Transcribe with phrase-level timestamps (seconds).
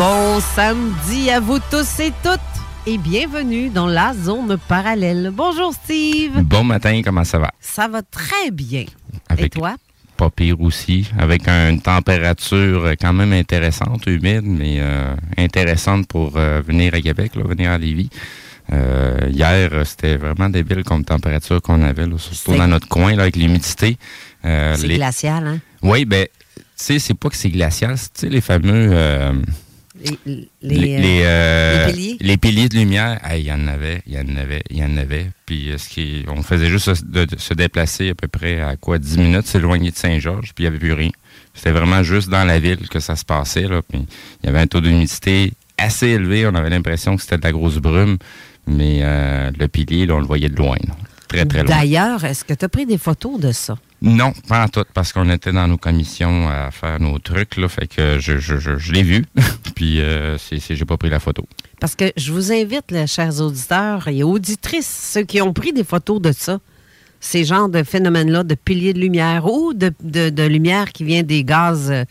[0.00, 2.40] Bon samedi à vous tous et toutes
[2.86, 5.30] et bienvenue dans la zone parallèle.
[5.30, 6.40] Bonjour Steve.
[6.40, 7.50] Bon matin, comment ça va?
[7.60, 8.86] Ça va très bien.
[9.28, 9.76] Avec et toi?
[10.16, 16.62] Pas pire aussi, avec une température quand même intéressante, humide, mais euh, intéressante pour euh,
[16.66, 18.08] venir à Québec, là, venir à Lévis.
[18.72, 23.24] Euh, hier, c'était vraiment débile comme température qu'on avait, là, surtout dans notre coin là,
[23.24, 23.98] avec l'humidité.
[24.42, 25.58] c'est glacial, hein?
[25.82, 29.42] Oui, ben, tu sais, c'est pas que c'est glacial, c'est les fameux
[30.26, 32.16] les, les, euh, les, piliers?
[32.20, 34.96] Les piliers de lumière, il y en avait, il y en avait, il y en
[34.96, 35.30] avait.
[35.46, 38.76] Puis euh, ce qui, on faisait juste se, de, se déplacer à peu près à
[38.76, 41.10] quoi 10 minutes, s'éloigner de Saint-Georges, puis il n'y avait plus rien.
[41.54, 43.68] C'était vraiment juste dans la ville que ça se passait.
[43.68, 44.06] Là, puis
[44.42, 46.46] il y avait un taux d'humidité assez élevé.
[46.46, 48.18] On avait l'impression que c'était de la grosse brume,
[48.66, 50.76] mais euh, le pilier, là, on le voyait de loin.
[51.30, 51.76] Très, très loin.
[51.76, 53.76] D'ailleurs, est-ce que tu as pris des photos de ça?
[54.02, 57.68] Non, pas en tout, parce qu'on était dans nos commissions à faire nos trucs, là,
[57.68, 59.24] fait que je, je, je, l'ai vu,
[59.76, 61.46] puis euh, c'est, j'ai pas pris la photo.
[61.80, 66.20] Parce que je vous invite, chers auditeurs et auditrices, ceux qui ont pris des photos
[66.20, 66.58] de ça,
[67.20, 71.44] ces genres de phénomènes-là, de piliers de lumière ou de, de, lumière qui vient des
[71.44, 72.04] gaz, euh,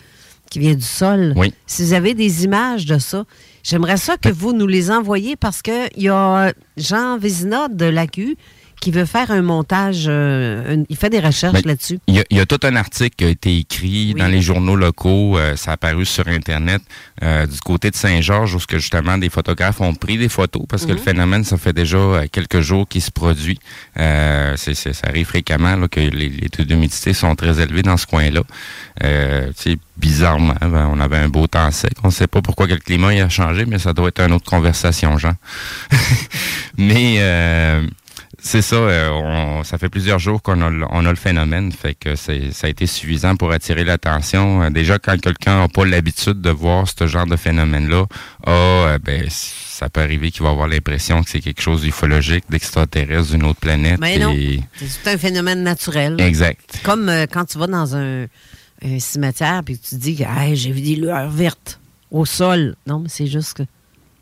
[0.50, 1.34] qui vient du sol.
[1.35, 1.53] Oui.
[1.66, 3.25] Si vous avez des images de ça,
[3.63, 8.38] j'aimerais ça que vous nous les envoyiez parce qu'il y a Jean Vézina de l'ACU
[8.79, 12.00] qui veut faire un montage, euh, il fait des recherches ben, là-dessus.
[12.07, 15.56] Il y, a tout un article qui a été écrit dans les journaux locaux, euh,
[15.56, 16.81] ça a apparu sur Internet,
[17.23, 20.84] euh, du côté de Saint-Georges, où que justement des photographes ont pris des photos, parce
[20.84, 21.03] que le mhm.
[21.03, 23.59] phénomène, ça fait déjà quelques jours qu'il se produit.
[23.95, 28.06] c'est, ça arrive fréquemment là, que les, les taux d'humidité sont très élevés dans ce
[28.06, 28.41] coin-là.
[29.56, 31.91] c'est bizarrement, ben, on avait un beau temps sec.
[32.03, 34.50] On ne sait pas pourquoi le climat a changé, mais ça doit être une autre
[34.50, 35.34] conversation, Jean.
[36.78, 37.19] mais
[38.41, 38.75] c'est ça.
[38.75, 42.67] Euh, ça fait plusieurs jours qu'on a, on a le phénomène, fait que ça a
[42.67, 44.63] été suffisant pour attirer l'attention.
[44.63, 48.05] Euh, déjà, quand quelqu'un n'a pas l'habitude de voir ce genre de phénomène-là,
[48.45, 53.31] ah, ben, ça peut arriver qu'il va avoir l'impression que c'est quelque chose d'ufologique, d'extraterrestre,
[53.31, 53.99] d'une autre planète.
[53.99, 54.35] Mais non,
[54.75, 56.19] c'est un phénomène naturel.
[56.19, 56.81] Exact.
[56.83, 58.25] Comme quand tu vas dans un,
[58.97, 60.23] cimetière puis tu te dis que
[60.53, 61.79] j'ai vu des lueurs vertes
[62.11, 62.75] au sol.
[62.88, 63.63] Non, mais c'est juste que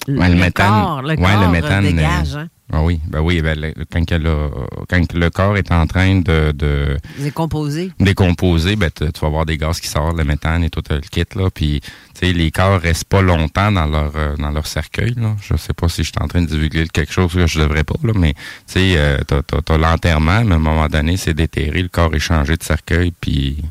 [0.08, 2.36] le, corps, le corps dégage.
[2.36, 2.48] Hein?
[2.72, 4.50] Ah oui, ben oui, ben, quand, le,
[4.90, 9.58] quand, le corps est en train de, de décomposer, décomposer ben, tu vas avoir des
[9.58, 11.82] gaz qui sortent, le méthane et tout le kit là, puis
[12.22, 15.38] les corps restent pas longtemps dans leur euh, dans leur cercueil là.
[15.42, 17.86] Je sais pas si je suis en train de divulguer quelque chose que je devrais
[17.86, 19.40] pas là, mais tu sais, euh, t'as,
[19.74, 23.14] as, l'enterrement, mais à un moment donné, c'est déterré, le corps est changé de cercueil,
[23.22, 23.64] puis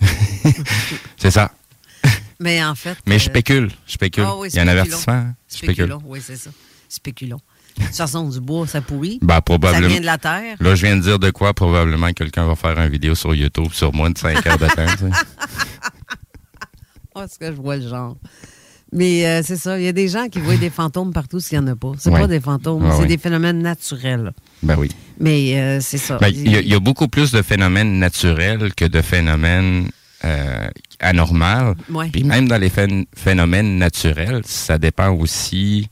[1.18, 1.52] c'est ça.
[2.40, 2.96] Mais en fait.
[3.04, 4.24] Mais je euh, spécule, je spécule.
[4.26, 5.12] Ah Il y a un avertissement.
[5.12, 5.34] Hein?
[5.48, 6.50] Spéculons, oui, c'est ça.
[6.88, 7.40] Spéculons.
[7.80, 9.18] Toute façon, du bois, ça pourrit.
[9.22, 9.82] Ben, probablement.
[9.82, 10.56] Ça vient de la terre.
[10.60, 11.54] Là, je viens de dire de quoi?
[11.54, 15.10] Probablement quelqu'un va faire une vidéo sur YouTube sur moi de 5 heures de temps.
[17.22, 18.16] Est-ce que je vois le genre?
[18.92, 21.58] Mais euh, c'est ça, il y a des gens qui voient des fantômes partout s'il
[21.58, 21.92] n'y en a pas.
[21.98, 24.32] C'est pas des fantômes, c'est des phénomènes naturels.
[24.62, 24.90] Ben oui.
[25.18, 26.18] Mais euh, c'est ça.
[26.18, 29.88] Ben, il y, a beaucoup plus de phénomènes naturels que de phénomènes
[30.24, 30.68] euh,
[31.00, 31.74] anormaux.
[32.12, 32.70] Puis même dans les
[33.16, 35.88] phénomènes naturels, ça dépend aussi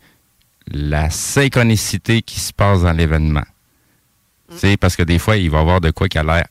[0.71, 3.45] la synchronicité qui se passe dans l'événement.
[4.51, 4.77] Mm.
[4.81, 6.47] Parce que des fois, il va y avoir de quoi qui a l'air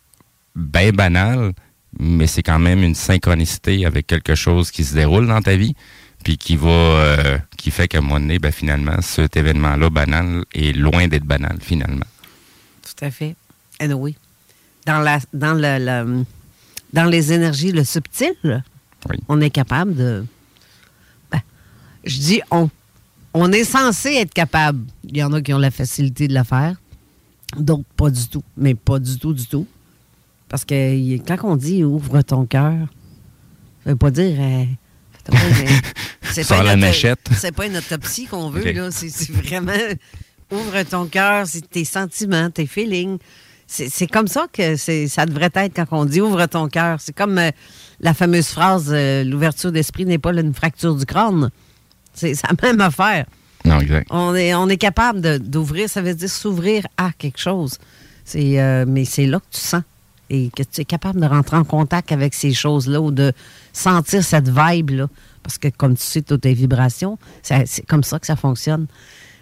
[0.56, 1.54] bien banal,
[1.98, 5.76] mais c'est quand même une synchronicité avec quelque chose qui se déroule dans ta vie,
[6.24, 10.44] puis qui va euh, qui fait qu'à un moment donné, ben, finalement, cet événement-là banal
[10.54, 12.06] est loin d'être banal, finalement.
[12.84, 13.36] Tout à fait.
[13.80, 14.16] Et oui.
[14.86, 16.24] Dans la dans le,
[16.94, 18.64] dans les énergies le subtil,
[19.28, 20.26] on est capable de.
[21.32, 21.42] Ben,
[22.04, 22.70] je dis on
[23.34, 24.86] on est censé être capable.
[25.04, 26.76] Il y en a qui ont la facilité de le faire.
[27.58, 28.44] D'autres, pas du tout.
[28.58, 29.68] Mais pas du tout, du tout.
[30.48, 32.88] Parce que quand on dit ouvre ton cœur,
[33.84, 34.36] ça veut pas dire.
[34.40, 34.66] Euh,
[36.24, 37.20] c'est pas, la machette.
[37.36, 38.90] C'est pas une autopsie qu'on veut, là.
[38.92, 39.74] C'est vraiment
[40.52, 43.20] ouvre ton cœur, tes sentiments, tes feelings.
[43.68, 47.00] C'est comme ça que ça devrait être quand on dit ouvre ton cœur.
[47.00, 47.52] C'est comme euh,
[48.00, 51.52] la fameuse phrase euh, l'ouverture d'esprit n'est pas une fracture du crâne.
[52.20, 53.26] C'est la même affaire.
[53.66, 54.08] Non, exact.
[54.10, 57.78] On est, on est capable d'ouvrir, ça veut dire s'ouvrir à quelque chose.
[58.36, 59.84] Euh, mais c'est là que tu sens
[60.30, 63.34] et que tu es capable de rentrer en contact avec ces choses-là ou de
[63.74, 65.08] sentir cette vibe-là.
[65.42, 68.86] Parce que, comme tu sais, toutes tes vibrations, c'est comme ça que ça fonctionne.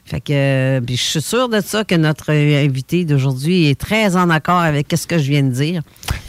[0.08, 4.30] Fait que euh, je suis sûre de ça que notre invité d'aujourd'hui est très en
[4.30, 5.82] accord avec ce que je viens de dire.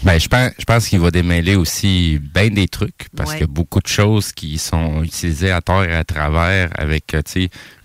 [0.02, 3.44] Ben, je pense, je pense qu'il va démêler aussi bien des trucs parce qu'il y
[3.44, 7.22] a beaucoup de choses qui sont utilisées à tort et à travers avec, euh,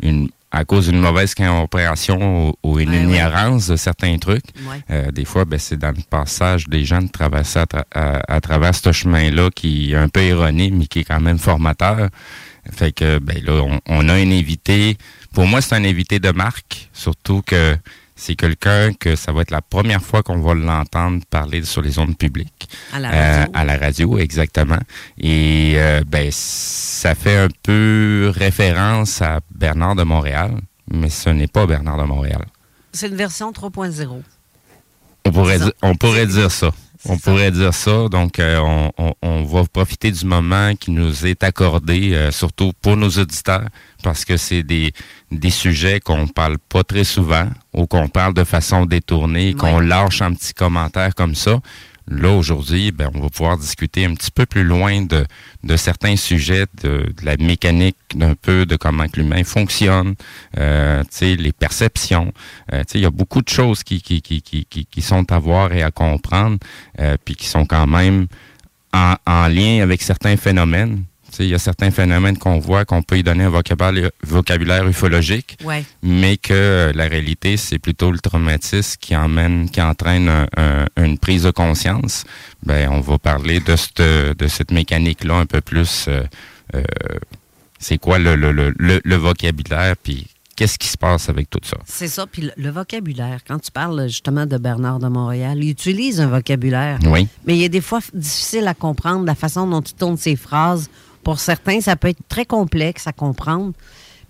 [0.01, 4.45] une à cause d'une mauvaise compréhension ou, une ignorance de certains trucs.
[4.91, 8.91] Euh, des fois, ben, c'est dans le passage des gens de traverser à, travers ce
[8.91, 12.09] chemin-là qui est un peu erroné, mais qui est quand même formateur.
[12.71, 14.97] Fait que ben là, on, on a un invité.
[15.33, 17.75] Pour moi, c'est un invité de marque, surtout que
[18.15, 21.97] c'est quelqu'un que ça va être la première fois qu'on va l'entendre parler sur les
[21.97, 22.69] ondes publiques.
[22.93, 23.21] À la radio.
[23.21, 24.79] Euh, à la radio, exactement.
[25.17, 30.51] Et euh, ben, ça fait un peu référence à Bernard de Montréal,
[30.91, 32.45] mais ce n'est pas Bernard de Montréal.
[32.91, 34.21] C'est une version 3.0.
[35.25, 36.71] On pourrait, on pourrait dire ça.
[37.05, 38.07] On pourrait dire ça.
[38.09, 38.89] Donc, euh,
[39.21, 43.67] on, va profiter du moment qui nous est accordé, euh, surtout pour nos auditeurs,
[44.03, 44.93] parce que c'est des,
[45.31, 50.21] des sujets qu'on parle pas très souvent ou qu'on parle de façon détournée, qu'on lâche
[50.21, 51.59] un petit commentaire comme ça.
[52.07, 55.25] Là, aujourd'hui, ben, on va pouvoir discuter un petit peu plus loin de,
[55.63, 60.15] de certains sujets, de, la mécanique d'un peu, de comment l'humain fonctionne,
[60.57, 62.33] euh, les perceptions.
[62.73, 65.81] Euh, il y a beaucoup de choses qui, qui, qui, qui, sont à voir et
[65.81, 66.57] à comprendre,
[66.99, 68.27] euh, puis qui sont quand même
[68.93, 71.03] en, en lien avec certains phénomènes
[71.39, 75.57] il y a certains phénomènes qu'on voit qu'on peut y donner un vocabulaire, vocabulaire ufologique,
[76.01, 80.29] mais que euh, la réalité, c'est plutôt le traumatisme qui emmène, qui entraîne
[80.97, 82.23] une prise de conscience.
[82.65, 86.05] Ben, on va parler de cette, de cette mécanique-là un peu plus.
[86.07, 86.23] Euh,
[86.75, 86.83] euh,
[87.79, 91.77] c'est quoi le, le, le, le, vocabulaire, puis qu'est-ce qui se passe avec tout ça?
[91.85, 92.25] C'est ça.
[92.25, 96.99] Puis le, vocabulaire, quand tu parles justement de Bernard de Montréal, il utilise un vocabulaire.
[97.05, 97.27] Oui.
[97.45, 100.89] Mais il est des fois difficile à comprendre la façon dont tu tournes ses phrases
[101.23, 103.73] pour certains, ça peut être très complexe à comprendre.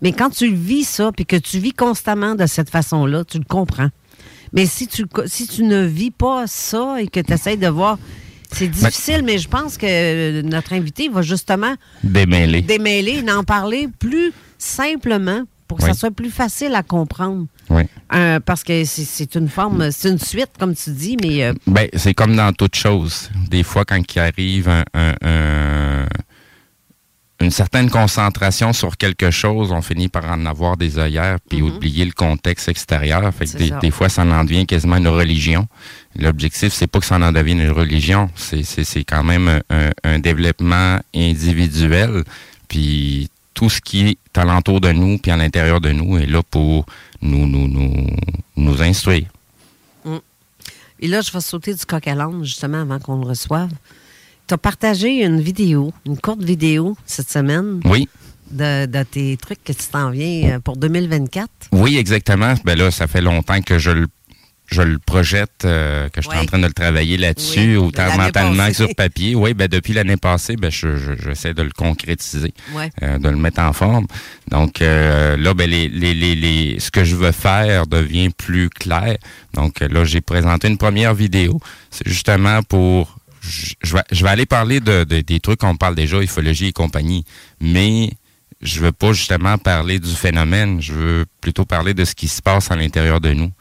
[0.02, 3.46] Mais quand tu vis ça, puis que tu vis constamment de cette façon-là, tu le
[3.46, 3.90] comprends.
[4.52, 7.98] Mais si tu, si tu ne vis pas ça et que tu essaies de voir,
[8.52, 11.74] c'est ben difficile, mais je pense que notre invité va justement
[12.04, 17.48] démêler, démêler en parler plus simplement pour que ça soit plus facile à comprendre.
[17.70, 17.84] Oui.
[18.14, 21.46] Euh, parce que c'est une forme, c'est une suite, comme tu dis, mais...
[21.46, 23.32] Euh, ben, c'est comme dans toute chose.
[23.50, 26.06] Des fois, quand il arrive un
[27.44, 31.76] une certaine concentration sur quelque chose, on finit par en avoir des œillères puis mhm.
[31.76, 33.34] oublier le contexte extérieur.
[33.34, 35.68] Fait que des, fois, ça en devient quasiment une religion.
[36.18, 38.30] L'objectif, c'est pas que ça en devienne une religion.
[38.36, 39.62] C'est quand même
[40.04, 42.24] un, développement individuel.
[42.68, 46.42] Puis tout ce qui est alentour de nous puis à l'intérieur de nous est là
[46.50, 46.86] pour
[47.22, 48.08] nous, nous, nous,
[48.56, 49.28] nous instruire.
[50.06, 50.18] Mm.
[51.00, 53.72] Et là, je vais sauter du coq à l'âne, justement, avant qu'on le reçoive.
[54.48, 57.80] Tu as partagé une vidéo, une courte vidéo cette semaine.
[57.86, 58.08] Oui.
[58.52, 61.50] De, tes trucs que tu t'en viens euh, pour 2024.
[61.72, 62.54] Oui, exactement.
[62.64, 64.08] Ben là, ça fait longtemps que je le
[64.68, 68.68] je le projette, euh, que je suis en train de le travailler là-dessus, autant mentalement
[68.68, 69.36] que sur papier.
[69.36, 72.54] Oui, ben depuis l'année passée, ben je, j'essaie de le concrétiser,
[73.04, 74.08] euh, de le mettre en forme.
[74.50, 79.18] Donc là, ben les, les, les, ce que je veux faire devient plus clair.
[79.54, 81.60] Donc là, j'ai présenté une première vidéo.
[81.92, 86.22] C'est justement pour je, vais, je vais aller parler de, des trucs qu'on parle déjà,
[86.22, 87.26] ufologie et compagnie,
[87.60, 88.12] mais
[88.62, 92.42] je veux pas justement parler du phénomène, je veux plutôt parler de ce qui se
[92.42, 93.52] passe à l'intérieur de nous.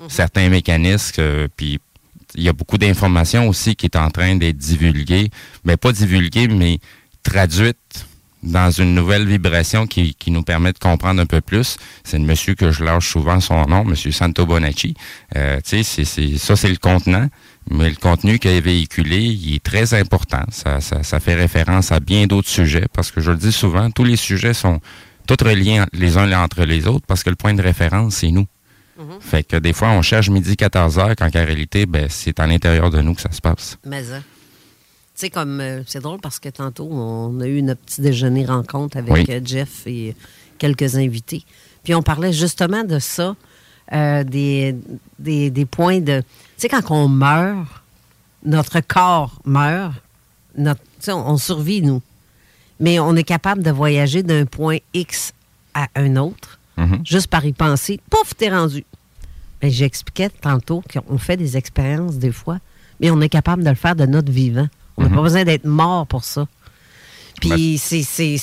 [0.00, 0.08] Mhm.
[0.08, 1.80] Certains mécanismes, euh, puis
[2.34, 5.30] il y a beaucoup d'informations aussi qui est en train d'être divulguées,
[5.64, 6.78] mais pas divulguées, mais
[7.22, 8.06] traduites
[8.42, 11.76] dans une nouvelle vibration qui, qui, nous permet de comprendre un peu plus.
[12.02, 14.94] C'est le monsieur que je lâche souvent son nom, monsieur Santo Bonacci.
[15.36, 17.28] Euh, tu sais, c'est, ça, c'est le contenant.
[17.70, 20.42] Mais le contenu qui est véhiculé, il est très important.
[20.50, 23.90] Ça, ça, ça fait référence à bien d'autres sujets, parce que je le dis souvent,
[23.90, 24.80] tous les sujets sont
[25.26, 28.46] tous reliés les uns entre les autres, parce que le point de référence, c'est nous.
[28.98, 29.20] Mm-hmm.
[29.20, 32.46] Fait que des fois, on cherche midi 14 heures, quand en réalité, ben, c'est à
[32.46, 33.78] l'intérieur de nous que ça se passe.
[33.86, 34.18] Mais ça.
[34.18, 34.22] Tu
[35.14, 38.96] sais, comme euh, c'est drôle parce que tantôt, on a eu notre petit déjeuner rencontre
[38.96, 40.16] avec euh, Jeff et
[40.58, 41.44] quelques invités.
[41.84, 43.36] Puis on parlait justement de ça.
[43.92, 44.74] euh, des,
[45.18, 46.22] des, des points de...
[46.62, 47.66] Tu sais, quand on meurt,
[48.44, 49.94] notre corps meurt,
[50.56, 52.00] notre, on, on survit, nous.
[52.78, 55.32] Mais on est capable de voyager d'un point X
[55.74, 57.00] à un autre, Mhm.
[57.04, 57.98] juste par y penser.
[58.08, 58.84] Pouf, t'es rendu.
[59.60, 62.58] Ben, J'expliquais tantôt qu'on fait des expériences des fois,
[63.00, 64.68] mais on est capable de le faire de notre vivant.
[64.96, 65.14] On n'a Mhm.
[65.16, 66.46] pas besoin d'être mort pour ça.
[67.40, 68.36] Puis Ben- c'est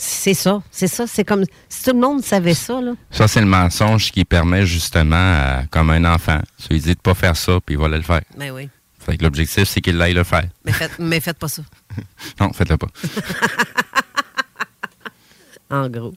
[0.00, 2.92] c'est ça, c'est ça, c'est comme si tout le monde savait ça là.
[3.10, 7.00] Ça, c'est le mensonge qui permet justement, à- comme un enfant, tu lui dis de
[7.00, 8.20] pas faire ça, puis il va aller le faire.
[8.36, 8.68] Ben oui.
[9.00, 10.44] Fait que l'objectif, c'est qu'il aille le faire.
[10.64, 11.62] Mais faites, mais faites pas ça,
[12.40, 12.86] Non, faites-le pas.
[15.70, 16.14] en gros.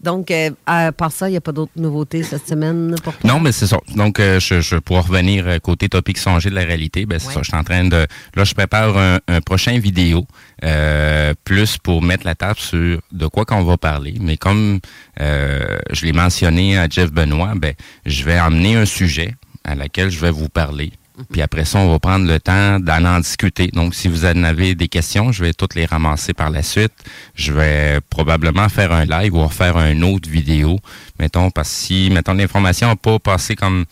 [0.00, 3.30] Donc, euh, à part ça, il n'y a pas d'autres nouveautés cette semaine pour toi?
[3.32, 3.78] Non, mais c'est ça.
[3.96, 7.28] Donc, euh, je, je pour revenir euh, côté topic songer de la réalité, ben c'est
[7.28, 7.34] Ouais.
[7.34, 7.40] ça.
[7.42, 8.06] Je suis en train de.
[8.36, 10.24] Là, je prépare un, un prochain vidéo,
[10.64, 14.14] euh, plus pour mettre la table sur de quoi qu'on va parler.
[14.20, 14.78] Mais comme
[15.20, 17.74] euh, je l'ai mentionné à Jeff Benoît, ben
[18.06, 20.92] je vais emmener un sujet à laquelle je vais vous parler.
[21.30, 23.68] Puis après ça, on va prendre le temps d'en en discuter.
[23.68, 26.92] Donc, si vous en avez des questions, je vais toutes les ramasser par la suite.
[27.34, 30.78] Je vais probablement faire un live ou faire une autre vidéo.
[31.18, 33.84] Mettons, parce que si, mettons, l'information n'a pas passé comme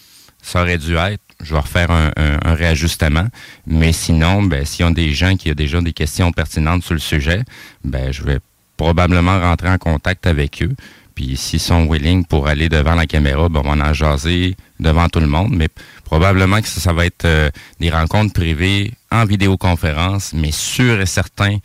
[0.43, 3.27] ça aurait dû être, je vais refaire un, un- un réajustement.
[3.67, 6.95] Mais sinon, ben, s'il y a des gens qui ont déjà des questions pertinentes sur
[6.95, 7.43] le sujet,
[7.85, 8.39] ben, je vais
[8.77, 10.75] probablement rentrer en contact avec eux.
[11.17, 15.09] Puis s'ils sont willing pour aller devant la caméra, ben, on va en jaser devant
[15.09, 15.57] tout le monde.
[15.57, 15.69] Mais
[16.05, 21.57] probablement que ça, va être euh, des rencontres privées en vidéoconférence, mais sûr et certain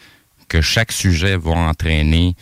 [0.48, 2.34] que chaque sujet va entraîner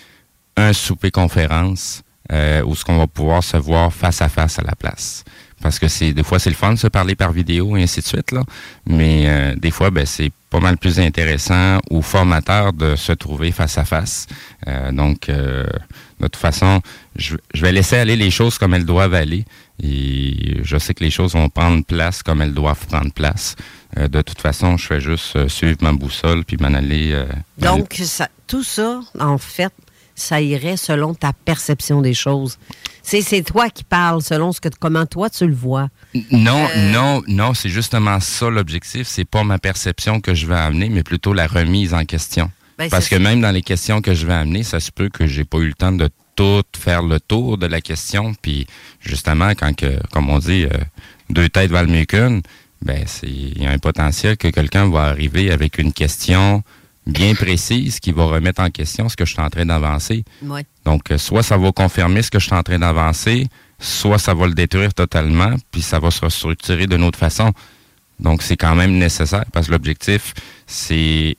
[0.55, 4.61] un souper conférence euh, où ce qu'on va pouvoir se voir face à face à
[4.61, 5.23] la place.
[5.61, 8.01] Parce que c'est des fois c'est le fun de se parler par vidéo et ainsi
[8.01, 8.43] de suite là,
[8.85, 13.51] mais euh, des fois ben c'est pas mal plus intéressant ou formateur de se trouver
[13.51, 14.25] face à face.
[14.67, 15.65] Euh, donc euh,
[16.19, 16.81] de toute façon,
[17.15, 19.45] je, je vais laisser aller les choses comme elles doivent aller
[19.81, 23.55] et je sais que les choses vont prendre place comme elles doivent prendre place.
[23.97, 27.11] Euh, de toute façon, je fais juste euh, suivre ma boussole puis m'en aller.
[27.13, 27.25] euh,
[27.61, 29.73] aller- Donc, ça, tout ça, en fait,
[30.19, 32.57] ça irait selon ta perception des choses.
[33.01, 35.89] C'est c'est toi qui parles selon ce que comment toi tu le vois.
[36.31, 39.07] Non, Euh, non, non, c'est justement ça l'objectif.
[39.07, 42.51] C'est pas ma perception que je vais amener, mais plutôt la remise en question.
[42.77, 43.21] Ben, Parce que ça.
[43.21, 45.67] même dans les questions que je vais amener, ça se peut que j'ai pas eu
[45.67, 48.33] le temps de tout faire le tour de la question.
[48.41, 48.67] Puis
[49.01, 50.69] justement, quand que, comme on dit, euh,
[51.29, 52.41] deux têtes valent mieux qu'une,
[52.81, 56.63] ben c'est il y a un potentiel que quelqu'un va arriver avec une question
[57.05, 60.23] bien précise qui va remettre en question ce que je suis en train d'avancer.
[60.43, 60.65] Ouais.
[60.85, 63.47] Donc, euh, soit ça va confirmer ce que je suis en train d'avancer,
[63.79, 67.51] soit ça va le détruire totalement, puis ça va se restructurer d'une autre façon.
[68.19, 70.33] Donc, c'est quand même nécessaire parce que l'objectif,
[70.67, 71.37] c'est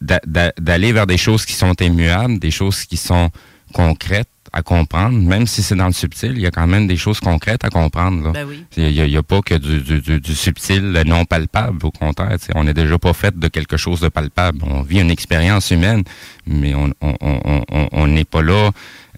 [0.00, 3.30] d'a- d'a- d'aller vers des choses qui sont immuables, des choses qui sont
[3.72, 6.96] concrètes à comprendre, même si c'est dans le subtil, il y a quand même des
[6.96, 8.24] choses concrètes à comprendre.
[8.24, 8.30] Là.
[8.32, 8.64] Ben oui.
[8.76, 11.78] Il n'y a, il y a pas que du, du, du, du subtil non palpable.
[11.86, 14.58] Au contraire, on n'est déjà pas fait de quelque chose de palpable.
[14.66, 16.02] On vit une expérience humaine,
[16.46, 18.70] mais on on- on- on- on n'est pas là.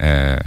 [0.03, 0.39] euh,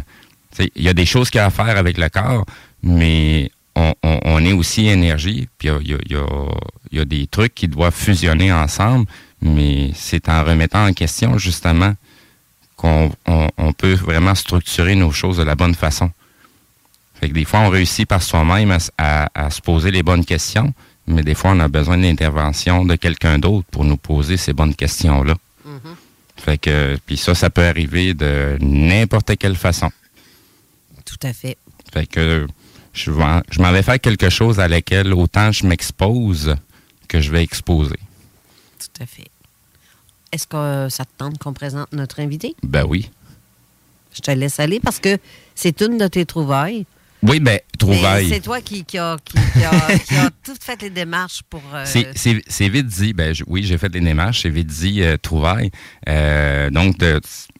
[0.76, 2.46] il y a des choses qu'il y a à faire avec le corps,
[2.84, 5.48] mais on, on- on est aussi énergie.
[5.58, 6.56] Puis il y a, il y a- il y a-
[6.92, 9.06] il y a des trucs qui doivent fusionner ensemble,
[9.42, 11.94] mais c'est en remettant en question justement
[12.76, 16.12] qu'on on- on peut vraiment structurer nos choses de la bonne façon.
[17.20, 20.26] Fait que des fois, on réussit par soi-même à, à- à se poser les bonnes
[20.26, 20.74] questions,
[21.08, 24.54] mais des fois, on a besoin de l'intervention de quelqu'un d'autre pour nous poser ces
[24.54, 25.36] bonnes questions-là.
[26.38, 29.90] Fait que, puis ça, ça peut arriver de n'importe quelle façon.
[31.06, 31.58] Tout à fait.
[31.94, 32.46] Fait que
[32.94, 33.12] je,
[33.50, 36.56] je m'en vais faire quelque chose à laquelle autant je m'expose
[37.08, 37.96] que je vais exposer.
[38.80, 39.28] Tout à fait.
[40.36, 42.56] Est-ce que ça te tente qu'on présente notre invité?
[42.62, 43.10] Ben oui.
[44.14, 45.18] Je te laisse aller parce que
[45.56, 46.86] c'est une de tes trouvailles.
[47.24, 48.30] Oui, ben, Mais trouvaille.
[48.30, 51.62] C'est toi qui, qui a, qui, qui a, qui a tout fait les démarches pour.
[51.74, 53.14] euh, C'est- vite dit.
[53.14, 54.42] Ben, je- oui, j'ai fait des démarches.
[54.44, 55.72] C'est vite dit euh, trouvailles.
[56.10, 56.98] Euh, donc,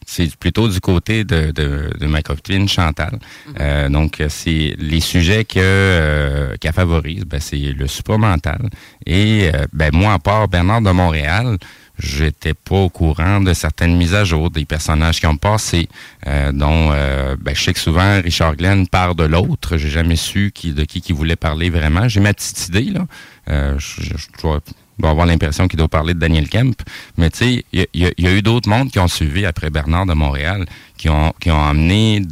[0.06, 3.18] c'est plutôt du côté de, de, de ma copine Chantal.
[3.58, 7.24] Euh, donc, c'est les sujets que qu'elle favorise.
[7.24, 8.68] Ben, c'est le supramental.
[9.06, 11.56] Et euh, ben moi, à part Bernard de Montréal,
[11.98, 15.88] j'étais pas au courant de certaines mises à jour des personnages qui ont passé,
[16.26, 19.76] euh, dont euh, ben, je sais que souvent Richard Glenn part de l'autre.
[19.76, 22.08] J'ai jamais su qui, de qui qui voulait parler vraiment.
[22.08, 23.06] J'ai ma petite idée là.
[23.48, 24.60] Euh, je, je- je dois,
[25.02, 26.74] avoir l'impression qu'il doit parler de Daniel Kemp,
[27.18, 30.06] mais tu sais, il y, y a eu d'autres mondes qui ont suivi après Bernard
[30.06, 32.22] de Montréal, qui ont qui ont amené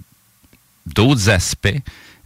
[0.87, 1.79] d'autres aspects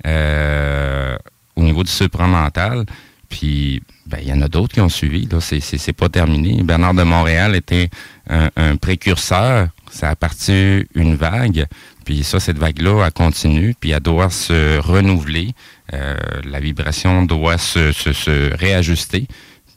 [0.07, 1.17] euh,
[1.57, 2.85] au niveau du supramental.
[3.29, 5.27] Puis, ben, il y en a d'autres qui ont suivi.
[5.27, 6.63] Là, c'est, c'est, c'est pas terminé.
[6.63, 7.91] Bernard de Montréal était
[8.31, 9.69] un, un précurseur.
[9.91, 11.67] Ça a parti une vague.
[12.05, 13.75] Puis ça, cette vague-là, elle continue.
[13.79, 15.53] Puis elle doit se renouveler.
[15.93, 19.27] la vibration doit se, se, réajuster.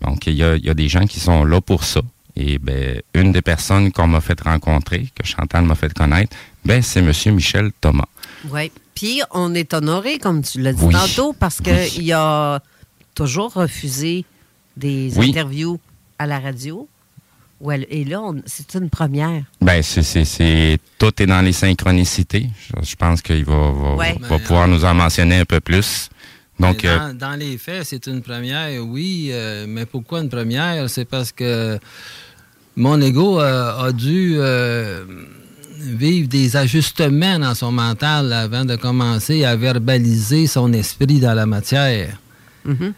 [0.01, 2.01] Donc, il y a, y a, des gens qui sont là pour ça.
[2.35, 6.81] Et ben, une des personnes qu'on m'a fait rencontrer, que Chantal m'a fait connaître, ben,
[6.81, 7.11] c'est M.
[7.35, 8.07] Michel Thomas.
[8.49, 8.71] Oui.
[8.95, 12.61] Puis, on est honoré, comme tu l'as dit tantôt, parce qu'il a
[13.15, 14.25] toujours refusé
[14.77, 15.79] des interviews
[16.19, 16.87] à la radio.
[17.89, 19.43] Et là, c'est une première.
[19.61, 22.49] Ben, c'est, tout est dans les synchronicités.
[22.81, 23.71] Je, pense qu'il va,
[24.19, 26.09] va, pouvoir nous en mentionner un peu plus.
[26.59, 29.29] Donc, euh, dans, les faits, c'est une première, oui.
[29.31, 30.89] Euh, mais pourquoi une première?
[30.89, 31.79] C'est parce que
[32.75, 34.37] mon ego euh, a dû
[35.79, 41.45] vivre des ajustements dans son mental avant de commencer à verbaliser son esprit dans la
[41.45, 42.20] matière.
[42.67, 42.93] Mm-hmm.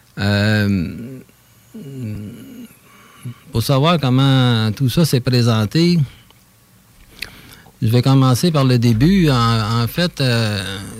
[3.51, 5.99] pour savoir comment tout ça s'est présenté,
[7.81, 9.29] je vais commencer par le début.
[9.29, 10.21] En, fait,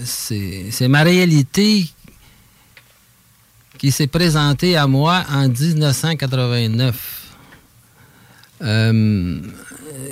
[0.03, 1.87] c'est ma réalité
[3.83, 7.23] qui s'est présenté à moi en 1989.
[8.61, 9.39] Euh,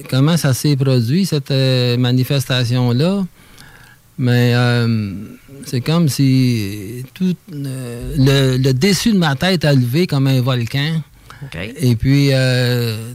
[0.10, 3.24] comment ça s'est produit, cette euh, manifestation-là?
[4.22, 5.14] Mais euh,
[5.66, 11.02] c'est comme si tout le, dessus de ma tête a levé comme un volcan.
[11.78, 12.30] Et puis,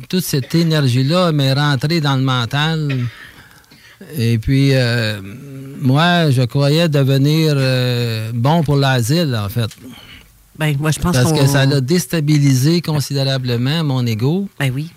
[0.09, 2.93] toute cette énergie-là m'est rentrée dans le mental.
[4.19, 4.73] Et puis,
[5.81, 7.55] moi, je croyais devenir
[8.35, 9.71] bon pour l'asile, en fait.
[10.59, 14.49] Ben, moi, je pense Parce que ça a déstabilisé considérablement mon ego.
[14.59, 14.91] Ben oui.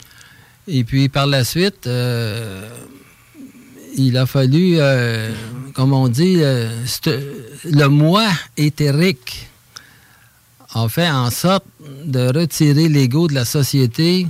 [0.68, 2.70] Et puis, par la suite, euh,
[3.98, 5.32] il a fallu, euh,
[5.74, 6.70] comme on dit, euh,
[7.66, 8.28] le moi
[8.58, 9.48] éthérique
[10.74, 11.66] a fait en sorte
[12.06, 14.28] de retirer l'ego de la société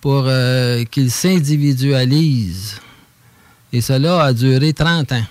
[0.00, 0.26] pour
[0.90, 2.76] qu'il s'individualise.
[3.72, 5.24] Et cela a duré 30 ans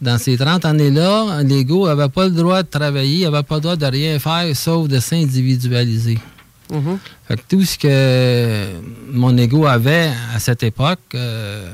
[0.00, 3.76] dans ces 30 années-là, l'ego n'avait pas le droit de travailler, n'avait pas le droit
[3.76, 6.18] de rien faire sauf de s'individualiser.
[7.48, 8.66] Tout ce que
[9.10, 11.72] mon ego avait à cette époque, euh,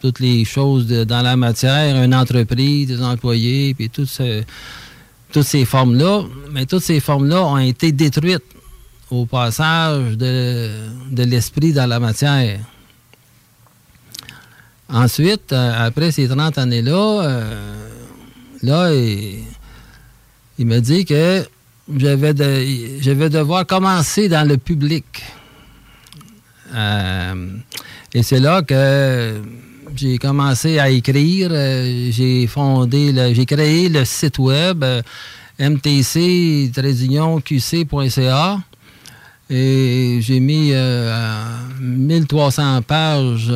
[0.00, 6.66] toutes les choses dans la matière, une entreprise, des employés, puis toutes ces formes-là, mais
[6.66, 8.42] toutes ces formes-là ont été détruites
[9.12, 12.58] au passage de, l'esprit dans la matière.
[14.88, 17.88] Ensuite, euh, après ces 30 années-là, euh,
[18.62, 18.92] là,
[20.58, 21.46] il, m'a dit que
[21.96, 25.04] je vais, de, devoir commencer dans le public.
[26.74, 27.48] Euh,
[28.14, 29.42] et c'est là que
[29.94, 31.50] j'ai commencé à écrire.
[31.50, 34.84] j'ai fondé, j'ai créé le site web
[35.58, 36.70] mtc-qc.ca.
[39.50, 40.72] Et j'ai mis
[41.80, 43.52] 1300 pages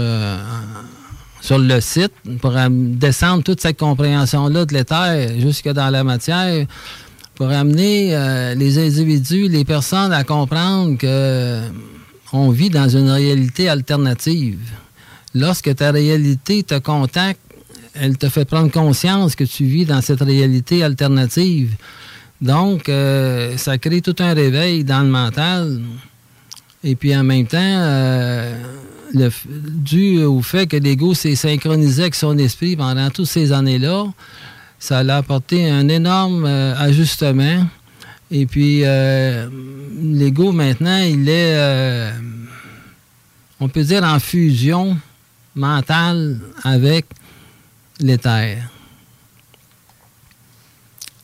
[1.40, 6.66] sur le site pour descendre toute cette compréhension-là de l'éther jusque dans la matière,
[7.36, 10.96] pour amener euh, les individus, les personnes à comprendre
[12.30, 14.58] qu'on vit dans une réalité alternative.
[15.34, 17.40] Lorsque ta réalité te contacte,
[17.94, 21.74] elle te fait prendre conscience que tu vis dans cette réalité alternative.
[22.40, 25.80] Donc, euh, ça crée tout un réveil dans le mental.
[26.84, 28.58] Et puis en même temps, euh,
[29.14, 34.06] dû au fait que l'ego s'est synchronisé avec son esprit pendant toutes ces années-là,
[34.78, 37.66] ça l'a apporté un énorme euh, ajustement.
[38.30, 39.48] Et puis, euh,
[40.00, 42.12] l'ego, maintenant, il est, euh,
[43.60, 44.98] on peut dire, en fusion
[45.54, 47.06] mentale avec
[48.00, 48.68] l'éther.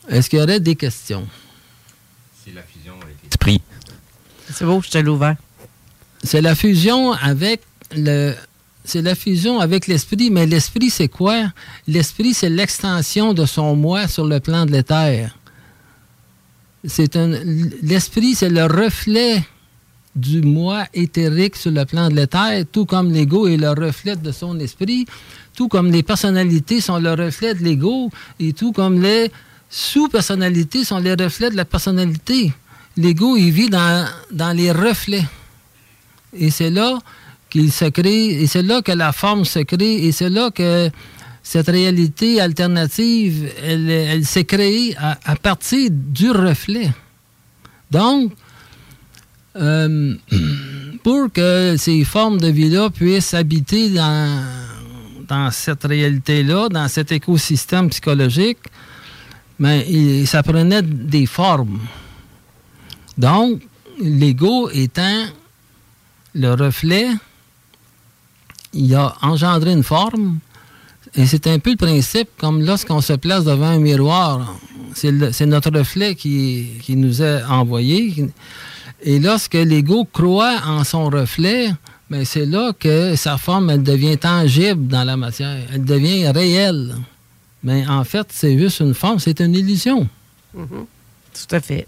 [0.08, 1.28] Est-ce qu'il y aurait des questions?
[2.44, 3.60] Si la fusion avec l'esprit.
[4.50, 5.36] C'est beau, je te l'ouvert.
[6.22, 7.62] C'est la fusion avec
[8.84, 11.52] c'est la fusion avec l'esprit, mais l'esprit, c'est quoi?
[11.86, 15.36] L'esprit, c'est l'extension de son moi sur le plan de l'éther.
[16.84, 17.28] C'est un,
[17.82, 19.44] l'esprit, c'est le reflet
[20.16, 24.32] du moi éthérique sur le plan de l'éther, tout comme l'ego est le reflet de
[24.32, 25.06] son esprit,
[25.54, 29.30] tout comme les personnalités sont le reflet de l'ego, et tout comme les
[29.70, 32.52] sous-personnalités sont les reflets de la personnalité.
[32.96, 35.24] L'ego, il vit dans, dans les reflets.
[36.34, 36.98] Et c'est là
[37.52, 40.90] qu'il se crée, et c'est là que la forme se crée, et c'est là que
[41.42, 46.90] cette réalité alternative, elle, s'est créée à, partir du reflet.
[47.90, 48.32] Donc,
[49.56, 50.14] euh,
[51.04, 54.44] pour que ces formes de vie-là puissent habiter dans,
[55.28, 58.60] dans cette réalité-là, dans cet écosystème psychologique,
[60.24, 61.80] ça prenait des formes.
[63.18, 63.60] Donc,
[64.00, 65.26] l'ego étant
[66.34, 67.08] le reflet
[68.72, 70.38] il a engendré une forme.
[71.14, 74.56] Et c'est un peu le principe comme lorsqu'on se place devant un miroir.
[74.94, 78.30] C'est notre reflet qui, qui, nous est envoyé.
[79.02, 81.70] Et lorsque l'ego croit en son reflet,
[82.10, 85.56] ben c'est là que sa forme, elle devient tangible dans la matière.
[85.72, 86.94] Elle devient réelle.
[87.62, 90.08] Mais en fait, c'est juste une forme, c'est une illusion.
[90.56, 90.84] Mm-hmm.
[91.34, 91.86] Tout à fait.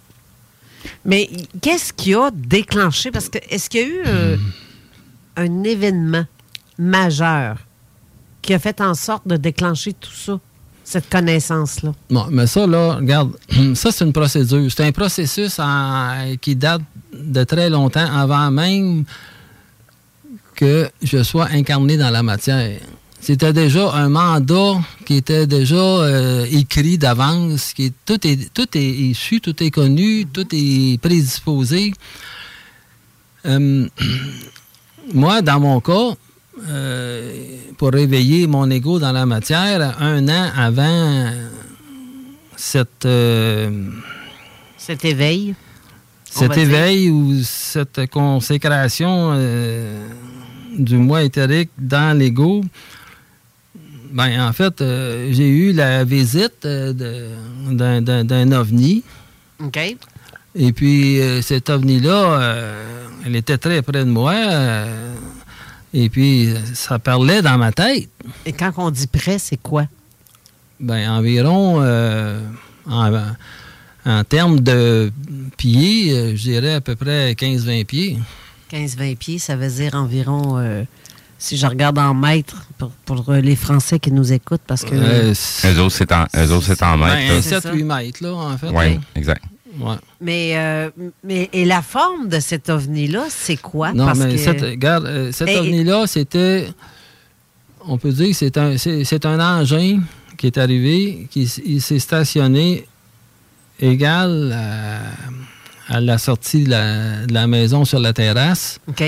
[1.05, 1.29] Mais
[1.61, 3.11] qu'est-ce qui a déclenché?
[3.11, 4.37] Parce que est-ce qu'il y a eu euh,
[5.37, 6.25] un événement
[6.79, 7.59] majeur
[8.43, 10.39] qui a fait en sorte de déclencher tout ça,
[10.85, 11.93] cette connaissance-là?
[12.31, 13.33] Mais ça, là, regarde,
[13.75, 14.71] ça, c'est une procédure.
[14.71, 15.61] C'est un processus
[16.41, 16.83] qui date
[17.13, 19.05] de très longtemps, avant même
[20.55, 22.81] que je sois incarné dans la matière.
[23.21, 24.75] C'était déjà un mandat
[25.07, 30.27] qui était déjà euh, écrit d'avance, qui tout est tout est issu, tout est connu,
[30.27, 31.95] tout est prédisposé.
[33.47, 33.89] Euh,
[35.15, 36.11] moi, dans mon cas,
[36.69, 41.31] euh, pour réveiller mon ego dans la matière, un an avant
[42.57, 43.09] cette
[44.77, 45.55] cet éveil,
[46.25, 49.35] cet éveil ou cette consécration
[50.79, 52.62] du moi éthérique dans l'ego,
[54.14, 59.03] ben, en fait, euh, j'ai eu la visite euh, d'un ovni.
[59.59, 59.97] OK.
[60.55, 62.55] Et puis, euh, cet ovni-là,
[63.27, 64.35] elle était très près de moi.
[65.95, 68.09] Et puis, ça parlait dans ma tête.
[68.45, 69.87] Et quand on dit près, c'est quoi?
[70.81, 71.81] Ben, environ,
[72.87, 73.35] en,
[74.05, 75.13] en, termes de
[75.57, 78.19] pieds, je dirais à peu près 15-20 pieds.
[78.73, 80.85] 15-20 pieds, ça veut dire environ
[81.45, 82.67] si je regarde en mètres
[83.05, 84.95] pour, les Français qui nous écoutent, parce que.
[84.95, 87.49] Euh, eux autres, c'est en, en mètres.
[87.49, 88.71] 7-8 ben, mètres, là, en fait.
[88.71, 89.43] Oui, exact.
[90.21, 90.91] Mais, euh,
[91.23, 93.93] mais et la forme de cet ovni-là, c'est quoi?
[93.93, 96.69] Non, mais cette, regarde, euh, cet ovni-là, c'était.
[97.87, 100.01] On peut dire que c'est un, c'est, un engin
[100.39, 102.87] qui est arrivé, qui s'est stationné
[103.79, 104.57] égal
[105.89, 108.81] à, la sortie de la, de la, maison sur la terrasse.
[108.89, 109.05] OK.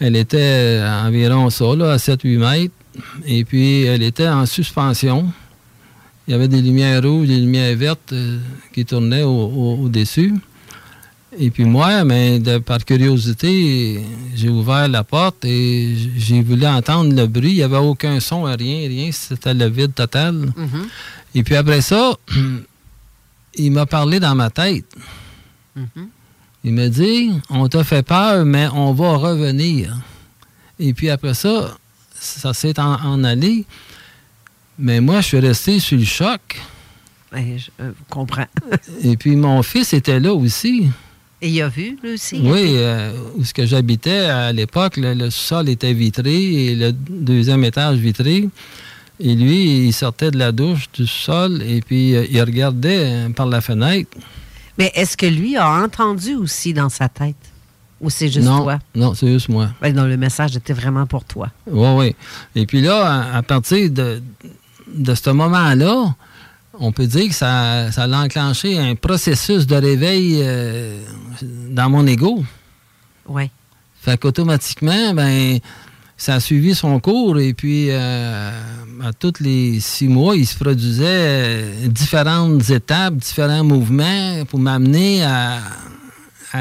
[0.00, 2.74] Elle était environ ça, là, à 7-8 mètres.
[3.26, 5.30] Et puis, elle était en suspension.
[6.28, 8.38] Il y avait des lumières rouges, des lumières vertes euh,
[8.74, 10.34] qui tournaient au-dessus.
[11.38, 17.26] et puis moi, mais par curiosité, j'ai ouvert la porte et j'ai voulu entendre le
[17.26, 17.52] bruit.
[17.52, 19.10] Il n'y avait aucun son, rien, rien.
[19.10, 20.34] C'était le vide total.
[20.34, 20.84] Mm-hmm.
[21.34, 22.12] Et puis après ça,
[23.54, 24.84] il m'a parlé dans ma tête.
[25.78, 26.06] Mm-hmm.
[26.64, 29.96] Il me dit, on t'a fait peur, mais on va revenir.
[30.78, 31.76] Et puis après ça,
[32.14, 33.64] ça s'est en, allé.
[34.78, 36.60] Mais moi, je suis resté sur le choc.
[37.32, 38.46] Ben, je euh, comprends.
[39.02, 40.88] et puis mon fils était là aussi.
[41.40, 42.40] Et il a vu, lui aussi?
[42.42, 47.64] Oui, euh, où ce que j'habitais à l'époque, le, sol était vitré et le deuxième
[47.64, 48.48] étage vitré.
[49.20, 53.46] Et lui, il sortait de la douche du sol et puis euh, il regardait par
[53.46, 54.16] la fenêtre.
[54.78, 57.36] Mais est-ce que lui a entendu aussi dans sa tête?
[58.00, 58.78] Ou c'est juste toi?
[58.94, 59.70] Non, c'est juste moi.
[59.82, 61.50] Ben, non, le message était vraiment pour toi.
[61.66, 62.16] Oui, oui.
[62.54, 64.22] Et puis là, à, partir de,
[64.94, 66.14] de ce moment-là,
[66.80, 71.00] on peut dire que ça, ça a enclenché un processus de réveil euh,
[71.70, 72.44] dans mon ego.
[73.28, 73.50] Oui.
[74.00, 75.58] Fait qu'automatiquement, ben,
[76.16, 78.50] ça a suivi son cours et puis euh,
[79.02, 85.24] à tous les six mois, il se produisait euh, différentes étapes, différents mouvements pour m'amener
[85.24, 85.60] à,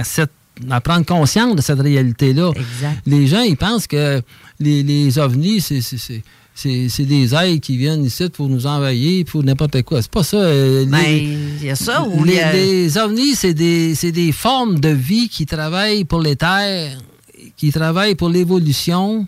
[0.04, 0.32] cette
[0.72, 2.52] à prendre conscience de cette réalité-là.
[3.06, 4.24] Les gens, ils pensent que
[4.60, 6.24] les, les ovnis, c'est
[6.64, 10.02] des ailes qui viennent ici pour nous envahir, pour n'importe quoi.
[10.02, 10.38] C'est pas ça.
[10.38, 14.90] Euh, ben, il y a ça ou les, les ovnis, c'est des, des formes de
[14.90, 16.98] vie qui travaillent pour les terres,
[17.56, 19.28] qui travaillent pour l'évolution,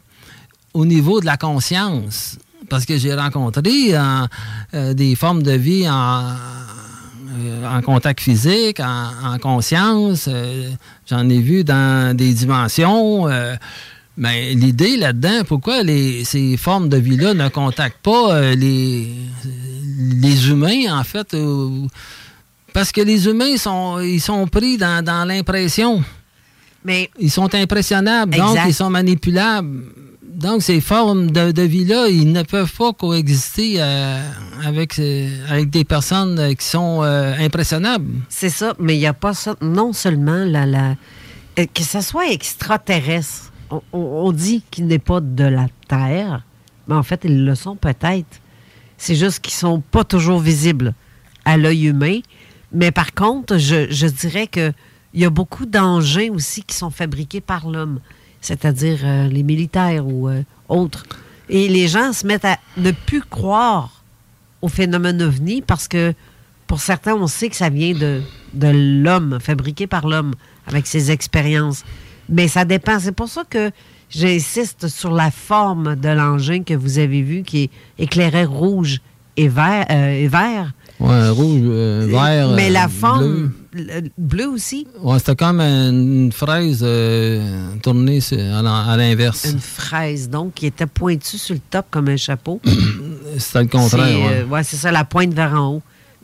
[0.73, 2.37] au niveau de la conscience.
[2.69, 6.35] Parce que j'ai rencontré euh, des formes de vie en,
[7.39, 10.25] euh, contact physique, en, conscience.
[10.27, 10.69] Euh,
[11.09, 13.27] j'en ai vu dans des dimensions.
[14.19, 19.07] Mais l'idée là-dedans, pourquoi les, ces formes de vie-là ne contactent pas les,
[20.21, 21.35] les humains, en fait?
[22.71, 26.03] parce que les humains, sont, ils sont pris dans, dans l'impression.
[26.85, 29.83] Mais ils sont impressionnables, donc ils sont manipulables
[30.39, 34.21] donc, ces formes de, vie-là, ils ne peuvent pas coexister euh,
[34.63, 38.09] avec, euh, avec des personnes euh, qui sont impressionnables.
[38.29, 39.55] C'est ça, mais il n'y a pas ça.
[39.59, 40.95] Non seulement la, la,
[41.57, 43.48] que ce soit extraterrestre,
[43.93, 46.43] on, dit qu'il n'est pas de la Terre,
[46.87, 48.41] mais en fait, ils le sont peut-être.
[48.97, 50.93] C'est juste qu'ils ne sont pas toujours visibles
[51.45, 52.19] à l'œil humain.
[52.71, 54.73] Mais par contre, je, dirais qu'il
[55.13, 57.99] y a beaucoup d'engins aussi qui sont fabriqués par l'homme
[58.41, 61.05] c'est-à-dire euh, les militaires ou euh, autres,
[61.49, 64.03] Et les gens se mettent à ne plus croire
[64.61, 66.13] au phénomène ovni parce que
[66.67, 68.21] pour certains, on sait que ça vient de
[68.53, 70.35] l'homme, fabriqué par l'homme,
[70.67, 71.83] avec ses expériences.
[72.29, 72.99] Mais ça dépend.
[72.99, 73.71] C'est pour ça que
[74.09, 77.69] j'insiste sur la forme de l'engin que vous avez vu, qui est
[78.03, 79.01] éclairé rouge
[79.37, 79.85] et vert.
[79.89, 80.71] euh, et vert.
[80.99, 82.49] Ouais, rouge, euh, vert.
[82.55, 82.95] Mais euh, la bleu.
[82.99, 83.85] forme, bleu,
[84.17, 89.47] bleu aussi, Ouais, c'était comme une fraise euh, tournée à l'inverse.
[89.49, 92.59] une fraise, donc, qui était pointue sur le top comme un chapeau.
[93.37, 93.89] C'était le contraire.
[94.07, 94.27] C'est, ouais.
[94.41, 95.81] euh, ouais, c'est ça, la pointe vers en haut.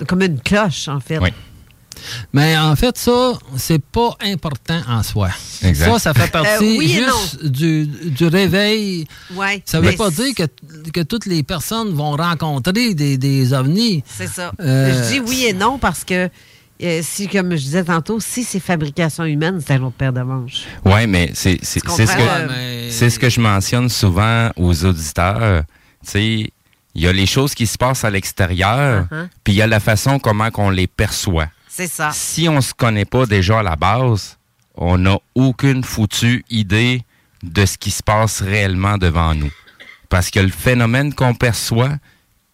[0.07, 1.19] Comme une cloche, en fait.
[1.19, 1.29] Oui.
[2.33, 5.29] Mais en fait, ça, c'est pas important en soi.
[5.63, 5.91] Exact.
[5.93, 9.05] Ça, ça fait partie Euh, oui et juste du, du réveil.
[9.33, 10.43] Ouais, Ça veut pas dire que,
[10.91, 14.03] que toutes les personnes vont rencontrer des, des ovnis.
[14.05, 14.51] C'est ça.
[14.59, 16.29] Euh, Je dis oui et non parce que,
[16.83, 20.21] euh, si, comme je disais tantôt, si c'est fabrication humaine, c'est un autre paire de
[20.21, 20.63] manches.
[20.83, 21.89] Oui, mais c'est ce, que-
[22.21, 25.63] euh, mais- ce que je mentionne souvent aux auditeurs.
[26.03, 26.51] Tu sais,
[26.97, 29.27] il y a les choses qui se passent à l'extérieur, Uh-huh.
[29.43, 31.47] puis il y a la façon comment qu'on les perçoit.
[31.75, 32.11] C'est ça.
[32.13, 34.37] Si on se connaît pas déjà à la base,
[34.75, 37.01] on n'a aucune foutue idée
[37.43, 39.51] de ce qui se passe réellement devant nous.
[40.07, 41.97] Parce que le phénomène qu'on perçoit,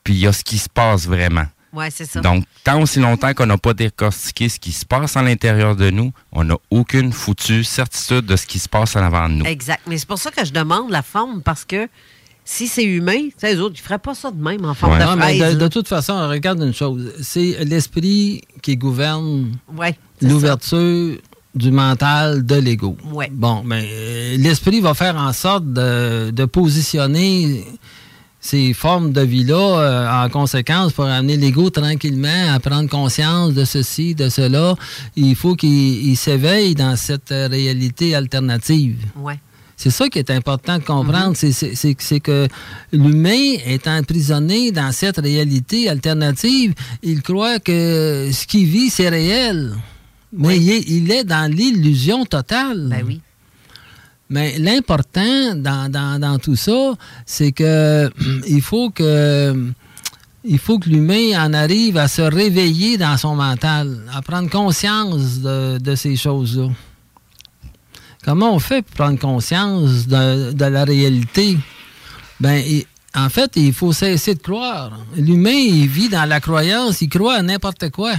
[0.04, 1.46] puis il y a ce qui se passe vraiment.
[1.72, 2.20] Oui, c'est ça.
[2.22, 5.92] Donc, tant aussi longtemps qu'on n'a pas décortiqué ce qui se passe à l'intérieur de
[5.92, 9.46] nous, on n'a aucune foutue certitude de ce qui se passe en avant de nous.
[9.46, 9.82] Exact.
[9.86, 11.88] Mais c'est pour ça que je demande la forme parce que
[12.44, 15.00] si c'est humain, les autres, ils feraient pas ça de même en forme Ouais.
[15.00, 17.14] de Non, mais de, de toute façon, regarde une chose.
[17.22, 21.18] C'est l'esprit qui gouverne Ouais, l'ouverture
[21.54, 22.96] du mental de l'ego.
[23.12, 23.30] Ouais.
[23.32, 27.66] Bon, mais euh, l'esprit va faire en sorte de, de positionner
[28.40, 33.66] ces formes de vie-là euh, en conséquence pour amener l'ego tranquillement à prendre conscience de
[33.66, 34.76] ceci, de cela.
[35.16, 38.98] Il faut qu'il il s'éveille dans cette réalité alternative.
[39.18, 39.40] Ouais.
[39.82, 40.86] C'est ça qui est important de Mm-hmm.
[40.86, 42.48] comprendre, c'est- c'est que
[42.94, 46.74] l'humain est emprisonné dans cette réalité alternative.
[47.02, 49.74] Il croit que ce qu'il vit, c'est réel.
[50.34, 50.58] Mais Oui.
[50.62, 52.88] il, est, il est dans l'illusion totale.
[52.92, 53.22] Ben oui.
[54.30, 56.94] Mais l'important dans, dans- dans tout ça,
[57.26, 58.10] c'est que
[58.48, 59.56] il faut que
[60.44, 65.40] il faut que l'humain en arrive à se réveiller dans son mental, à prendre conscience
[65.40, 66.70] de, de ces choses-là.
[68.24, 71.58] Comment on fait pour prendre conscience de, de la réalité?
[72.40, 74.92] Ben, il- en fait, il faut cesser de croire.
[75.18, 78.14] L'humain, il vit dans la croyance, il croit à n'importe quoi.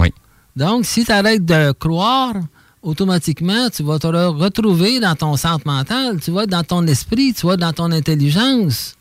[0.00, 0.12] Oui.
[0.56, 2.34] Donc, si tu arrêtes de croire,
[2.82, 6.86] automatiquement, tu vas te re- retrouver dans ton centre mental, tu vas être dans ton
[6.86, 8.96] esprit, tu vas être dans ton intelligence.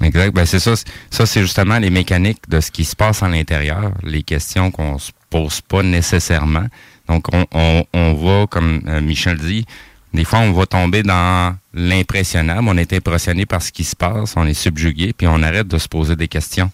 [0.00, 0.34] Exact.
[0.34, 0.74] Ben, c'est ça.
[1.10, 4.98] Ça, c'est justement les mécaniques de ce qui se passe à l'intérieur, les questions qu'on
[4.98, 6.66] se pose pas nécessairement.
[7.08, 9.64] Donc, on, on, on va, comme euh, Michel dit,
[10.14, 12.66] des fois, on va tomber dans l'impressionnable.
[12.68, 15.78] On est impressionné par ce qui se passe, on est subjugué, puis on arrête de
[15.78, 16.70] se poser des questions.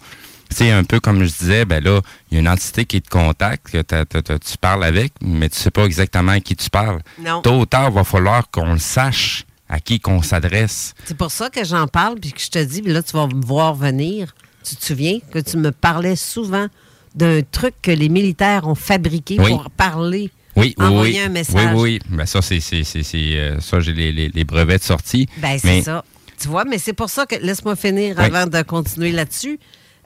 [0.49, 3.09] C'est un peu comme je disais, ben là, il y a une entité qui te
[3.09, 7.01] contacte, que tu parles avec, mais tu sais pas exactement à qui tu parles.
[7.19, 7.41] Non.
[7.41, 10.93] Tôt ou tard, il va falloir qu'on le sache à qui qu'on s'adresse.
[11.05, 13.27] C'est pour ça que j'en parle, puis que je te dis, puis là, tu vas
[13.27, 14.35] me voir venir.
[14.63, 16.67] Tu te souviens que tu me parlais souvent?
[17.15, 19.49] D'un truc que les militaires ont fabriqué Oui.
[19.49, 21.25] pour parler, Oui, oui, envoyer oui.
[21.25, 21.55] un message.
[21.75, 22.15] Oui, oui, oui.
[22.17, 25.27] Ben ça, c'est, c'est, c'est, c'est, euh, ça, j'ai les, les, les brevets de sortie.
[25.37, 26.03] Ben, c'est Mais- ça.
[26.39, 28.23] Tu vois, mais c'est pour ça que, laisse-moi finir Oui.
[28.25, 29.57] avant de continuer là-dessus.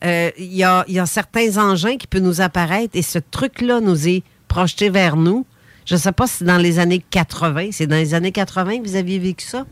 [0.06, 3.18] Euh, Il y, a, il y a certains engins qui peuvent nous apparaître et ce
[3.20, 5.46] truc-là nous est projeté vers nous.
[5.86, 8.88] Je ne sais pas si dans les années 80, c'est dans les années 80 que
[8.88, 9.66] vous aviez vécu ça?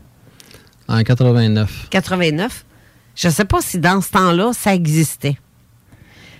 [0.88, 1.86] En 89.
[1.90, 2.64] 89.
[3.14, 5.36] Je ne sais pas si dans ce temps-là, ça existait.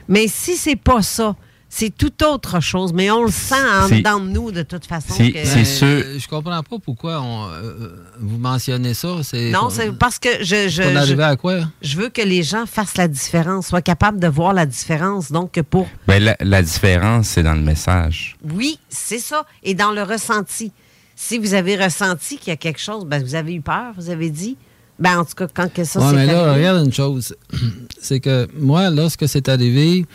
[0.08, 1.36] Mais si c'est pas ça,
[1.70, 2.94] c'est tout autre chose.
[2.94, 5.12] Mais on le sent en dedans de nous, de toute façon.
[5.14, 5.86] C'est- que- c'est Ben, sûr.
[5.86, 9.08] euh, Je comprends pas pourquoi on, euh, euh, vous mentionnez ça.
[9.52, 11.58] Non, c'est parce que je, je, je- arriver à quoi?
[11.82, 15.30] je veux que les gens fassent la différence, soient capables de voir la différence.
[15.30, 15.86] Donc, pour.
[16.06, 18.36] Ben, la, la différence, c'est dans le message.
[18.54, 19.44] Oui, c'est ça.
[19.62, 20.72] Et dans le ressenti.
[21.20, 24.08] Si vous avez ressenti qu'il y a quelque chose, ben, vous avez eu peur, vous
[24.08, 24.56] avez dit.
[24.98, 27.34] Ben, en tout cas, quand que ça Ouais, mais là, arrivé- regarde une chose.
[28.00, 30.06] C'est que moi, lorsque c'est arrivé,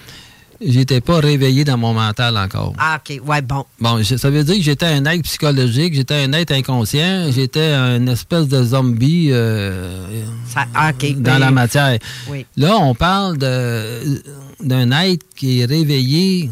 [0.65, 2.73] j'étais pas réveillé dans mon mental encore.
[2.77, 3.21] Ah, OK.
[3.27, 3.65] Ouais, bon.
[3.79, 7.73] Bon, je- ça veut dire que j'étais un être psychologique, j'étais un être inconscient, j'étais
[7.73, 11.97] une espèce de zombie euh, Ça- ah, dans Ben, la matière.
[12.29, 12.45] Oui.
[12.57, 16.49] Là, on parle d'un être qui est réveillé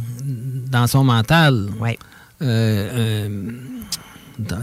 [0.70, 1.68] dans son mental.
[1.80, 1.98] Oui.
[2.42, 3.52] Euh, euh,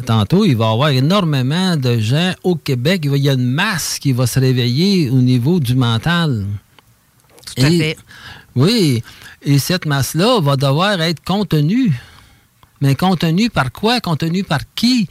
[0.07, 3.03] tantôt, il va y avoir énormément de gens au Québec.
[3.05, 6.47] Il va- il y a une masse qui va se réveiller au niveau du mental.
[7.57, 7.99] Tout à Et- fait.
[8.57, 9.03] Oui,
[9.43, 11.93] et cette masse-là va devoir être contenue.
[12.81, 14.01] Mais contenue par quoi?
[14.01, 15.09] Contenue par qui?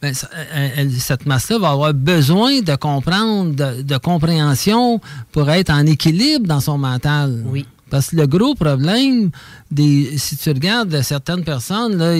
[0.00, 5.00] ben, cette masse-là va avoir besoin de comprendre, de, compréhension
[5.32, 7.42] pour être en équilibre dans son mental.
[7.46, 7.66] Oui.
[7.90, 9.30] Parce que le gros problème,
[9.70, 12.16] des, si tu regardes certaines personnes, là,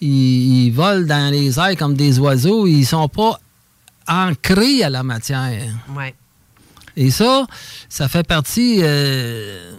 [0.00, 3.40] ils, volent dans les airs comme des oiseaux, ils sont pas
[4.06, 5.72] ancrés à la matière.
[5.96, 6.14] Ouais.
[6.96, 7.46] Et ça,
[7.88, 9.72] ça fait partie euh,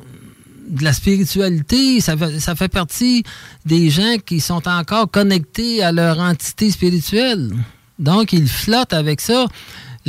[0.70, 3.24] de la spiritualité, ça fait, ça fait partie
[3.66, 7.52] des gens qui sont encore connectés à leur entité spirituelle.
[7.98, 9.48] Donc, ils flottent avec ça.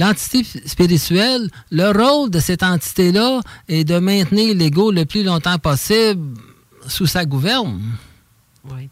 [0.01, 6.39] L'entité spirituelle, le rôle de cette entité-là est de maintenir l'ego le plus longtemps possible
[6.89, 7.83] sous sa gouverne.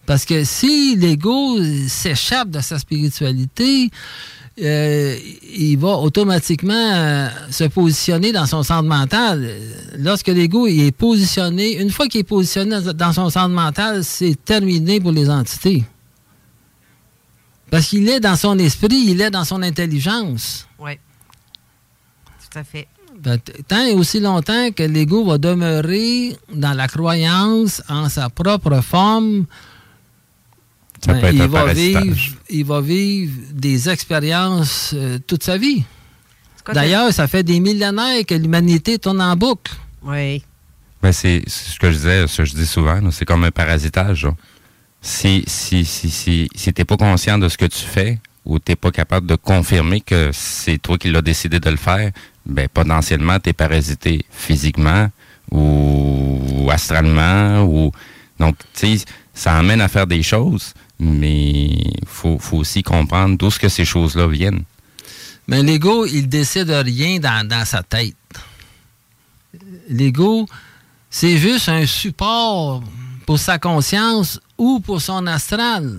[0.05, 1.57] Parce que si l'ego
[1.89, 3.91] s'échappe de sa spiritualité,
[4.61, 5.17] euh,
[5.57, 9.51] il va automatiquement euh, se positionner dans son centre mental.
[9.97, 15.01] Lorsque l'ego est positionné, une fois qu'il est positionné dans son centre mental, c'est terminé
[15.01, 15.87] pour les entités.
[17.71, 20.68] Parce qu'il est dans son esprit, il est dans son intelligence.
[22.51, 22.89] Tout à fait.
[23.21, 28.81] Ben, tant et aussi longtemps que l'ego va demeurer dans la croyance en sa propre
[28.81, 29.47] forme,
[31.07, 32.17] ben, il, va vivre,
[32.49, 35.85] il va vivre des expériences euh, toute sa vie.
[36.73, 39.73] D'ailleurs, ça fait des millénaires que l'humanité tourne en boucle.
[40.03, 40.43] Oui.
[41.03, 44.29] Ben, c'est ce que je disais, ce que je dis souvent, c'est comme un parasitage.
[45.01, 48.59] Si, si, si, si, si tu n'es pas conscient de ce que tu fais ou
[48.59, 52.11] tu n'es pas capable de confirmer que c'est toi qui l'as décidé de le faire,
[52.49, 55.11] ben, potentiellement, tu es parasité physiquement
[55.51, 57.63] ou, astralement.
[57.65, 57.93] ou
[58.41, 63.51] Donc, tu sais, ça amène à faire des choses, mais il faut, aussi comprendre d'où
[63.51, 64.65] ce que ces choses-là viennent.
[65.47, 68.15] Mais l'ego, il décide rien dans, dans sa tête.
[69.89, 70.47] L'ego,
[71.11, 72.83] c'est juste un support
[73.27, 75.99] pour sa conscience ou pour son astral.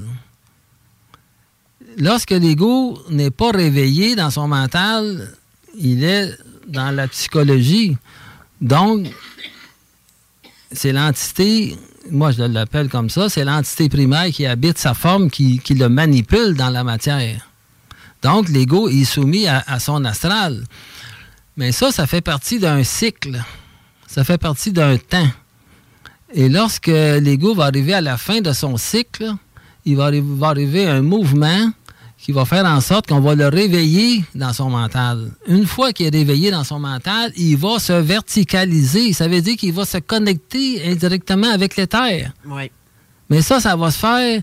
[1.98, 5.34] Lorsque l'ego n'est pas réveillé dans son mental,
[5.78, 7.98] il est dans la psychologie.
[8.62, 9.08] Donc,
[10.72, 11.78] c'est l'entité
[12.12, 16.56] moi je l'appelle comme ça, c'est l'entité primaire qui habite sa forme, qui, le manipule
[16.56, 17.48] dans la matière.
[18.22, 20.64] Donc, l'ego est soumis à, son astral.
[21.56, 23.42] Mais ça, ça fait partie d'un cycle.
[24.08, 25.30] Ça fait partie d'un temps.
[26.34, 29.34] Et lorsque l'ego va arriver à la fin de son cycle,
[29.86, 31.72] il va, va arriver un mouvement
[32.22, 35.32] qui va faire en sorte qu'on va le réveiller dans son mental.
[35.48, 39.14] Une fois qu'il est réveillé dans son mental, il va se verticaliser.
[39.14, 42.32] Ça veut dire qu'il va se connecter indirectement avec l'éther.
[42.46, 42.72] Oui.
[43.30, 44.42] Mais ça, ça va se faire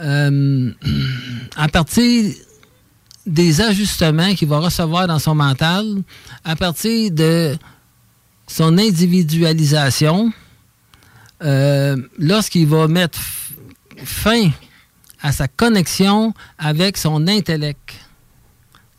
[0.00, 0.72] euh,
[1.56, 2.34] à partir
[3.26, 5.86] des ajustements qu'il va recevoir dans son mental,
[6.44, 7.56] à partir de
[8.48, 10.32] son individualisation,
[11.42, 13.20] euh, lorsqu'il va mettre
[14.04, 14.50] fin
[15.22, 17.94] à sa connexion avec son intellect.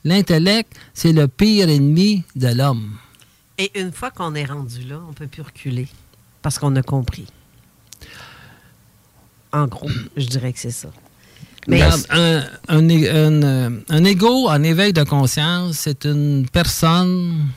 [0.03, 2.97] L'intellect, c'est le pire ennemi de l'homme.
[3.57, 5.87] Et une fois qu'on est rendu là, on ne peut plus reculer
[6.41, 7.27] parce qu'on a compris.
[9.51, 10.89] En gros, je dirais que c'est ça.
[11.67, 17.49] Mais un, un, un, ego en éveil de conscience, c'est une personne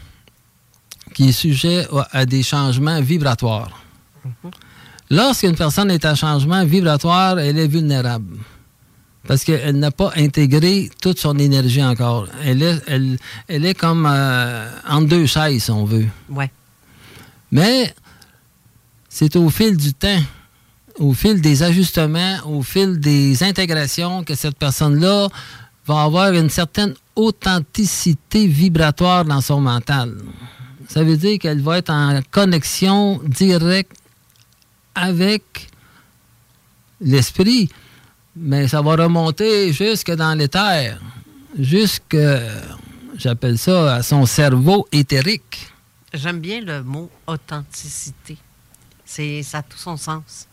[1.14, 3.82] qui est sujet à des changements vibratoires.
[4.26, 4.50] Mm-hmm.
[5.10, 8.36] Lorsqu'une personne est en changement vibratoire, elle est vulnérable
[9.26, 12.28] parce qu'elle n'a pas intégré toute son énergie encore.
[12.44, 16.06] Elle est, elle, elle est comme euh, en deux chaises, si on veut.
[16.28, 16.50] Ouais.
[17.50, 17.94] Mais
[19.08, 20.20] c'est au fil du temps,
[20.98, 25.28] au fil des ajustements, au fil des intégrations que cette personne-là
[25.86, 30.14] va avoir une certaine authenticité vibratoire dans son mental.
[30.88, 33.92] Ça veut dire qu'elle va être en connexion directe
[34.94, 35.68] avec
[37.00, 37.70] l'esprit
[38.36, 40.98] mais ça va remonter jusque dans l'éther,
[41.58, 42.16] jusque,
[43.16, 45.68] j'appelle ça, à son cerveau éthérique.
[46.12, 48.36] J'aime bien le mot authenticité.
[49.04, 50.48] C'est, ça a tout son sens.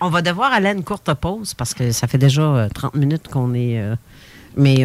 [0.00, 2.98] On va devoir aller à une courte pause parce que ça fait déjà 30 euh,
[2.98, 3.80] minutes qu'on est.
[3.80, 3.96] Euh,
[4.56, 4.84] mais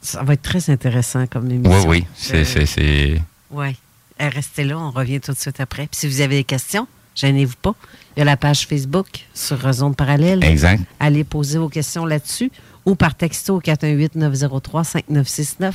[0.00, 1.88] ça va être très intéressant comme émission.
[1.88, 2.06] Oui, oui.
[2.14, 2.44] C'est.
[2.44, 3.76] c'est, Oui.
[4.18, 5.86] Restez là, on revient tout de suite après.
[5.86, 6.86] Puis si vous avez des questions,
[7.16, 7.74] gênez-vous pas.
[8.16, 10.42] Il y a la page Facebook sur Zone Parallèle.
[10.44, 10.82] Exact.
[11.00, 12.50] Allez poser vos questions là-dessus
[12.84, 15.72] ou par texto 418-903-5969.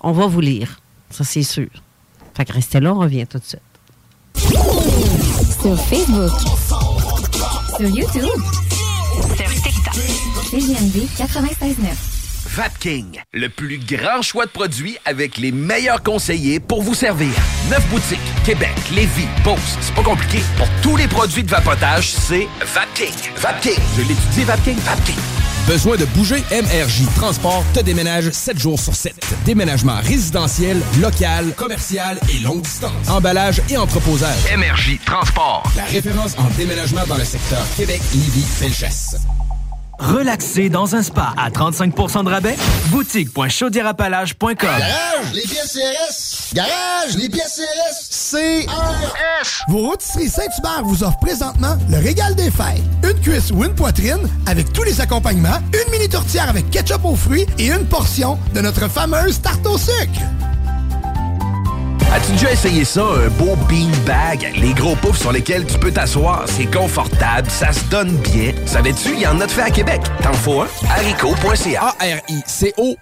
[0.00, 0.80] On va vous lire.
[1.10, 1.68] Ça, c'est sûr.
[2.34, 3.60] Fait que restez là, on revient tout de suite.
[5.60, 6.30] Sur Facebook.
[7.76, 8.28] Sur YouTube.
[9.36, 9.94] Sur TikTok.
[10.50, 12.07] CGMD 96.9.
[12.58, 17.30] Vapking, le plus grand choix de produits avec les meilleurs conseillers pour vous servir.
[17.70, 20.40] Neuf boutiques, Québec, Lévis, Beauce, c'est pas compliqué.
[20.56, 23.14] Pour tous les produits de vapotage, c'est Vapking.
[23.36, 25.14] Vapking, je l'étudie, Vapking, Vapking.
[25.68, 26.42] Besoin de bouger?
[26.50, 29.14] MRJ Transport te déménage 7 jours sur 7.
[29.44, 33.08] Déménagement résidentiel, local, commercial et longue distance.
[33.08, 34.52] Emballage et entreposage.
[34.56, 35.62] MRJ Transport.
[35.76, 39.14] La référence en déménagement dans le secteur Québec, Lévis, Felchasse.
[39.98, 42.56] Relaxer dans un spa à 35% de rabais?
[42.86, 46.54] Boutique.chaudierapalage.com Garage, les pièces CRS.
[46.54, 48.30] Garage, les pièces CRS.
[48.30, 49.64] CRS.
[49.68, 52.82] Vos rôtisseries Saint-Hubert vous offrent présentement le régal des fêtes.
[53.02, 57.16] Une cuisse ou une poitrine avec tous les accompagnements, une mini tourtière avec ketchup aux
[57.16, 60.20] fruits et une portion de notre fameuse tarte au sucre.
[62.10, 64.52] As-tu déjà essayé ça, un beau bean bag?
[64.56, 68.52] Les gros poufs sur lesquels tu peux t'asseoir, c'est confortable, ça se donne bien.
[68.64, 70.00] Savais-tu, il y en a de fait à Québec.
[70.22, 70.68] T'en faut un?
[70.90, 71.94] haricot.ca.
[72.00, 72.96] A-R-I-C-O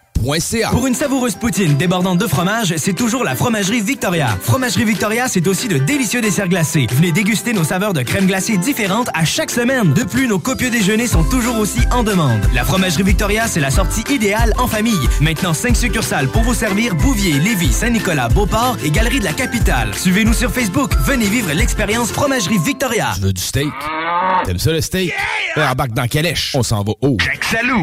[0.71, 4.37] pour une savoureuse poutine débordante de fromage, c'est toujours la Fromagerie Victoria.
[4.43, 6.87] Fromagerie Victoria, c'est aussi de délicieux desserts glacés.
[6.93, 9.93] Venez déguster nos saveurs de crème glacée différentes à chaque semaine.
[9.93, 12.41] De plus, nos copieux déjeuners sont toujours aussi en demande.
[12.55, 15.09] La Fromagerie Victoria, c'est la sortie idéale en famille.
[15.21, 19.95] Maintenant, 5 succursales pour vous servir Bouvier, Lévis, Saint-Nicolas, Beauport et Galerie de la Capitale.
[19.95, 20.93] Suivez-nous sur Facebook.
[21.05, 23.13] Venez vivre l'expérience Fromagerie Victoria.
[23.15, 23.73] Tu veux du steak?
[24.45, 25.13] T'aimes ça le steak?
[25.57, 25.73] Yeah!
[25.73, 26.53] Embarque dans Calèche.
[26.55, 27.17] On s'en va haut.
[27.21, 27.83] Jack Salou.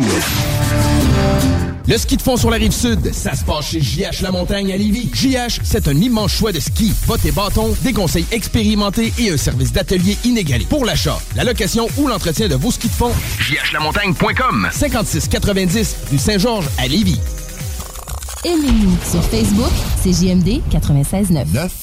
[1.86, 4.72] Le ski de fond sur la rive sud, ça se passe chez JH La Montagne
[4.72, 5.10] à Lévis.
[5.14, 6.94] JH, c'est un immense choix de ski.
[7.06, 10.66] Votes et bâtons, des conseils expérimentés et un service d'atelier inégalé.
[10.70, 16.18] Pour l'achat, la location ou l'entretien de vos skis de fond, jhlamontagne.com 56 90 rue
[16.18, 17.20] Saint-Georges à Lévis.
[18.46, 19.72] Aimez-nous sur Facebook,
[20.02, 21.83] c'est JMD 96.9.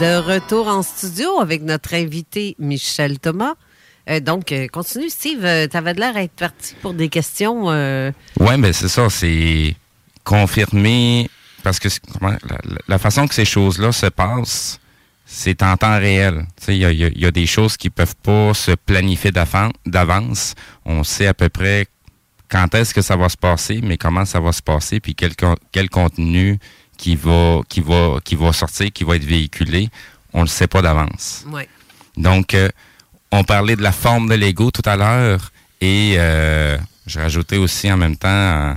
[0.00, 3.52] De retour en studio avec notre invité Michel Thomas.
[4.08, 5.44] Euh, donc, euh, continue, Steve.
[5.44, 7.66] Euh, tu avais l'air d'être parti pour des questions.
[7.66, 9.10] Oui, mais c'est ça.
[9.10, 9.76] C'est
[10.24, 11.28] confirmer.
[11.62, 11.88] Parce que
[12.88, 14.80] la, façon que ces choses-là se passent,
[15.26, 16.46] c'est en temps réel.
[16.68, 19.32] Il y a, y des choses qui peuvent pas se planifier
[19.84, 20.54] d'avance.
[20.86, 21.86] On sait à peu près
[22.48, 25.32] quand est-ce que ça va se passer, mais comment ça va se passer, puis quel,
[25.72, 26.58] quel contenu
[27.00, 29.88] qui va, qui va, qui va sortir, qui va être véhiculé,
[30.34, 31.44] on ne le sait pas d'avance.
[31.50, 31.66] Ouais.
[32.18, 32.68] Donc, euh,
[33.32, 36.76] on parlait de la forme de l'ego tout à l'heure et euh,
[37.06, 38.76] je rajoutais aussi en même temps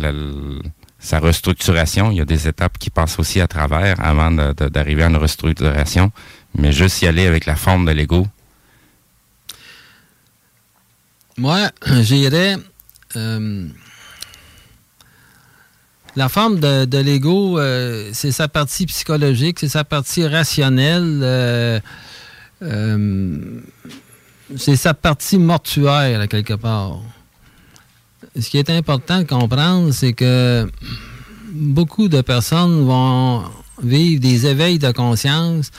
[0.00, 0.58] euh,
[0.98, 2.10] sa restructuration.
[2.10, 6.12] Il y a des étapes qui passent aussi à travers avant d'arriver à une restructuration,
[6.54, 8.26] mais juste y aller avec la forme de l'ego.
[11.38, 11.70] Moi,
[12.02, 12.56] j'irais
[16.16, 21.80] la forme de, l'ego, euh, c'est sa partie psychologique, c'est sa partie rationnelle, euh,
[22.62, 23.60] euh,
[24.56, 27.00] c'est sa partie mortuaire, quelque part.
[28.38, 30.70] Ce qui est important de comprendre, c'est que
[31.50, 33.44] beaucoup de personnes vont
[33.82, 35.70] vivre des éveils de conscience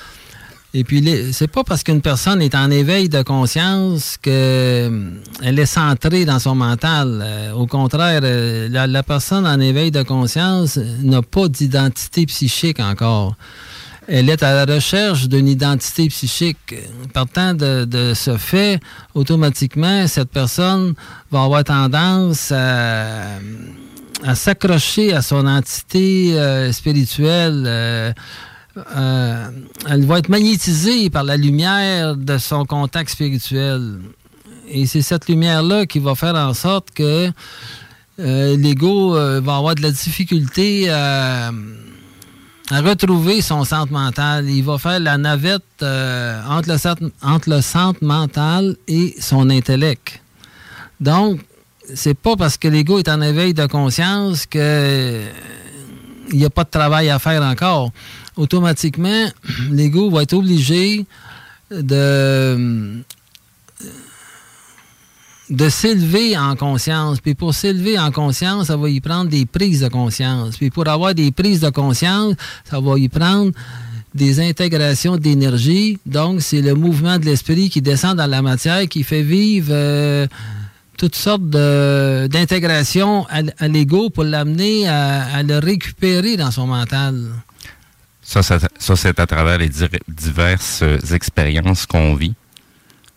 [0.76, 5.12] et puis, c'est pas parce qu'une personne est en éveil de conscience qu'elle euh,
[5.44, 7.22] est centrée dans son mental.
[7.24, 13.36] Euh, au contraire, euh, la, personne en éveil de conscience n'a pas d'identité psychique encore.
[14.08, 16.74] Elle est à la recherche d'une identité psychique.
[17.14, 18.80] Partant de, de, ce fait,
[19.14, 20.96] automatiquement, cette personne
[21.30, 23.38] va avoir tendance à,
[24.34, 26.36] s'accrocher à son entité
[26.72, 28.12] spirituelle euh,
[28.76, 34.00] elle va être magnétisée par la lumière de son contact spirituel.
[34.68, 37.30] Et c'est cette lumière-là qui va faire en sorte que
[38.20, 41.52] euh, l'ego euh, va avoir de la difficulté à,
[42.72, 44.50] retrouver son centre mental.
[44.50, 50.22] Il va faire la navette entre, le, entre le centre mental et son intellect.
[51.00, 51.42] Donc,
[51.94, 54.46] c'est pas parce que l'ego est en éveil de conscience
[56.34, 57.92] qu'il n'y a pas de travail à faire encore
[58.36, 59.28] automatiquement,
[59.72, 61.06] l'ego va être obligé
[61.70, 63.04] de,
[65.52, 67.20] de s'élever en conscience.
[67.20, 70.58] Puis pour s'élever en conscience, ça va y prendre des prises de conscience.
[70.58, 72.34] Puis pour avoir des prises de conscience,
[72.66, 73.52] ça va y prendre
[74.16, 76.00] des intégrations d'énergie.
[76.08, 80.28] Donc, c'est le mouvement de l'esprit qui descend dans la matière qui fait vivre euh,
[81.04, 87.26] toutes sortes d'intégrations à, à l'ego pour l'amener à, à le récupérer dans son mental.
[88.22, 89.70] Ça, ça, ça, c'est à travers les
[90.08, 90.82] diverses
[91.12, 92.36] expériences qu'on vit.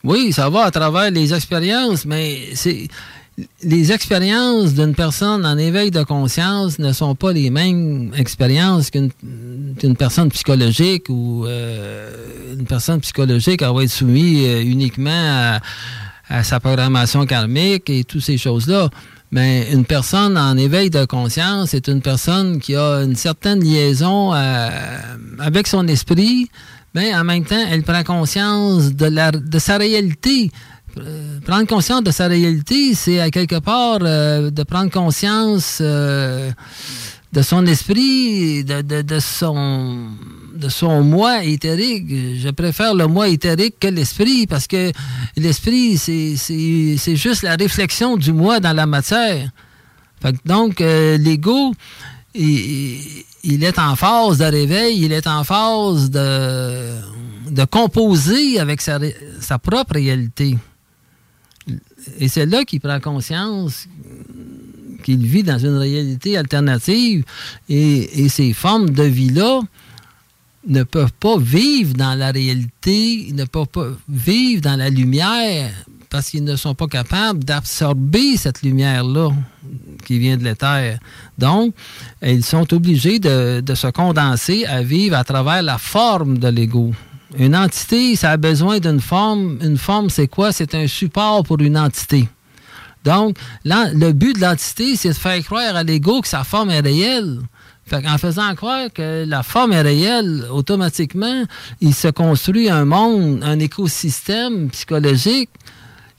[0.03, 2.89] Oui, ça va à travers les expériences, mais c'est
[3.63, 9.11] les expériences d'une personne en éveil de conscience ne sont pas les mêmes expériences qu'une
[9.79, 15.61] qu'une personne psychologique ou euh, une personne psychologique elle va être soumise euh, uniquement à,
[16.29, 18.89] à sa programmation karmique et toutes ces choses-là.
[19.33, 24.33] Mais une personne en éveil de conscience est une personne qui a une certaine liaison
[24.35, 24.69] euh,
[25.41, 26.49] avec son esprit,
[26.95, 30.51] mais en même temps, elle prend conscience de, la, de sa réalité.
[30.99, 36.51] Euh, prendre conscience de sa réalité, c'est à quelque part euh, de prendre conscience euh,
[37.33, 40.07] de son esprit, de, de- de son
[40.57, 42.05] de son moi éthérique.
[42.09, 44.93] Je préfère le moi éthérique que l'esprit parce que
[45.37, 49.51] l'esprit, c'est- juste la réflexion du moi dans la matière.
[50.45, 51.75] Donc, euh, l'ego,
[52.35, 52.99] il,
[53.45, 56.95] il est en phase de réveil, il est en phase de,
[57.51, 58.99] de composer avec sa,
[59.41, 60.57] sa propre réalité.
[62.19, 63.87] Et c'est là qu'il prend conscience
[65.05, 67.25] qu'il vit dans une réalité alternative
[67.69, 69.61] et, et ces formes de vie-là
[70.67, 75.71] ne peuvent pas vivre dans la réalité, ils ne peuvent pas vivre dans la lumière
[76.11, 79.31] parce qu'ils ne sont pas capables d'absorber cette lumière-là
[80.05, 80.99] qui vient de l'éther.
[81.37, 81.75] Donc,
[82.23, 86.93] ils sont obligés de, de se condenser à vivre à travers la forme de l'ego.
[87.37, 89.59] Une entité, ça a besoin d'une forme.
[89.63, 90.53] Une forme, c'est quoi?
[90.53, 92.29] C'est un support pour une entité.
[93.05, 96.81] Donc, le but de l'entité, c'est de faire croire à l'ego que sa forme est
[96.81, 97.41] réelle.
[97.87, 101.45] Fait en faisant croire que la forme est réelle, automatiquement,
[101.81, 105.51] il se construit un monde, un écosystème psychologique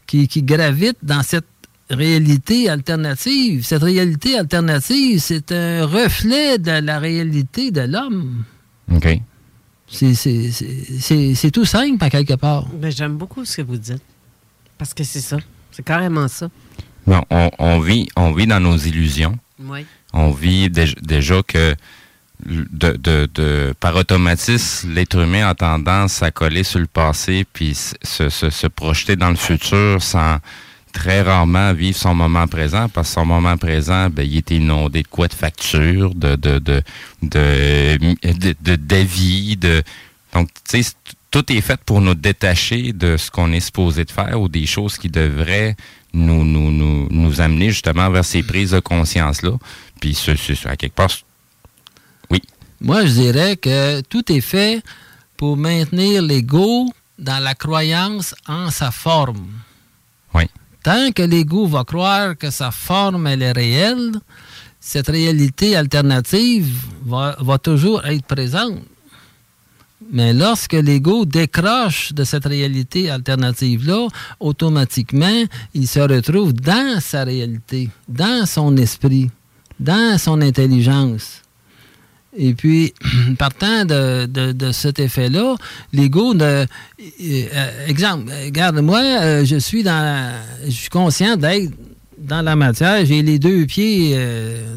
[0.05, 1.45] qui, qui gravite dans cette
[1.89, 3.65] réalité alternative.
[3.65, 8.43] Cette réalité alternative, c'est un reflet de la réalité de l'homme.
[8.93, 9.19] OK.
[9.89, 12.67] C'est- tout simple, à quelque part.
[12.69, 14.01] Ben, J'aime beaucoup ce que vous dites.
[14.77, 15.37] Parce que c'est ça.
[15.71, 16.49] C'est carrément ça.
[17.05, 19.37] Bon, on, on vit, on vit dans nos illusions.
[19.59, 19.85] Oui.
[20.19, 21.75] On vit déj- déjà que
[22.45, 27.75] de, de- de- par automatisme, l'être humain a tendance à coller sur le passé puis
[27.75, 30.37] se, se- se projeter dans le futur sans
[30.93, 35.03] très rarement vivre son moment présent parce que son moment présent, ben, il est inondé
[35.03, 36.81] de quoi de factures, de de de
[37.21, 37.97] de
[39.55, 39.83] de,
[40.33, 40.93] donc tu sais
[41.29, 44.65] tout est fait pour nous détacher de ce qu'on est supposé de faire ou des
[44.65, 45.75] choses qui devraient
[46.13, 49.51] nous, nous, nous, nous amener justement vers ces prises de conscience-là.
[49.99, 51.09] Puis, ce, ce- ce- à quelque part,
[52.29, 52.41] oui.
[52.81, 54.83] Moi, je dirais que tout est fait
[55.37, 56.87] pour maintenir l'ego
[57.17, 59.47] dans la croyance en sa forme.
[60.33, 60.43] Oui.
[60.83, 64.11] Tant que l'ego va croire que sa forme, elle est réelle,
[64.79, 66.71] cette réalité alternative
[67.05, 68.79] va, va toujours être présente.
[70.11, 74.07] Mais lorsque l'ego décroche de cette réalité alternative-là,
[74.39, 75.43] automatiquement,
[75.73, 79.29] il se retrouve dans sa réalité, dans son esprit,
[79.79, 81.41] dans son intelligence.
[82.35, 82.93] Et puis,
[83.39, 85.55] partant de, de- de cet effet-là,
[85.93, 86.43] l'ego ne.
[86.43, 86.65] euh,
[87.21, 90.33] euh, exemple, regarde, moi, euh, je suis dans.
[90.65, 91.71] Je suis conscient d'être
[92.19, 93.05] dans la matière.
[93.05, 94.17] J'ai les deux pieds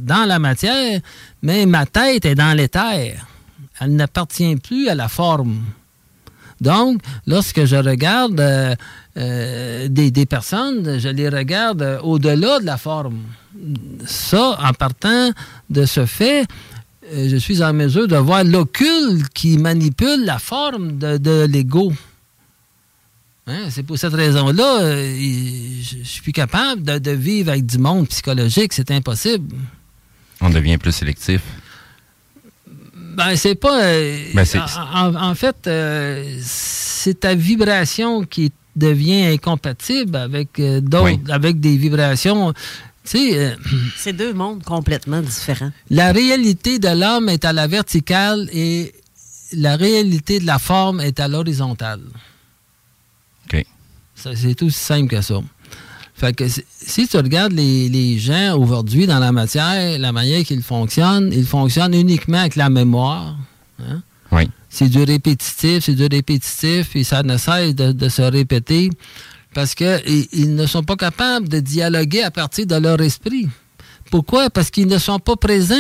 [0.03, 1.01] dans la matière,
[1.43, 3.15] mais ma tête est dans l'éther.
[3.81, 5.61] Elle n'appartient plus à la forme.
[6.61, 8.77] Donc, lorsque je regarde
[9.17, 13.21] euh, des, des personnes, je les regarde au-delà de la forme.
[14.07, 15.31] Ça, en partant
[15.69, 16.47] de ce fait,
[17.13, 21.93] euh, je suis en mesure de voir l'occulte qui manipule la forme de, de l'ego.
[23.47, 25.15] Hein, C'est pour cette raison-là, euh,
[25.83, 28.73] je je suis plus capable de, de vivre avec du monde psychologique.
[28.73, 29.57] C'est impossible.
[30.41, 31.41] On devient plus sélectif.
[33.17, 33.83] Ben, c'est pas.
[33.85, 34.45] euh, Ben,
[34.95, 41.21] en, en- fait, euh, c'est ta vibration qui devient incompatible avec euh, d'autres, Oui.
[41.29, 42.53] avec des vibrations.
[43.05, 43.57] Tu sais, euh,
[43.97, 45.73] C'est deux mondes complètement différents.
[45.91, 48.95] la réalité de l'homme est à la verticale et
[49.53, 52.01] la réalité de la forme est à l'horizontale.
[53.47, 53.65] OK.
[54.15, 55.41] Ça, C'est aussi simple que ça.
[56.15, 60.45] Fait que si- si tu regardes les, les gens aujourd'hui dans la matière, la manière
[60.45, 63.37] qu'ils fonctionnent, ils fonctionnent uniquement avec la mémoire.
[63.83, 64.03] hein?
[64.31, 64.49] Oui.
[64.71, 68.89] C'est du répétitif, c'est du répétitif, et ça ne cesse de, de se répéter
[69.53, 73.49] parce qu'ils ils ne sont pas capables de dialoguer à partir de leur esprit.
[74.11, 74.51] Pourquoi?
[74.51, 75.75] Parce qu'ils ne sont pas présents.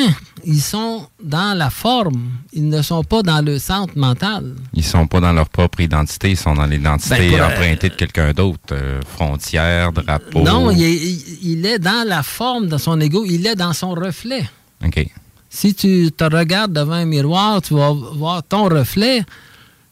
[0.44, 2.30] Ils sont dans la forme.
[2.52, 4.54] Ils ne sont pas dans le centre mental.
[4.72, 7.94] Ils sont pas dans leur propre identité, ils sont dans l'identité Ben, euh, empruntée de
[7.94, 8.58] quelqu'un d'autre.
[8.72, 10.42] euh, frontières, drapeau.
[10.42, 13.24] Non, il est, il est dans la forme de son ego.
[13.26, 14.48] Il est dans son reflet.
[14.84, 15.06] OK.
[15.50, 19.24] Si tu te regardes devant un miroir, tu vas voir ton reflet,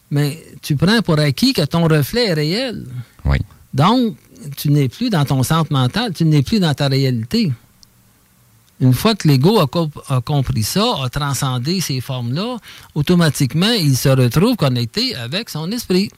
[0.09, 2.85] mais tu prends pour acquis que ton reflet est réel.
[3.25, 3.37] Oui.
[3.73, 4.15] Donc,
[4.55, 7.51] tu n'es plus dans ton centre mental, tu n'es plus dans ta réalité.
[8.79, 12.55] Une fois que l'ego a, comp- a compris ça, a transcendé ces formes-là,
[12.95, 16.09] automatiquement, il se retrouve connecté avec son esprit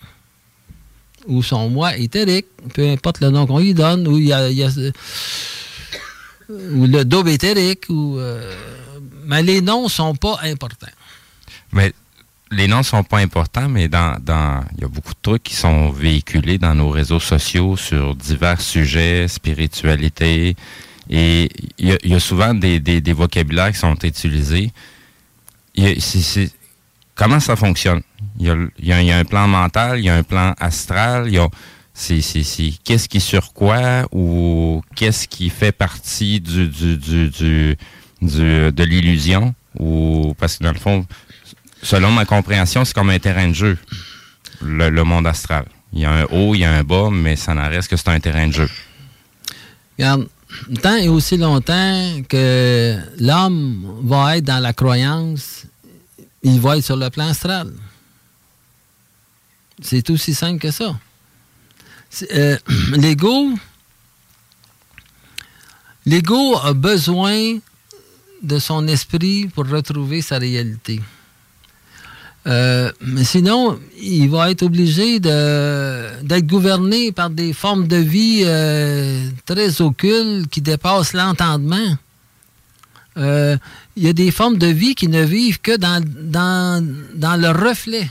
[1.27, 4.49] ou son moi éthérique, peu importe le nom qu'on lui donne, ou il y a,
[4.49, 4.69] il y a-
[6.49, 8.55] ou le double éthérique, ou, euh,
[9.25, 10.87] mais les noms sont pas importants.
[11.71, 11.93] Mais
[12.51, 15.55] les noms sont pas importants, mais dans, dans, il y a beaucoup de trucs qui
[15.55, 20.55] sont véhiculés dans nos réseaux sociaux sur divers sujets, spiritualité,
[21.09, 24.71] et il y a, souvent des, des, des vocabulaires qui sont utilisés.
[27.15, 28.01] Comment ça fonctionne?
[28.39, 31.47] Il y, a, un plan mental, il y a un plan astral, il y a,
[32.83, 37.77] qu'est-ce qui sur quoi ou qu'est-ce qui fait partie du, du, du, du,
[38.21, 41.05] de l'illusion ou parce que dans le fond,
[41.81, 43.77] selon ma compréhension, c'est comme un terrain de jeu,
[44.61, 45.65] le, monde astral.
[45.93, 47.97] Il y a un haut, il y a un bas, mais ça n'en reste que
[47.97, 48.69] c'est un terrain de jeu.
[49.97, 50.27] Regarde,
[50.81, 55.65] tant et aussi longtemps que l'homme va être dans la croyance,
[56.43, 57.71] il va être sur le plan astral.
[59.81, 60.95] C'est aussi simple que ça.
[62.33, 62.57] Euh,
[62.97, 63.49] L'ego,
[66.05, 67.59] l'ego a besoin
[68.41, 71.01] de son esprit pour retrouver sa réalité.
[72.47, 79.29] Euh, mais sinon, il va être obligé d'être gouverné par des formes de vie euh,
[79.45, 81.97] très occultes qui dépassent l'entendement.
[83.17, 83.57] Euh,
[83.95, 86.83] Il y a des formes de vie qui ne vivent que dans, dans,
[87.13, 88.09] dans le reflet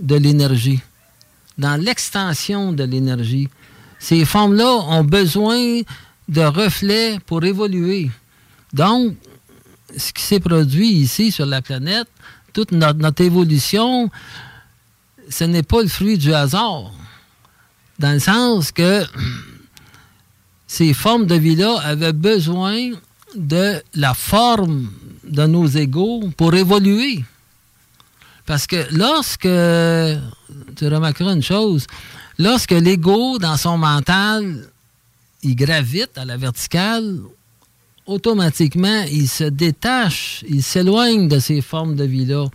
[0.00, 0.80] de l'énergie,
[1.56, 3.48] dans l'extension de l'énergie.
[3.98, 5.80] Ces formes-là ont besoin
[6.28, 8.10] de reflets pour évoluer.
[8.72, 9.14] Donc,
[9.96, 12.08] ce qui s'est produit ici sur la planète,
[12.52, 14.10] toute notre, évolution,
[15.28, 16.92] ce n'est pas le fruit du hasard.
[17.98, 19.04] Dans le sens que
[20.66, 22.90] ces formes de vie-là avaient besoin
[23.34, 24.90] de la forme
[25.24, 27.24] de nos égaux pour évoluer.
[28.44, 29.48] Parce que lorsque,
[30.76, 31.86] tu remarqueras une chose,
[32.38, 34.68] lorsque l'ego dans son mental,
[35.42, 37.20] il gravite à la verticale,
[38.06, 42.46] automatiquement, il se détache, il s'éloigne de ces formes de vie-là.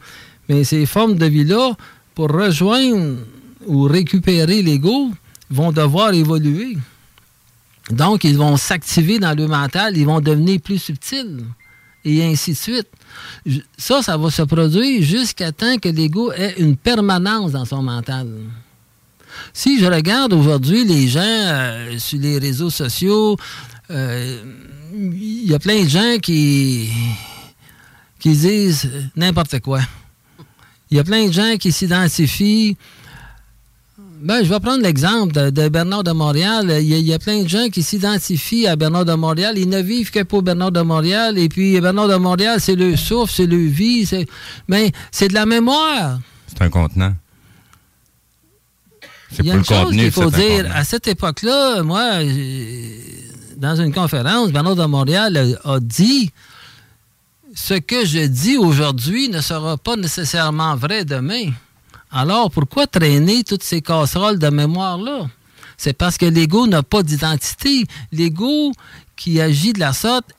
[0.50, 1.76] Mais ces formes de vie-là,
[2.16, 3.18] pour rejoindre
[3.66, 5.12] ou récupérer l'ego,
[5.50, 6.78] vont devoir évoluer.
[7.90, 11.44] Donc, ils vont s'activer dans le mental, ils vont devenir plus subtils,
[12.04, 12.88] et ainsi de suite.
[13.78, 18.28] Ça, ça va se produire jusqu'à temps que l'ego ait une permanence dans son mental.
[19.54, 23.38] Si je regarde aujourd'hui les gens euh, sur les réseaux sociaux,
[23.92, 24.44] euh,
[24.94, 26.90] il y a plein de gens qui,
[28.20, 29.82] qui disent n'importe quoi.
[30.90, 32.78] Il y a plein de gens qui s'identifient.
[34.20, 36.78] Ben, je vais prendre l'exemple de, de Bernard de Montréal.
[36.80, 39.58] Il y, a, il y a plein de gens qui s'identifient à Bernard de Montréal.
[39.58, 41.38] Ils ne vivent que pour Bernard de Montréal.
[41.38, 44.10] Et puis, Bernard de Montréal, c'est le souffle, c'est le vie.
[44.68, 46.20] Mais c'est de la mémoire.
[46.48, 47.14] C'est un contenant.
[49.40, 50.64] Il y a une chose qu'il faut dire.
[50.64, 50.76] contenant.
[50.76, 52.22] À cette époque-là, moi,
[53.58, 56.32] dans une conférence, Bernard de Montréal a, dit
[57.56, 61.52] ce que je dis aujourd'hui ne sera pas nécessairement vrai demain.
[62.12, 65.28] Alors, pourquoi traîner toutes ces casseroles de mémoire-là?
[65.76, 67.86] C'est parce que l'ego n'a pas d'identité.
[68.12, 68.72] L'ego
[69.16, 70.34] qui agit de la sorte,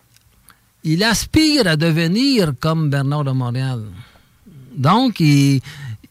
[0.84, 3.82] il aspire à devenir comme Bernard de Montréal.
[4.74, 5.60] Donc, il,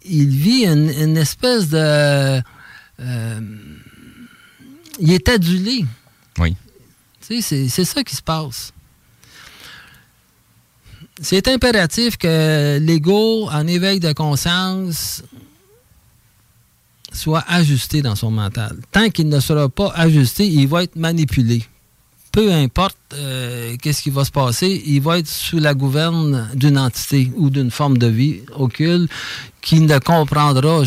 [0.03, 2.41] vit une, une espèce de...
[2.99, 3.39] euh,
[4.99, 5.85] il est adulé.
[6.37, 6.55] Oui.
[7.27, 8.73] C'est- ça qui se passe.
[11.21, 15.23] C'est impératif que l'ego, en éveil de conscience,
[17.11, 18.77] soit ajusté dans son mental.
[18.91, 21.63] Tant qu'il ne sera pas ajusté, il va être manipulé.
[22.31, 26.77] Peu importe euh, qu'est-ce qui va se passer, il va être sous la gouverne d'une
[26.77, 29.09] entité ou d'une forme de vie occulte
[29.61, 30.83] qui ne comprendra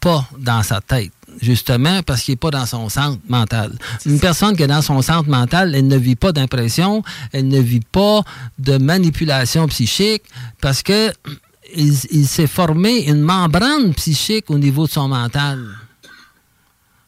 [0.00, 3.72] pas dans sa tête, justement parce qu'il n'est pas dans son centre mental.
[4.06, 7.02] Une personne qui est dans son centre mental, elle ne vit pas d'impression,
[7.32, 8.22] elle ne vit pas
[8.58, 10.22] de manipulation psychique
[10.60, 11.12] parce que
[11.74, 15.66] il, il s'est formé une membrane psychique au niveau de son mental.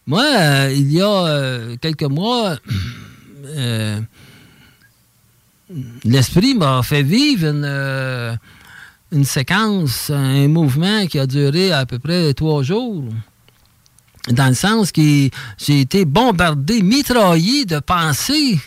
[0.06, 2.56] Moi, euh, il y a euh, quelques mois,
[3.46, 4.00] euh,
[6.04, 8.38] l'esprit m'a fait vivre une,
[9.12, 13.04] une séquence, un mouvement qui a duré à peu près trois jours.
[14.28, 18.58] Dans le sens que j'ai été bombardé, mitraillé de pensées.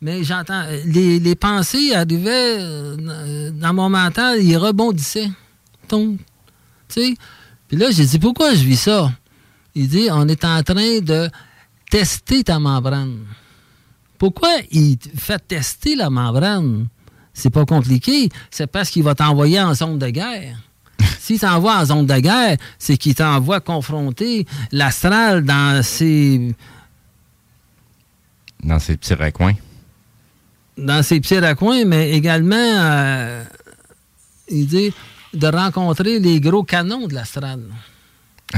[0.00, 5.30] Mais j'entends, les, pensées arrivaient euh, dans mon mental, ils rebondissaient.
[5.86, 6.24] Tom, tu
[6.88, 7.14] sais.
[7.68, 9.12] Puis là, j'ai dit, pourquoi je vis ça?
[9.74, 11.30] Il dit, on est en train de
[11.90, 13.26] tester ta membrane.
[14.18, 16.88] Pourquoi il fait tester la membrane?
[17.32, 18.28] C'est pas compliqué.
[18.50, 20.58] C'est parce qu'il va t'envoyer en zone de guerre.
[21.20, 26.54] S'il t'envoie en zone de guerre, c'est qu'il t'envoie confronter l'astral dans ses.
[28.62, 29.54] Dans ses petits raccoins.
[30.76, 33.44] Dans ses petits raccoins, mais également, euh,
[34.48, 34.92] il dit
[35.32, 37.60] de rencontrer les gros canons de l'astral.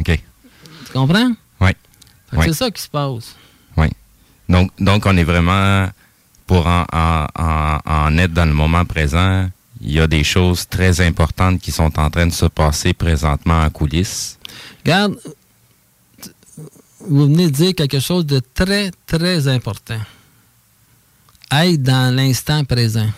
[0.00, 0.20] OK.
[0.86, 1.32] Tu comprends?
[1.60, 1.70] Oui.
[2.32, 2.44] Oui.
[2.46, 3.36] C'est ça qui se passe.
[3.76, 3.88] Oui.
[4.48, 5.88] Donc, donc, on est vraiment,
[6.46, 9.48] pour en, en, en, en être dans le moment présent,
[9.82, 13.62] il y a des choses très importantes qui sont en train de se passer présentement
[13.62, 14.38] en coulisses.
[14.84, 15.18] Regarde,
[17.00, 20.00] vous venez de dire quelque chose de très, très important.
[21.50, 23.10] Être dans l'instant présent.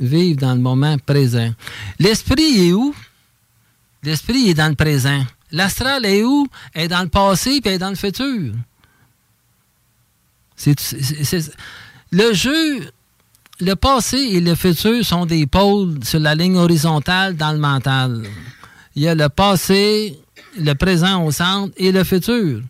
[0.00, 1.52] Vivre dans le moment présent.
[1.98, 2.94] L'esprit est où?
[4.02, 5.22] L'esprit est dans le présent.
[5.52, 6.48] L'astral est où?
[6.72, 8.54] Elle est dans le passé puis est dans le futur.
[12.10, 12.90] Le jeu,
[13.60, 18.22] le passé et le futur sont des pôles sur la ligne horizontale dans le mental.
[18.96, 20.18] Il y a le passé,
[20.58, 22.60] le présent au centre et le futur.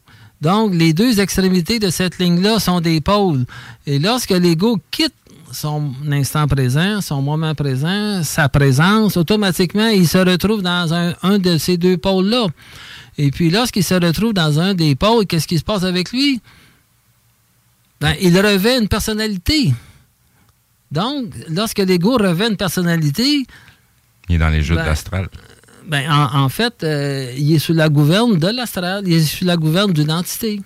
[0.40, 3.44] Donc, les deux extrémités de cette ligne-là sont des pôles.
[3.86, 5.14] Et lorsque l'ego quitte
[5.52, 11.58] son instant présent, son moment présent, sa présence, automatiquement, il se retrouve dans un, de
[11.58, 12.46] ces deux pôles-là.
[13.18, 16.40] Et puis, lorsqu'il se retrouve dans un des pôles, qu'est-ce qui se passe avec lui?
[18.00, 19.74] Ben, il revêt une personnalité.
[20.92, 23.44] Donc, lorsque l'ego revêt une personnalité,
[24.28, 25.28] Il est dans les jeux Ben, de l'astral.
[25.86, 29.44] ben, en, en fait, euh, il est sous la gouverne de l'astral, il est sous
[29.44, 30.60] la gouverne d'une entité.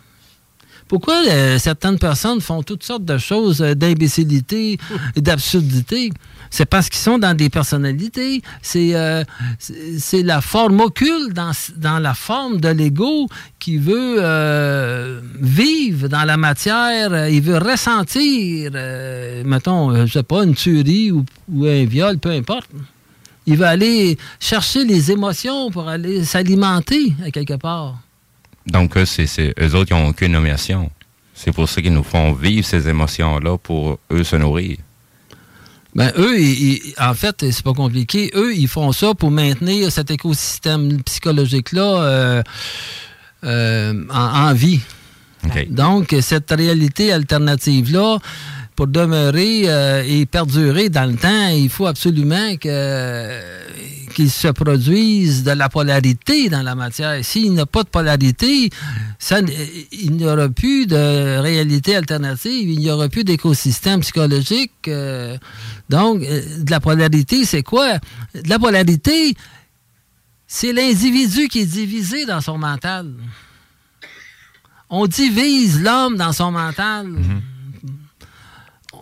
[0.88, 4.78] Pourquoi euh, certaines personnes font toutes sortes de choses euh, d'imbécilité
[5.16, 6.10] et d'absurdité?
[6.56, 8.40] C'est parce qu'ils sont dans des personnalités.
[8.62, 9.24] C'est euh,
[9.58, 11.50] c'est- c'est la forme occulte dans,
[11.88, 13.26] dans la forme de l'ego
[13.58, 17.12] qui veut euh, vivre dans la matière.
[17.12, 18.70] euh, Il veut ressentir,
[19.44, 21.24] mettons, je sais pas, une tuerie ou,
[21.64, 22.70] un viol, peu importe.
[23.46, 27.98] Il va aller chercher les émotions pour aller s'alimenter à quelque part.
[28.64, 29.26] Donc, eux, c'est,
[29.60, 30.88] eux autres, ils n'ont aucune émotion.
[31.34, 34.76] C'est pour ça qu'ils nous font vivre ces émotions-là pour eux se nourrir.
[35.94, 38.30] Ben, eux, ils- ils- en fait, c'est pas compliqué.
[38.34, 42.42] Eux, ils font ça pour maintenir cet écosystème psychologique-là euh,
[43.44, 44.80] euh, en, en vie.
[45.70, 48.18] Donc, cette réalité alternative-là,
[48.76, 53.38] pour demeurer euh, et perdurer dans le temps, il faut absolument que
[54.14, 57.22] qu'il se produise de la polarité dans la matière.
[57.24, 58.70] S'il n'y a pas de polarité,
[59.18, 59.40] ça,
[59.92, 64.72] il n'y aura plus de réalité alternative, il n'y aura plus d'écosystème psychologique.
[64.88, 65.36] euh,
[65.90, 67.98] donc, euh, de la polarité, c'est quoi?
[68.34, 69.34] De la polarité,
[70.46, 73.12] c'est l'individu qui est divisé dans son mental.
[74.88, 77.06] On divise l'homme dans son mental.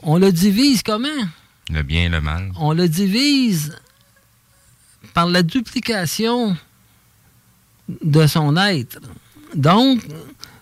[0.02, 1.08] On le divise comment?
[1.70, 2.50] Le bien et le mal.
[2.56, 3.76] On le divise
[5.14, 6.56] par la duplication
[7.88, 8.98] de son être.
[9.54, 10.00] Donc,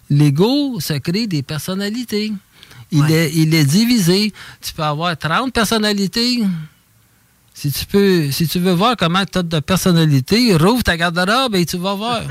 [0.09, 2.32] l'ego se crée des personnalités.
[2.90, 4.32] Il, est, il est divisé.
[4.61, 6.42] Tu peux avoir 30 personnalités.
[7.55, 11.55] Si tu, peux, si tu veux voir comment tu as de personnalité, rouvre ta garde-robe
[11.55, 12.22] et tu vas voir.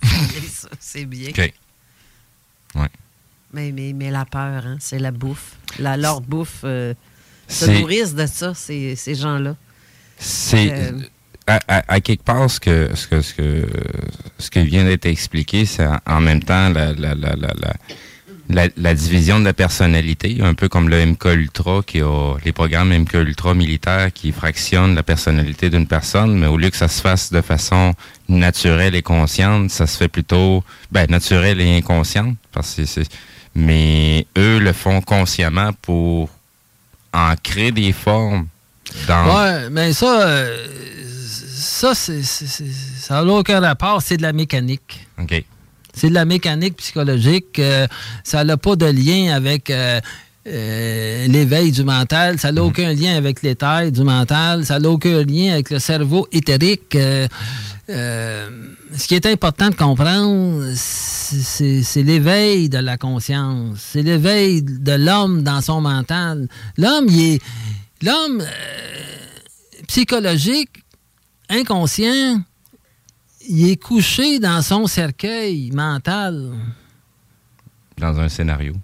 [0.80, 1.30] C'est bien.
[1.30, 1.52] OK.
[2.76, 2.88] Ouais.
[3.52, 5.56] Mais, mais, mais la peur, hein, c'est la bouffe.
[5.78, 6.92] La, leur bouffe euh,
[7.48, 9.54] se nourrissent de ça, ces, ces gens-là.
[10.18, 11.00] C'est Euh,
[11.46, 13.66] à, à- à quelque part ce que ce que ce que
[14.38, 19.40] ce qui vient d'être expliqué, c'est en- même temps la la, la, la, la- division
[19.40, 23.54] de la personnalité, un peu comme le MK Ultra qui a les programmes MK Ultra
[23.54, 27.40] militaires qui fractionnent la personnalité d'une personne, mais au lieu que ça se fasse de
[27.40, 27.94] façon
[28.28, 33.08] naturelle et consciente, ça se fait plutôt ben naturelle et inconsciente parce que c'est
[33.54, 36.28] mais eux le font consciemment pour
[37.12, 38.46] en créer des formes
[39.08, 40.66] dans Ouais, mais ça, euh,
[41.56, 42.64] ça, c'est, c'est- c'est-
[43.00, 44.02] ça n'a aucun rapport.
[44.02, 45.06] C'est de la mécanique.
[45.20, 45.44] OK.
[45.94, 47.58] C'est de la mécanique psychologique.
[47.58, 47.86] euh,
[48.24, 50.00] ça n'a pas de lien avec euh,
[51.28, 52.38] l'éveil du mental.
[52.38, 54.64] Ça n'a aucun lien avec l'état du mental.
[54.66, 56.96] Ça n'a aucun lien avec le cerveau éthérique.
[57.88, 63.78] ce qui est important de comprendre, c'est l'éveil de la conscience.
[63.92, 66.48] C'est l'éveil de l'homme dans son mental.
[66.76, 67.42] L'homme, il est.
[68.04, 68.46] L'homme euh,
[69.86, 70.84] psychologique,
[71.48, 72.42] inconscient,
[73.48, 76.52] il est couché dans son cercueil mental.
[77.96, 78.74] Dans un scénario.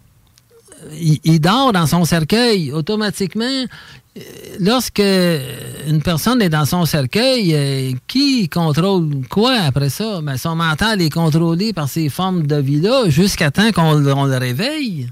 [0.98, 2.72] Il, dort dans son cercueil.
[2.72, 4.20] Automatiquement, euh,
[4.58, 10.22] lorsque une personne est dans son cercueil, euh, qui contrôle quoi après ça?
[10.22, 15.10] Ben, son mental est contrôlé par ces formes de vie-là jusqu'à temps qu'on le réveille,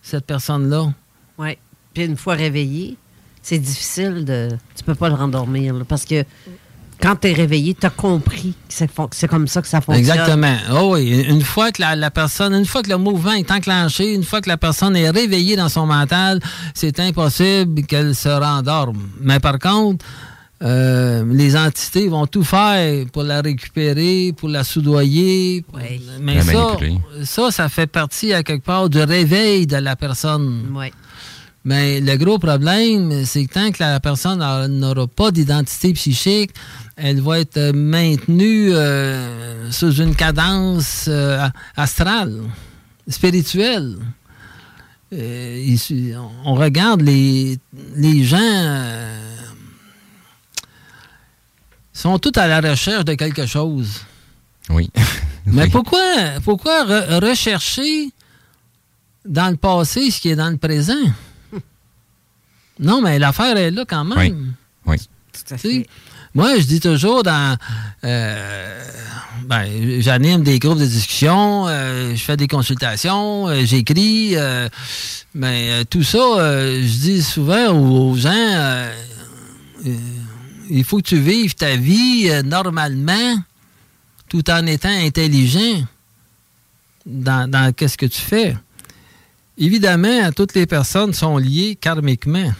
[0.00, 0.94] cette personne-là.
[1.36, 1.58] Oui.
[1.92, 2.96] Puis une fois réveillé,
[3.48, 4.48] c'est difficile de.
[4.76, 6.22] Tu peux pas le rendormir parce que
[7.00, 10.18] quand tu es réveillé, tu as compris que c'est comme ça que ça fonctionne.
[10.18, 10.56] Exactement.
[10.72, 14.24] Oh oui, une fois que la, personne, une fois que le mouvement est enclenché, une
[14.24, 16.40] fois que la personne est réveillée dans son mental,
[16.74, 18.98] c'est impossible qu'elle se rendorme.
[19.20, 20.04] Mais par contre,
[20.62, 25.64] euh, les entités vont tout faire pour la récupérer, pour la soudoyer.
[26.20, 26.76] Mais ça,
[27.24, 30.66] ça, ça fait partie à quelque part du réveil de la personne.
[30.74, 30.92] Oui.
[31.68, 34.38] Mais le gros problème, c'est que tant que la personne
[34.78, 36.50] n'aura pas d'identité psychique,
[36.96, 41.46] elle va être maintenue euh, sous une cadence euh,
[41.76, 42.40] astrale,
[43.06, 43.98] spirituelle.
[45.12, 45.76] Euh,
[46.46, 47.58] on regarde les,
[47.96, 48.64] les gens
[51.92, 54.06] sont tous à la recherche de quelque chose.
[54.70, 54.88] Oui.
[55.44, 56.00] Mais pourquoi,
[56.42, 56.84] pourquoi
[57.18, 58.10] rechercher
[59.26, 60.94] dans le passé ce qui est dans le présent?
[62.80, 64.54] Non, mais l'affaire est là quand même.
[64.86, 64.96] Oui.
[65.64, 65.86] oui.
[66.34, 67.56] Moi, je dis toujours dans.
[68.04, 68.84] Euh,
[69.44, 74.36] ben, j'anime des groupes de discussion, euh, je fais des consultations, euh, j'écris.
[75.34, 78.88] mais tout ça, je dis souvent aux, gens
[80.70, 83.38] il faut que tu vives ta vie normalement
[84.28, 85.84] tout en étant intelligent
[87.06, 88.54] dans, dans ce que tu fais.
[89.56, 92.52] Évidemment, toutes les personnes sont liées karmiquement.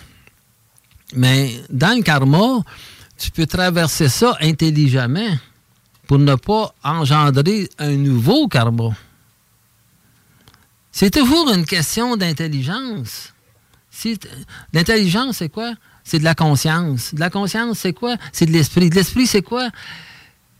[1.14, 2.62] Mais dans le karma,
[3.16, 5.36] tu peux traverser ça intelligemment
[6.06, 8.90] pour ne pas engendrer un nouveau karma.
[10.92, 13.32] C'est toujours une question d'intelligence.
[14.72, 15.74] L'intelligence, c'est quoi?
[16.04, 17.14] C'est de la conscience.
[17.14, 18.16] De la conscience, c'est quoi?
[18.32, 18.90] C'est de l'esprit.
[18.90, 19.68] De l'esprit, c'est quoi?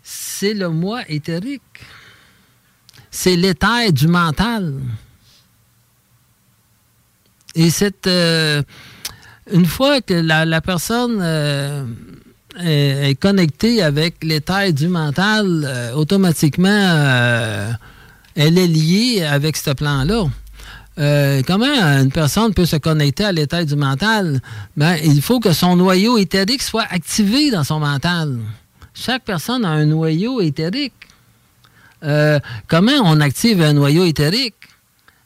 [0.03, 1.63] C'est le moi éthérique.
[3.11, 4.81] C'est l'éther du mental.
[7.55, 8.63] Et cette, euh,
[9.53, 11.85] une fois que la, personne euh,
[12.63, 17.75] est, connectée avec l'état du mental, euh, automatiquement,
[18.35, 20.25] elle est liée avec ce plan-là.
[21.47, 24.41] comment une personne peut se connecter à l'état du mental?
[24.77, 28.39] Ben, il faut que son noyau éthérique soit activé dans son mental.
[28.95, 30.95] Chaque personne a un noyau éthérique.
[32.69, 34.55] comment on active un noyau éthérique?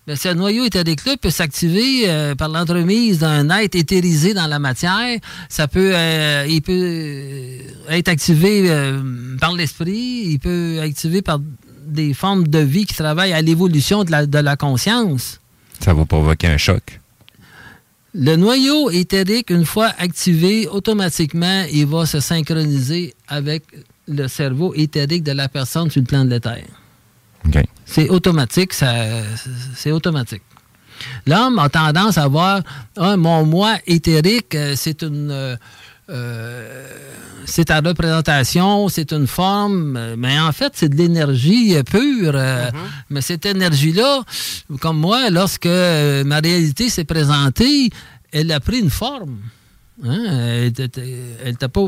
[0.05, 5.21] Ben, ce noyau éthérique-là peut s'activer euh, par l'entremise d'un être éthérisé dans la matière.
[5.49, 8.69] Ça peut, euh, il peut euh, être activé
[9.41, 10.25] par l'esprit.
[10.27, 11.39] Il peut être activé par
[11.87, 15.41] des formes de vie qui travaillent à l'évolution de la, de la conscience.
[15.79, 17.01] Ça va provoquer un choc.
[18.13, 23.63] Le noyau éthérique, une fois activé, automatiquement, il va se synchroniser avec
[24.09, 26.39] le cerveau éthérique de la personne sur le plan de
[27.85, 30.43] C'est automatique, c'est automatique.
[31.27, 32.61] L'homme a tendance à voir
[32.97, 35.57] ah, mon moi éthérique, euh, c'est une euh,
[36.11, 36.87] euh,
[37.45, 42.35] c'est ta représentation, c'est une forme, mais en fait, c'est de l'énergie pure.
[42.35, 42.73] Mm-hmm.
[43.11, 44.23] Mais cette énergie-là,
[44.81, 47.91] comme moi, lorsque ma réalité s'est présentée,
[48.31, 49.39] elle a pris une forme.
[50.05, 50.71] Hein?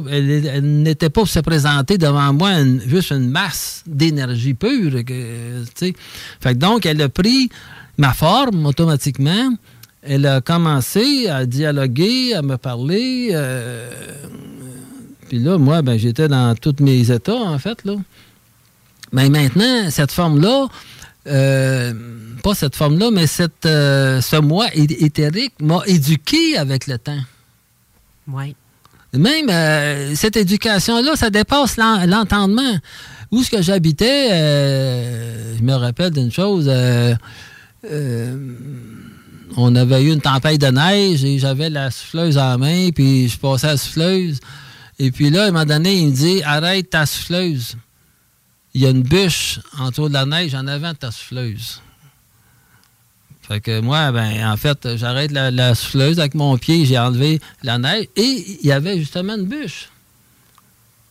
[0.07, 2.53] Elle, n'était pas se présenter devant moi
[2.87, 4.93] juste une masse d'énergie pure.
[6.41, 7.49] fait donc, elle a pris
[7.99, 9.55] ma forme automatiquement.
[10.03, 13.31] Elle a commencé à dialoguer, à me parler.
[13.33, 13.91] Euh,
[15.29, 17.85] puis là, moi, ben, j'étais dans tous mes états, en fait.
[17.85, 17.95] Là.
[19.13, 20.67] Mais maintenant, cette forme-là,
[21.27, 21.93] euh,
[22.43, 27.21] pas cette forme-là, mais cette, euh, ce moi éthérique m'a éduqué avec le temps.
[28.29, 28.57] Oui.
[29.13, 32.79] Même euh, cette éducation-là, ça dépasse l'entendement.
[33.31, 37.15] Où est-ce que j'habitais, euh, je me rappelle d'une chose, euh,
[39.57, 43.39] on avait eu une tempête de neige et j'avais la souffleuse en main, puis je
[43.39, 44.41] passais à la souffleuse.
[44.99, 47.77] Et puis là, à un moment donné, il me dit Arrête ta souffleuse.
[48.75, 51.81] Il y a une bûche autour de la neige en avant de ta souffleuse.
[53.47, 57.79] Fait que moi, ben, en fait, j'arrête la, souffleuse avec mon pied, j'ai enlevé la
[57.79, 59.91] neige et il y avait justement une bûche.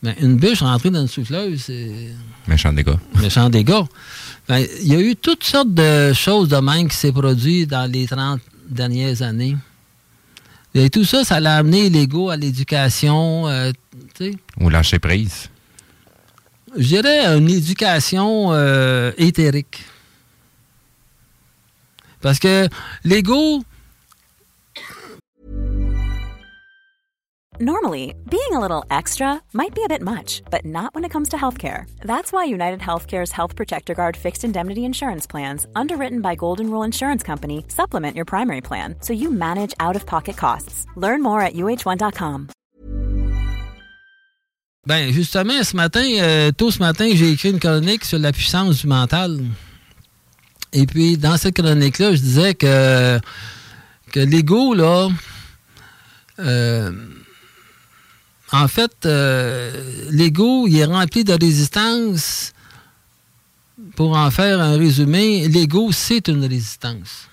[0.02, 2.10] Ben, une bûche rentrée dans une souffleuse, c'est
[2.48, 2.98] Méchant dégât.
[3.22, 3.86] méchant dégât.
[4.48, 7.90] Ben, il y a eu toutes sortes de choses de même qui s'est produit dans
[7.90, 9.56] les 30 dernières années.
[10.74, 13.72] Et tout ça, ça l'a amené l'ego à l'éducation, euh,
[14.16, 14.38] tu sais.
[14.60, 15.50] Ou lâcher prise.
[16.76, 19.84] Je dirais une éducation euh, éthérique.
[22.24, 22.70] Parce que
[23.04, 23.64] l'ego,
[27.60, 31.30] Normally, being a little extra might be a bit much, but not when it comes
[31.30, 31.86] to healthcare.
[32.02, 36.82] That's why United Healthcare's Health Protector Guard fixed indemnity insurance plans, underwritten by Golden Rule
[36.84, 40.88] Insurance Company, supplement your primary plan so you manage out of pocket costs.
[40.96, 42.50] Learn more at uh1.com.
[44.86, 48.82] ben justement, ce matin, euh, tôt ce matin, j'ai écrit une chronique sur la puissance
[48.82, 49.40] du mental.
[50.74, 53.20] Et puis, dans cette chronique-là, je disais que,
[54.12, 55.10] que l'ego, là,
[56.40, 56.92] euh,
[58.52, 62.54] en fait, euh, l'ego, il est rempli de résistance.
[63.96, 67.28] Pour en faire un résumé, l'ego, c'est une résistance.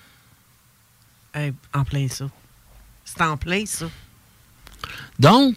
[1.33, 2.29] Hey, en plein ça.
[3.05, 3.85] C'est en plein ça.
[5.17, 5.55] Donc,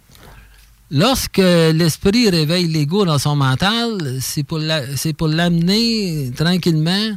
[0.91, 7.17] lorsque l'esprit réveille l'ego dans son mental, c'est pour la- c'est pour l'amener tranquillement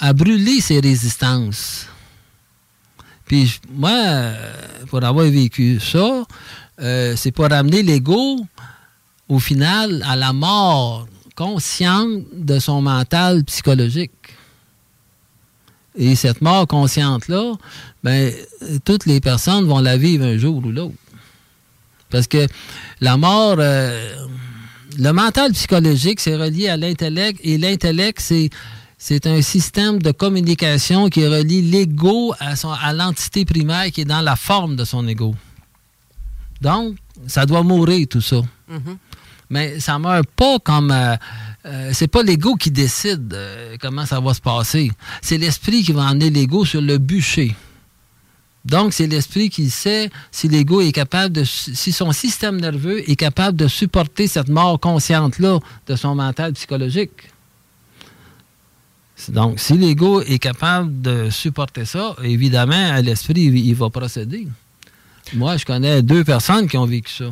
[0.00, 1.86] à brûler ses résistances.
[3.26, 4.32] Puis moi,
[4.88, 6.24] pour avoir vécu ça,
[6.80, 8.40] euh, c'est pour amener l'ego,
[9.28, 14.10] au final, à la mort consciente de son mental psychologique.
[15.96, 17.54] Et cette mort consciente-là,
[18.02, 18.32] ben,
[18.84, 20.94] toutes les personnes vont la vivre un jour ou l'autre.
[22.10, 22.46] Parce que
[23.00, 24.26] la mort, euh,
[24.98, 28.50] le mental psychologique, c'est relié à l'intellect, et l'intellect, c'est,
[29.02, 34.04] c'est un système de communication qui relie l'ego à, son- à l'entité primaire qui est
[34.04, 35.34] dans la forme de son ego.
[36.60, 36.96] Donc,
[37.26, 38.42] ça doit mourir tout ça.
[39.48, 40.90] Mais ça meurt pas comme.
[40.90, 41.16] euh,
[41.64, 44.90] euh, c'est pas l'ego qui décide euh, comment ça va se passer.
[45.22, 47.56] C'est l'esprit qui va emmener l'ego sur le bûcher.
[48.66, 51.44] Donc, c'est l'esprit qui sait si l'ego est capable de.
[51.44, 57.29] si son système nerveux est capable de supporter cette mort consciente-là de son mental psychologique.
[59.28, 64.46] Donc, si l'ego est capable de supporter ça, évidemment, l'esprit, il, il va procéder.
[65.34, 67.26] Moi, je connais deux personnes qui ont vécu ça.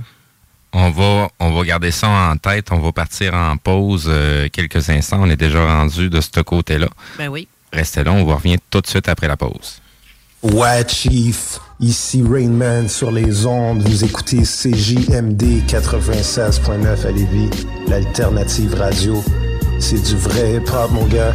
[0.73, 2.71] On va, on va garder ça en tête.
[2.71, 5.21] On va partir en pause euh, quelques instants.
[5.23, 6.89] On est déjà rendu de ce côté-là.
[7.17, 7.49] Ben oui.
[7.73, 9.81] Restez là, on va revenir tout de suite après la pause.
[10.43, 11.59] Ouais, Chief.
[11.81, 13.83] Ici Rainman sur les ondes.
[13.83, 17.51] Vous écoutez CJMD 96.9 à Lévis,
[17.87, 19.23] l'alternative radio.
[19.79, 21.35] C'est du vrai hip-hop, mon gars.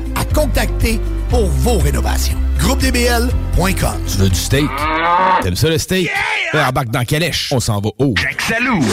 [0.15, 0.99] à contacter
[1.29, 2.37] pour vos rénovations.
[2.59, 3.99] GroupeDBL.com.
[4.07, 4.69] Tu veux du steak?
[5.41, 6.09] T'aimes ça le steak?
[6.53, 7.49] Ben, embarque dans Calèche.
[7.51, 8.13] On s'en va haut.
[8.39, 8.83] Salou.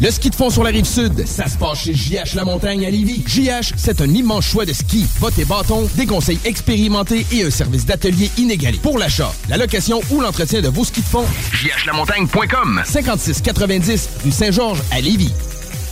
[0.00, 2.84] Le ski de fond sur la rive sud, ça se passe chez JH La Montagne
[2.84, 3.22] à Lévis.
[3.26, 7.50] JH, c'est un immense choix de ski, bottes et bâtons, des conseils expérimentés et un
[7.50, 8.78] service d'atelier inégalé.
[8.82, 14.82] Pour l'achat, la location ou l'entretien de vos skis de fond, jhlamontagne.com 5690 rue Saint-Georges
[14.90, 15.32] à Lévis.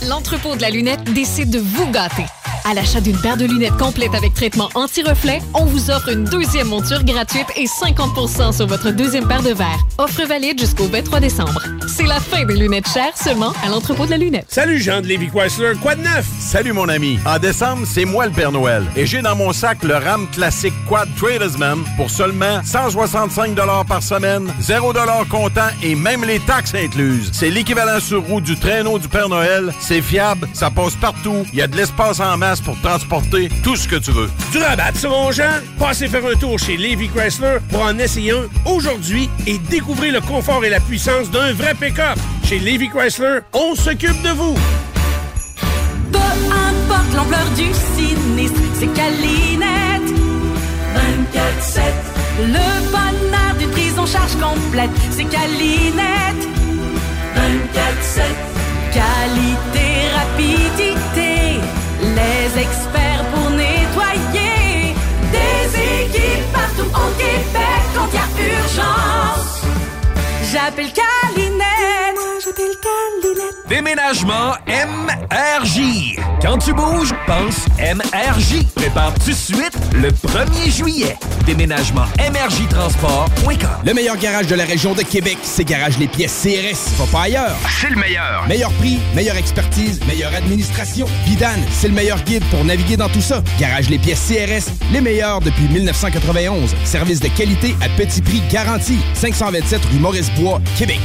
[0.07, 2.25] L'entrepôt de la lunette décide de vous gâter.
[2.65, 6.67] À l'achat d'une paire de lunettes complète avec traitement anti-reflet, on vous offre une deuxième
[6.67, 9.85] monture gratuite et 50% sur votre deuxième paire de verres.
[9.97, 11.61] Offre valide jusqu'au 23 décembre.
[11.87, 14.45] C'est la fin des lunettes chères seulement à l'entrepôt de la lunette.
[14.47, 16.25] Salut Jean de Lévi Chrysler, quoi de neuf?
[16.39, 17.19] Salut mon ami.
[17.25, 18.83] En décembre, c'est moi le Père Noël.
[18.95, 23.55] Et j'ai dans mon sac le RAM classique Quad Tradesman pour seulement 165
[23.87, 24.93] par semaine, 0
[25.29, 27.29] comptant et même les taxes incluses.
[27.33, 29.73] C'est l'équivalent sur roue du traîneau du Père Noël.
[29.81, 31.45] C'est fiable, ça passe partout.
[31.51, 34.29] Il y a de l'espace en masse pour transporter tout ce que tu veux.
[34.51, 35.61] Du rabat, ça, mon Jean?
[35.79, 40.21] Passez faire un tour chez Lévi Chrysler pour en essayer un aujourd'hui et découvrir le
[40.21, 42.17] confort et la puissance d'un vrai pick-up.
[42.43, 44.55] Chez Lévi Chrysler, on s'occupe de vous.
[46.11, 50.13] Peu importe l'ampleur du sinistre, c'est Calinette.
[50.95, 51.81] 24-7.
[52.39, 56.47] Le bonheur d'une prise en charge complète, c'est Calinette.
[57.35, 58.21] 24-7.
[58.93, 60.92] Qualité, rapidité,
[62.15, 64.95] Les experts pour nettoyer.
[65.31, 65.61] Des
[66.03, 68.27] équipes partout au Québec quand il y a
[68.59, 69.61] urgence.
[70.51, 72.15] J'appelle Calinette.
[72.15, 73.32] Moi, j'appelle Calinette.
[73.69, 76.17] Déménagement MRJ.
[76.41, 78.65] Quand tu bouges, pense MRJ.
[78.75, 81.17] Prépare tout de suite le 1er juillet.
[81.45, 83.69] Déménagement MRJ Transport.com.
[83.85, 86.97] Le meilleur garage de la région de Québec, c'est Garage Les Pièces CRS.
[86.97, 87.55] Va pas ailleurs.
[87.79, 88.45] C'est le meilleur.
[88.47, 91.07] Meilleur prix, meilleure expertise, meilleure administration.
[91.25, 93.41] Vidane, c'est le meilleur guide pour naviguer dans tout ça.
[93.59, 96.75] Garage Les Pièces CRS, les meilleurs depuis 1991.
[96.83, 98.97] Service de qualité à petit prix garanti.
[99.13, 100.99] 527 rue Maurice-Bois, Québec.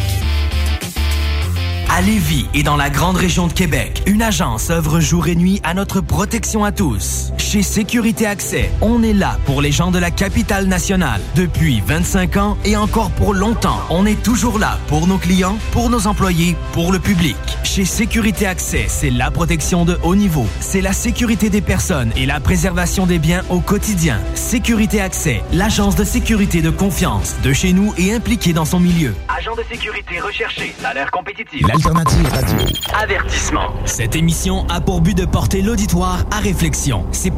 [1.91, 5.61] À Lévis et dans la grande région de Québec, une agence œuvre jour et nuit
[5.65, 7.33] à notre protection à tous.
[7.51, 11.23] Chez Sécurité Accès, on est là pour les gens de la capitale nationale.
[11.35, 15.89] Depuis 25 ans et encore pour longtemps, on est toujours là pour nos clients, pour
[15.89, 17.37] nos employés, pour le public.
[17.65, 20.47] Chez Sécurité Accès, c'est la protection de haut niveau.
[20.61, 24.21] C'est la sécurité des personnes et la préservation des biens au quotidien.
[24.35, 29.15] Sécurité Accès, l'agence de sécurité de confiance de chez nous et impliquée dans son milieu.
[29.35, 31.67] Agent de sécurité recherché, salaire compétitif.
[31.67, 32.59] L'alternative radio.
[32.93, 33.73] Avertissement.
[33.87, 37.07] Cette émission a pour but de porter l'auditoire à réflexion.
[37.11, 37.38] C'est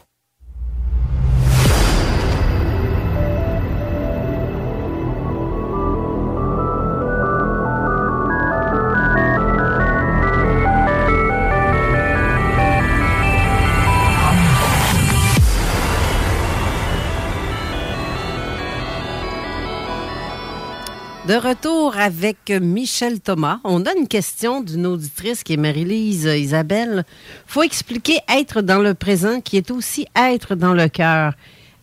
[21.31, 23.61] De retour avec Michel Thomas.
[23.63, 27.05] On a une question d'une auditrice qui est Marie-Lise Isabelle.
[27.47, 31.35] faut expliquer être dans le présent qui est aussi être dans le cœur.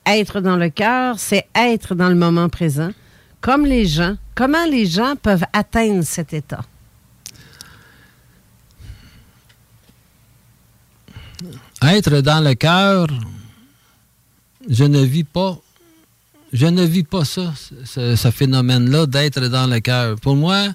[0.05, 2.90] Être dans le cœur, c'est être dans le moment présent.
[3.40, 6.61] Comme les gens, comment les gens peuvent atteindre cet état?
[11.82, 13.07] Être dans le cœur,
[14.68, 15.59] je ne vis pas
[16.53, 17.53] je ne vis pas ça,
[17.84, 20.16] ce, phénomène-là d'être dans le cœur.
[20.20, 20.68] Pour moi,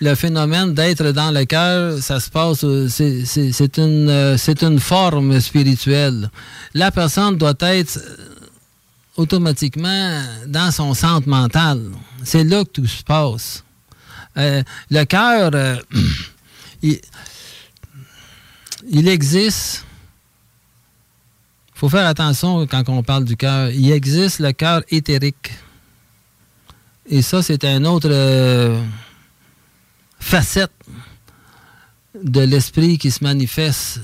[0.00, 5.40] le phénomène d'être dans le cœur, ça se passe, euh, c'est- une, euh, une forme
[5.40, 6.30] spirituelle.
[6.74, 8.26] La personne doit être euh,
[9.16, 11.80] automatiquement dans son centre mental.
[12.24, 13.62] C'est là que tout se passe.
[14.36, 15.52] Le cœur,
[16.82, 16.98] il
[19.08, 19.84] existe.
[21.74, 23.68] Il faut faire attention quand on parle du cœur.
[23.70, 25.50] Il existe le cœur éthérique.
[27.06, 28.80] Et ça, c'est un autre euh,
[30.20, 30.70] facette
[32.22, 34.00] de l'esprit qui se manifeste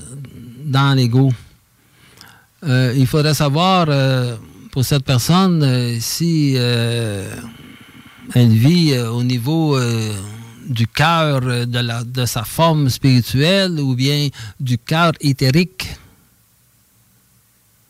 [0.65, 1.31] dans l'ego.
[2.63, 4.35] Euh, il faudrait savoir euh,
[4.71, 7.29] pour cette personne si elle
[8.35, 9.79] vit au niveau
[10.67, 14.27] du cœur, de, de sa forme spirituelle ou bien
[14.59, 15.90] du cœur éthérique.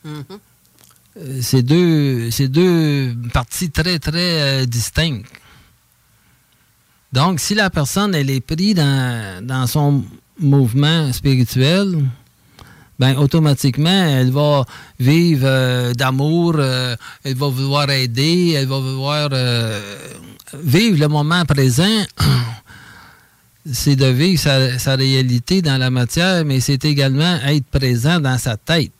[0.06, 5.26] Euh, c'est deux, parties très, très euh, distinctes.
[7.12, 10.04] Donc, si la personne, elle est prise dans, dans son
[10.40, 12.08] mouvement spirituel,
[12.98, 14.64] ben, automatiquement, elle va
[14.98, 19.28] vivre euh, d'amour, elle va vouloir aider, elle va vouloir
[20.54, 22.04] vivre le moment présent.
[23.70, 28.38] c'est de vivre sa, sa réalité dans la matière, mais c'est également être présent dans
[28.38, 28.92] sa tête,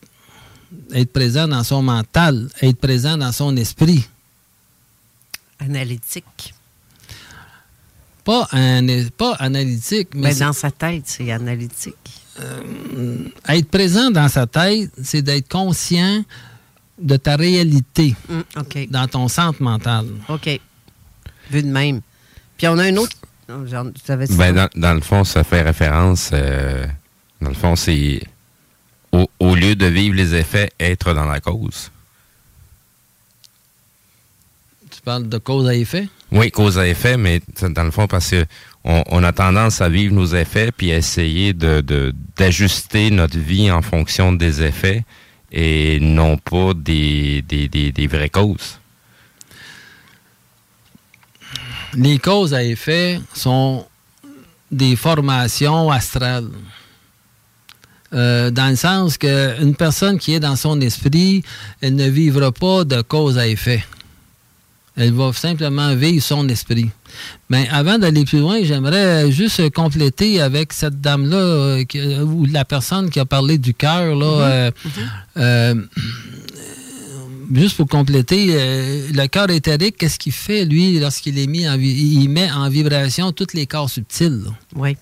[0.95, 4.07] être présent dans son mental, être présent dans son esprit.
[5.59, 6.55] Analytique.
[8.25, 11.97] Pas, an- pas analytique, mais, Mais dans sa tête, c'est analytique.
[12.41, 13.17] euh,
[13.49, 16.25] être présent dans sa tête, c'est d'être conscient
[17.01, 18.15] de ta réalité
[18.91, 20.07] dans ton centre mental.
[20.29, 20.61] OK.
[21.51, 22.01] Vu de même.
[22.57, 23.17] Puis on a un autre.
[23.67, 24.35] Genre, tu savais ça?
[24.35, 26.31] Ben, dans, dans le fond, ça fait référence.
[26.33, 26.87] euh,
[27.41, 28.23] dans le fond, c'est
[29.13, 31.91] au, au lieu de vivre les effets, être dans la cause.
[34.91, 36.09] Tu parles de cause à effet?
[36.31, 38.47] Oui, cause à effet, mais dans le fond, parce que
[38.85, 43.39] on, on a tendance à vivre nos effets puis à essayer de de- d'ajuster notre
[43.39, 45.05] vie en fonction des effets
[45.53, 48.79] et non pas des, des, des, des vraies causes.
[51.95, 53.87] Les causes à effet sont
[54.71, 56.49] des formations astrales.
[58.15, 61.43] Euh, dans le sens qu'une personne qui est dans son esprit,
[61.81, 63.83] elle ne vivra pas de cause à effet.
[64.95, 66.91] Elle va simplement vivre son esprit.
[67.49, 72.67] Mais avant d'aller plus loin, j'aimerais juste compléter avec cette dame-là, euh, euh, ou la
[72.67, 74.27] personne qui a parlé du cœur, là.
[74.27, 74.71] euh,
[75.39, 75.75] euh,
[77.55, 78.47] juste pour compléter,
[79.13, 83.33] le cœur éthérique, qu'est-ce qu'il fait, lui, lorsqu'il est mis en il met en vibration
[83.33, 84.43] tous les corps subtils.
[84.45, 84.51] là?
[84.77, 84.97] Oui.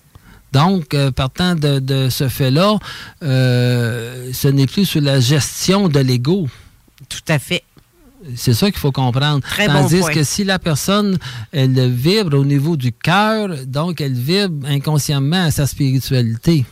[0.51, 2.77] Donc, euh, partant de, de ce fait-là,
[3.23, 6.47] euh, ce n'est plus sous la gestion de l'ego.
[7.09, 7.63] Tout à fait.
[8.35, 9.41] C'est ça qu'il faut comprendre.
[9.41, 10.13] Très bon Tandis point.
[10.13, 11.17] que si la personne,
[11.51, 16.65] elle vibre au niveau du cœur, donc elle vibre inconsciemment à sa spiritualité.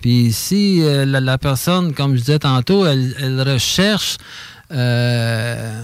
[0.00, 4.16] Puis si euh, la, la personne, comme je disais tantôt, elle, elle recherche,
[4.72, 5.82] euh,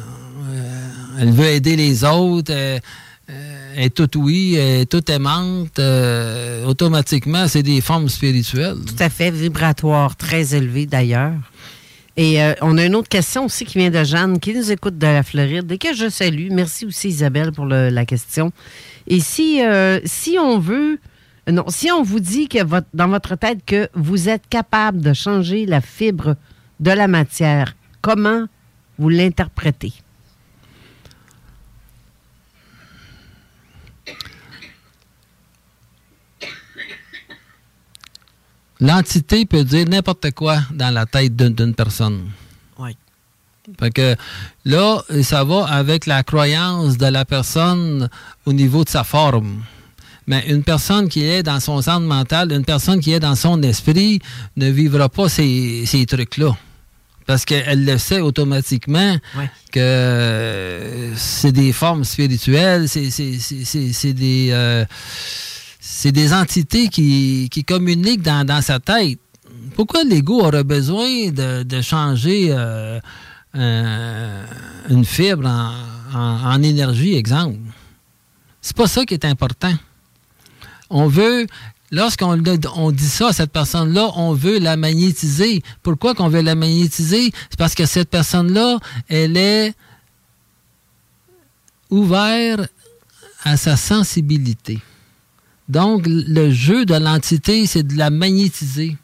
[0.48, 0.88] euh,
[1.20, 2.52] elle veut aider les autres,
[3.76, 8.78] est toute oui, est toute aimante, euh, automatiquement, c'est des formes spirituelles.
[8.86, 11.34] Tout à fait, vibratoire, très élevé d'ailleurs.
[12.16, 14.98] Et euh, on a une autre question aussi qui vient de Jeanne, qui nous écoute
[14.98, 16.48] de la Floride et que je salue.
[16.50, 18.52] Merci aussi Isabelle pour la question.
[19.06, 20.98] Et si, euh, si on veut,
[21.48, 22.58] non, si on vous dit que
[22.92, 26.36] dans votre tête que vous êtes capable de changer la fibre
[26.80, 28.46] de la matière, comment
[28.98, 29.92] vous l'interprétez?
[38.80, 42.30] L'entité peut dire n'importe quoi dans la tête d'une- personne.
[42.78, 42.96] Oui.
[43.78, 44.16] Fait que
[44.64, 48.08] là, ça va avec la croyance de la personne
[48.46, 49.62] au niveau de sa forme.
[50.26, 53.62] Mais une personne qui est dans son centre mental, une personne qui est dans son
[53.62, 54.20] esprit,
[54.56, 56.56] ne vivra pas ces, ces trucs-là.
[57.26, 59.16] Parce qu'elle le sait automatiquement
[59.72, 64.84] que euh, c'est des formes spirituelles, c'est des, euh,
[66.00, 69.18] c'est des entités qui, communiquent dans, sa tête.
[69.74, 72.98] Pourquoi l'ego aurait besoin de, changer euh,
[73.52, 74.46] un-
[74.88, 75.46] une fibre
[76.14, 77.58] en, énergie, exemple?
[78.62, 79.74] C'est pas ça qui est important.
[80.88, 81.46] On veut,
[81.90, 82.42] lorsqu'on
[82.76, 85.62] on dit ça à cette personne-là, on veut la magnétiser.
[85.82, 87.30] Pourquoi qu'on veut la magnétiser?
[87.50, 89.74] C'est parce que cette personne-là, elle est
[91.90, 92.70] ouverte
[93.44, 94.80] à sa sensibilité.
[95.70, 98.96] Donc, le jeu de l'entité, c'est de la magnétiser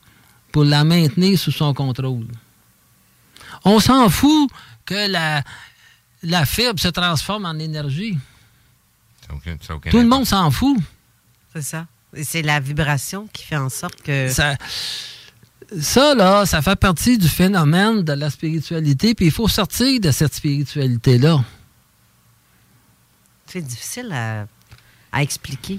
[0.53, 2.27] pour la maintenir sous son contrôle.
[3.65, 4.51] On s'en fout
[4.85, 5.43] que la,
[6.23, 8.19] la fibre se transforme en énergie.
[9.33, 10.79] Aucun- aucun Tout le monde s'en fout.
[11.55, 11.87] C'est ça.
[12.15, 14.29] Et c'est la vibration qui fait en sorte que.
[14.29, 14.57] Ça,
[15.81, 20.11] ça, là, ça fait partie du phénomène de la spiritualité, puis il faut sortir de
[20.13, 21.45] cette spiritualité-là.
[23.47, 24.47] C'est difficile à,
[25.13, 25.79] à expliquer.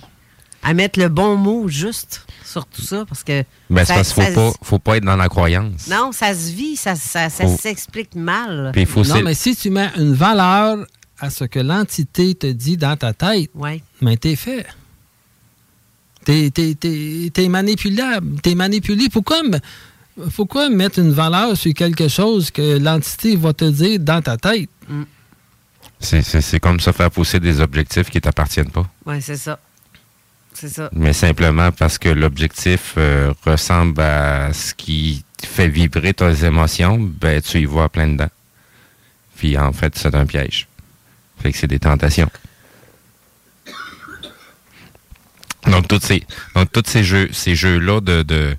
[0.70, 3.44] À mettre le bon mot juste sur tout ça, parce que.
[3.70, 5.88] Ben, c'est ça- parce qu'il ça- faut pas, faut pas être dans la croyance.
[5.88, 8.72] Non, ça se vit, ça, ça, ça Faut- s'explique mal.
[8.74, 10.86] Puis il faut non, c'est- mais si tu mets une valeur
[11.20, 13.82] à ce que l'entité te dit dans ta tête, ouais.
[14.02, 14.66] mais t'es fait.
[16.26, 18.42] T'es, t'es- t'es- t'es manipulable.
[18.42, 19.08] T'es manipulé.
[19.10, 19.42] Pourquoi,
[20.36, 24.70] pourquoi mettre une valeur sur quelque chose que l'entité va te dire dans ta tête?
[26.00, 28.86] C'est, c'est- c'est comme ça faire pousser des objectifs qui t'appartiennent pas.
[29.06, 29.60] Oui, c'est ça.
[30.94, 37.42] Mais simplement parce que l'objectif euh, ressemble à ce qui fait vibrer tes émotions, ben
[37.42, 38.30] tu y vois plein dedans.
[39.36, 40.68] Puis en fait, c'est un piège.
[41.40, 42.30] Fait que c'est des tentations.
[45.68, 46.24] Donc tous ces,
[46.56, 48.56] donc ces jeux, ces jeux-là de, de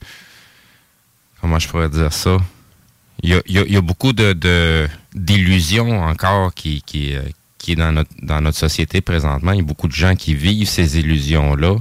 [1.41, 2.37] comment je pourrais dire ça?
[3.23, 7.23] Il y a, y a- beaucoup de, d'illusions encore qui, qui, euh,
[7.59, 9.53] qui est dans notre, société présentement.
[9.53, 11.77] Il y a beaucoup de gens qui vivent ces illusions-là.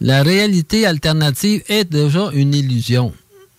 [0.00, 3.12] La réalité alternative est déjà une illusion.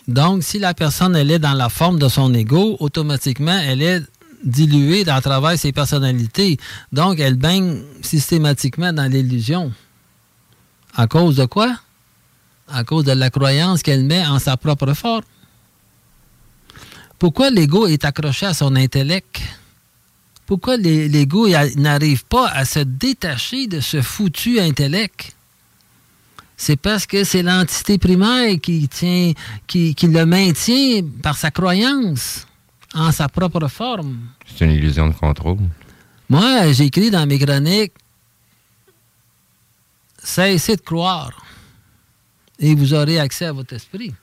[0.08, 4.02] Donc, si la personne elle est dans la forme de son ego, automatiquement, elle est
[4.44, 6.58] diluée à travers ses personnalités.
[6.92, 9.74] Donc, elle baigne systématiquement dans l'illusion.
[10.96, 11.76] À cause de quoi?
[12.70, 15.24] À cause de la croyance qu'elle met en sa propre forme.
[17.20, 19.42] Pourquoi l'ego est accroché à son intellect?
[20.46, 25.36] Pourquoi l'ego n'arrive pas à se détacher de ce foutu intellect?
[26.56, 29.34] C'est parce que c'est l'entité primaire qui, tient,
[29.68, 32.48] qui, qui le maintient par sa croyance
[32.94, 34.18] en sa propre forme.
[34.56, 35.60] c'est une illusion de contrôle.
[36.30, 37.94] Moi, j'ai écrit dans mes chroniques
[40.24, 41.32] Cessez de croire
[42.60, 44.14] et vous aurez accès à votre esprit.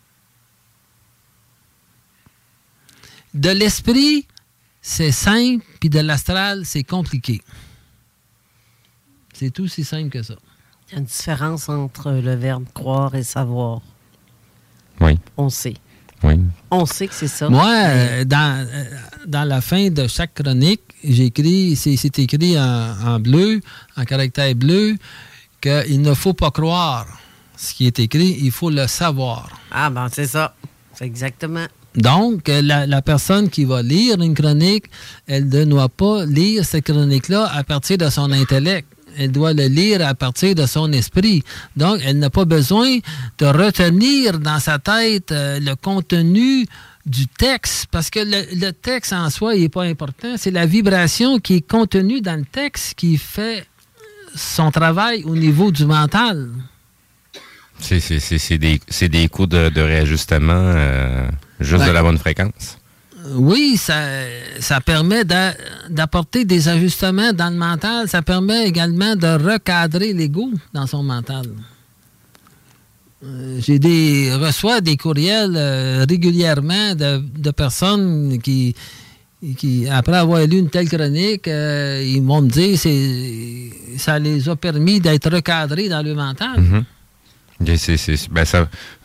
[3.35, 4.27] De l'esprit,
[4.81, 7.40] c'est simple, puis de l'astral, c'est compliqué.
[9.32, 10.35] C'est tout si simple que ça.
[10.89, 13.81] Il y a une différence entre le verbe croire et savoir.
[15.01, 15.19] Oui.
[15.36, 15.74] On sait.
[16.23, 16.40] Oui.
[16.70, 17.48] On sait que c'est ça.
[17.48, 18.85] Moi, euh, dans, euh,
[19.27, 23.61] dans la fin de chaque chronique, j'écris, c'est c'est écrit en, en bleu,
[23.97, 24.97] en caractère bleu,
[25.61, 27.06] qu'il ne faut pas croire
[27.56, 29.48] ce qui est écrit, il faut le savoir.
[29.70, 30.55] Ah, ben, c'est ça.
[30.93, 31.66] C'est exactement.
[31.96, 34.86] Donc, euh, la, personne qui va lire une chronique,
[35.26, 38.88] elle ne doit pas lire cette chronique-là à partir de son intellect.
[39.16, 41.44] Elle doit le lire à partir de son esprit.
[41.76, 42.98] Donc, elle n'a pas besoin
[43.38, 46.66] de retenir dans sa tête euh, le contenu
[47.06, 50.36] du texte, parce que le, texte en soi n'est pas important.
[50.36, 53.66] C'est la vibration qui est contenue dans le texte qui fait
[54.34, 56.48] son travail au niveau du mental.
[57.78, 57.98] C'est
[58.58, 61.28] des, des de réajustement euh,
[61.60, 61.89] juste Ouais.
[61.89, 62.78] de la bonne fréquence.
[63.36, 63.94] Oui, ça,
[64.60, 65.55] ça permet d'a-
[65.89, 68.06] d'apporter des ajustements dans le mental.
[68.09, 71.47] Ça permet également de recadrer l'ego dans son mental.
[73.24, 78.74] Euh, J'ai des reçois des courriels euh, régulièrement de, de personnes qui,
[79.56, 84.47] qui, après avoir lu une telle chronique, euh, ils vont me dire c'est ça les
[84.48, 86.60] a permis d'être recadrés dans le mental.
[86.60, 86.78] Mhm.
[86.81, 86.85] Ok,
[87.77, 88.45] c'est- ben,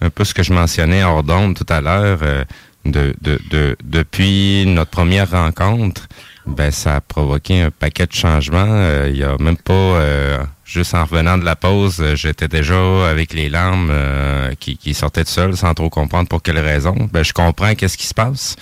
[0.02, 2.20] un peu ce que je mentionnais hors d'onde tout à l'heure.
[2.24, 2.44] euh,
[2.86, 6.08] de, de, de- depuis notre première rencontre,
[6.48, 8.66] ben, ça a provoqué un paquet de changements.
[8.70, 12.48] Euh, Il y a même pas, euh, juste en revenant de la pause, euh, j'étais
[12.48, 16.58] déjà avec les larmes euh, qui, qui sortaient de seul sans trop comprendre pour quelle
[16.58, 16.96] raison.
[17.12, 18.56] Ben, je comprends qu'est-ce qui se passe.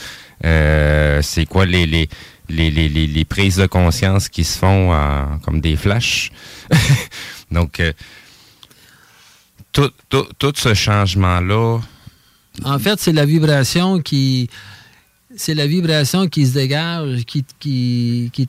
[0.44, 2.10] Euh, c'est quoi les, les,
[2.49, 4.94] les, les, les, les prises de conscience qui se font
[5.44, 6.32] comme des flashs.
[7.52, 7.94] Donc, euh,
[9.72, 11.80] tout, tout, tout ce changement-là,
[12.64, 14.49] En fait, c'est la vibration qui.
[15.35, 18.48] C'est la vibration qui se dégage, qui, qui, qui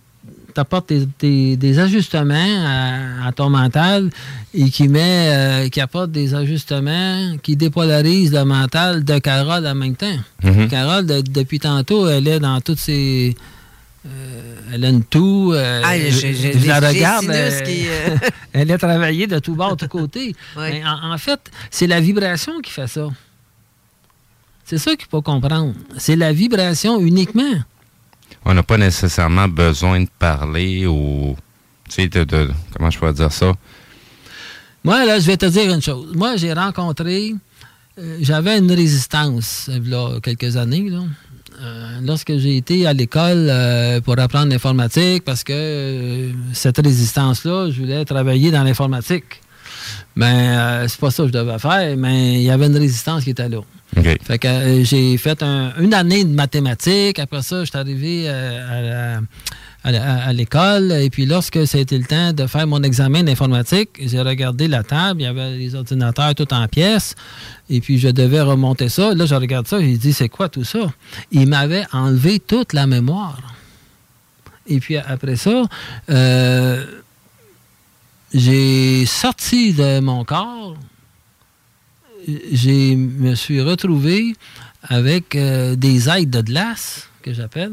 [0.55, 4.11] t'apporte des, des- des ajustements à, à ton mental
[4.55, 9.75] et qui met euh, qui apporte des ajustements qui dépolarise le mental de Carole en
[9.75, 10.17] même temps.
[10.43, 10.69] Mhm.
[10.69, 13.37] Carole, de- depuis tantôt, elle est dans toutes ses.
[14.73, 15.53] Elle a une toux.
[15.53, 17.27] euh, Ah, j'ai- je- j'ai je la regarde.
[17.29, 18.17] euh, qui, euh,
[18.53, 20.35] elle est travaillée de tout bord, de tous côtés.
[20.57, 21.41] Mais en, en fait,
[21.71, 23.09] c'est la vibration qui fait ça.
[24.65, 25.75] C'est ça qu'il faut comprendre.
[25.97, 27.55] C'est la vibration uniquement.
[28.45, 31.37] on n'a pas nécessairement besoin de parler ou,
[31.89, 33.53] tu sais, de, de- comment je pourrais dire ça?
[34.85, 36.15] Moi, là, je vais te dire une chose.
[36.15, 37.35] Moi, j'ai rencontré,
[37.99, 41.01] euh, j'avais une résistance, il y a quelques années, là.
[41.61, 47.69] Euh, lorsque j'ai été à l'école euh, pour apprendre l'informatique, parce que euh, cette résistance-là,
[47.71, 49.41] je voulais travailler dans l'informatique.
[50.15, 50.27] Mais
[50.57, 53.31] euh, c'est pas ça que je devais faire, mais il y avait une résistance qui
[53.31, 53.59] était là.
[53.97, 54.17] OK.
[54.23, 57.19] Fait que euh, j'ai fait un- une année de mathématiques.
[57.19, 59.21] Après ça, je suis arrivé euh, à la-
[59.85, 60.93] à l'école.
[60.93, 65.21] Et puis, lorsque c'était le temps de faire mon examen d'informatique, j'ai regardé la table.
[65.21, 67.15] Il y avait les ordinateurs tout en pièces.
[67.71, 69.15] Et puis, je devais remonter ça.
[69.15, 69.81] Là, je regarde ça.
[69.81, 70.93] J'ai dit, c'est quoi tout ça?
[71.31, 73.41] Il m'avait enlevé toute la mémoire.
[74.67, 75.63] Et puis, après ça,
[76.11, 76.85] euh,
[78.35, 80.77] j'ai sorti de mon corps
[82.53, 84.35] j'ai me suis retrouvé
[84.83, 87.73] avec euh, des êtres de glace, que j'appelle,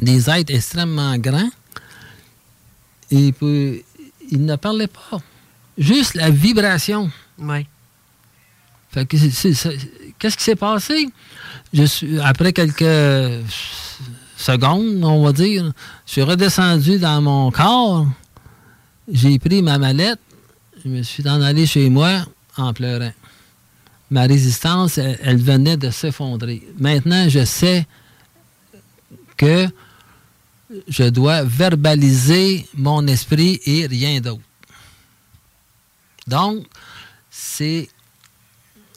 [0.00, 1.50] des êtres extrêmement grands.
[3.10, 3.84] Et puis,
[4.30, 5.20] ils ne parlaient pas.
[5.76, 7.10] Juste la vibration.
[7.38, 7.66] Oui.
[8.90, 9.16] Fait que
[10.18, 11.08] Qu'est-ce qui s'est passé?
[11.72, 13.44] Je suis, après quelques
[14.36, 15.72] secondes, on va dire,
[16.06, 18.06] je suis redescendu dans mon corps.
[19.10, 20.20] J'ai pris ma mallette.
[20.84, 22.24] Je me suis en allé chez moi
[22.56, 23.12] en pleurant.
[24.10, 26.62] Ma résistance, elle, elle venait de s'effondrer.
[26.78, 27.86] Maintenant, je sais
[29.36, 29.68] que
[30.88, 34.42] je dois verbaliser mon esprit et rien d'autre.
[36.26, 36.66] Donc,
[37.30, 37.88] c'est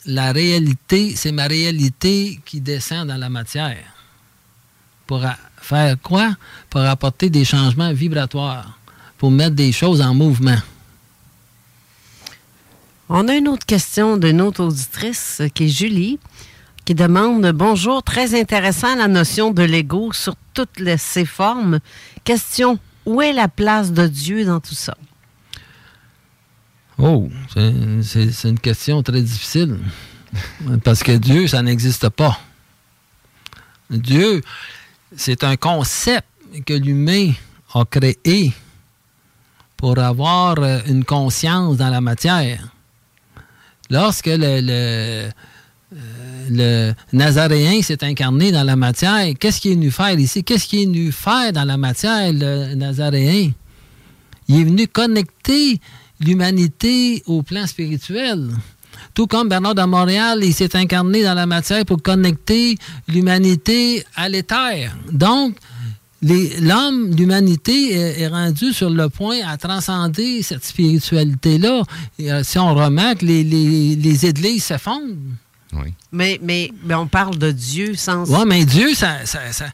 [0.06, 3.84] la réalité, c'est ma réalité qui descend dans la matière.
[5.08, 5.24] Pour
[5.58, 6.36] faire quoi?
[6.70, 8.80] Pour apporter des changements vibratoires,
[9.18, 10.58] pour mettre des choses en mouvement.
[13.08, 16.20] On a une autre question d'une autre auditrice euh, qui est Julie,
[16.86, 21.80] qui demande Bonjour, très intéressant la notion de l'ego sur toutes ses formes.
[22.24, 24.96] Question Où est la place de Dieu dans tout ça?
[26.98, 29.80] Oh, c'est- une question très difficile.
[30.84, 32.40] Parce que Dieu, ça n'existe pas.
[33.90, 34.42] Dieu,
[35.16, 36.28] c'est un concept
[36.66, 37.32] que l'humain
[37.74, 38.54] a créé
[39.78, 40.58] pour avoir
[40.88, 42.70] une conscience dans la matière.
[43.90, 45.30] Lorsque le,
[46.50, 50.44] le Nazaréen s'est incarné dans la matière, qu'est-ce qu'il est venu faire ici?
[50.44, 53.52] Qu'est-ce qu'il est venu faire dans la matière, le Nazaréen?
[54.48, 55.80] Il est venu connecter
[56.20, 58.50] l'humanité au plan spirituel.
[59.14, 64.30] Tout comme Bernard de Montréal, il s'est incarné dans la matière pour connecter l'humanité à
[64.30, 64.96] l'éther.
[65.12, 65.58] Donc,
[66.22, 71.84] l'homme, l'humanité est, est rendu sur le point à transcender cette spiritualité-là.
[72.22, 74.64] Euh, si on remarque, les, les, églises
[76.12, 78.30] Mais, mais, mais on parle de Dieu sans.
[78.32, 79.72] Oui, mais Dieu, ça, ça- ça-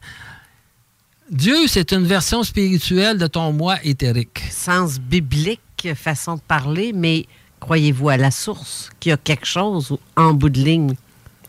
[1.30, 4.42] Dieu, c'est une version spirituelle de ton moi éthérique.
[4.50, 5.60] Sens biblique,
[5.94, 7.26] façon de parler, mais
[7.60, 10.94] croyez-vous à la source qu'il y a quelque chose en bout de ligne?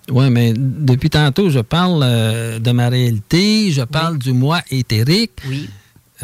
[0.10, 5.32] Oui, mais depuis tantôt, je parle euh, de ma réalité, je parle du moi éthérique.
[5.48, 5.70] Oui.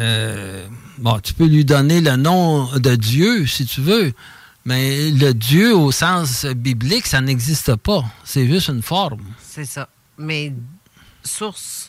[0.00, 0.66] Euh,
[0.98, 4.12] bon, tu peux lui donner le nom de Dieu si tu veux,
[4.64, 8.04] mais le Dieu au sens biblique, ça n'existe pas.
[8.24, 9.22] C'est juste une forme.
[9.42, 9.88] C'est ça.
[10.18, 10.52] Mais
[11.22, 11.86] source,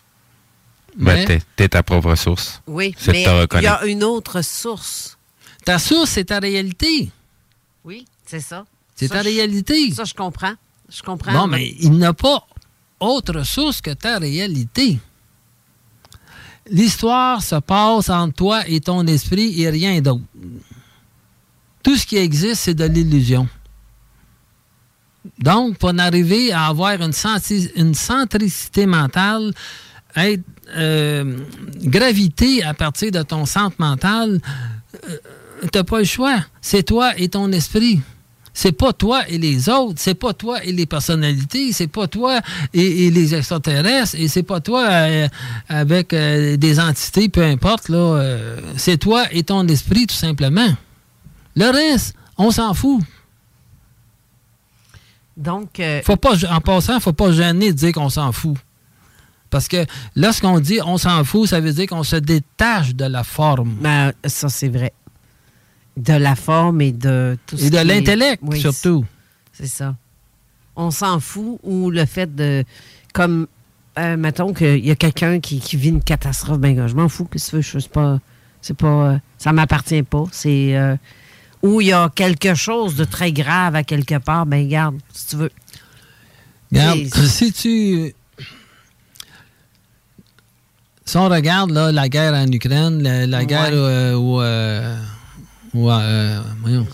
[0.98, 2.62] Ben, Mais- t'es- t'es ta propre source.
[2.68, 2.94] oui.
[3.08, 5.18] Mais il y a une autre source.
[5.64, 7.10] Ta source, c'est ta réalité.
[7.86, 8.66] Oui, c'est ça.
[8.98, 9.94] C'est ta je- réalité.
[9.94, 10.54] Ça, je comprends.
[10.90, 11.32] Je comprends.
[11.32, 12.46] Non, mais il n'y a pas
[13.00, 15.00] autre source que ta réalité.
[16.70, 20.22] L'histoire se passe entre toi et ton esprit et rien d'autre.
[21.84, 23.48] Tout ce qui existe, c'est de l'illusion.
[25.40, 27.14] Donc, pour arriver à avoir une,
[27.94, 29.54] centricité mentale,
[30.16, 30.44] être
[30.76, 31.38] euh,
[31.84, 34.42] gravité à partir de ton centre mental,
[35.62, 36.40] tu n'as pas le choix.
[36.60, 38.02] C'est toi et ton esprit.
[38.54, 42.42] C'est pas toi et les autres, c'est pas toi et les personnalités, c'est pas toi
[42.74, 45.28] et, les extraterrestres, et c'est pas toi euh,
[45.70, 50.68] avec euh, des entités, peu importe, euh, c'est toi et ton esprit, tout simplement.
[51.56, 53.02] Le reste, on s'en fout.
[55.38, 58.58] Donc, euh, Faut pas, en passant, faut pas gêner de dire qu'on s'en fout.
[59.50, 63.24] Parce que lorsqu'on dit on s'en fout, ça veut dire qu'on se détache de la
[63.24, 63.76] forme.
[63.82, 64.94] ben, ça, c'est vrai.
[65.98, 69.06] De la forme et de tout ce Et de est- l'intellect, Oui, surtout.
[69.52, 69.96] C'est ça.
[70.76, 72.64] On s'en fout ou le fait de.
[73.14, 73.48] Comme,
[74.00, 77.26] euh, mettons qu'il y a quelqu'un qui, qui vit une catastrophe, ben, je m'en fous,
[77.26, 78.20] que tu veux, je pas.
[78.62, 78.88] C'est pas.
[78.88, 80.24] euh, ça m'appartient pas.
[80.32, 80.76] C'est.
[81.62, 85.28] Ou il y a quelque chose de très grave à quelque part, ben, garde, si
[85.28, 85.52] tu veux.
[86.74, 88.14] C'est- si tu.
[91.06, 94.96] Si on regarde là, la guerre en Ukraine, la, la guerre euh, euh,
[95.76, 96.88] euh, voyons,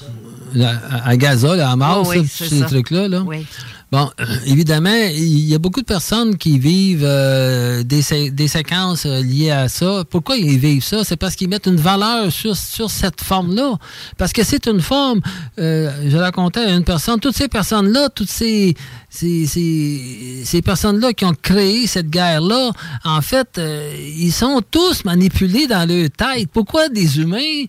[0.54, 3.08] la- à Gaza, là, à Oh oui, c'est ces trucs-là.
[3.08, 3.22] Là.
[3.22, 3.46] Oui.
[3.90, 9.06] Bon, euh, évidemment, il y a beaucoup de personnes qui vivent euh, des, des séquences
[9.06, 10.04] euh, liées à ça.
[10.10, 11.06] Pourquoi ils vivent ça?
[11.06, 13.78] C'est parce qu'ils mettent une valeur sur, sur cette forme-là.
[14.18, 15.22] Parce que c'est une forme,
[15.58, 18.76] euh, je racontais à une personne, toutes ces personnes-là, toutes ces,
[19.10, 22.72] ces, ces, ces personnes-là qui ont créé cette guerre-là,
[23.06, 26.50] en fait, euh, ils sont tous manipulés dans leur tête.
[26.52, 27.64] Pourquoi des humains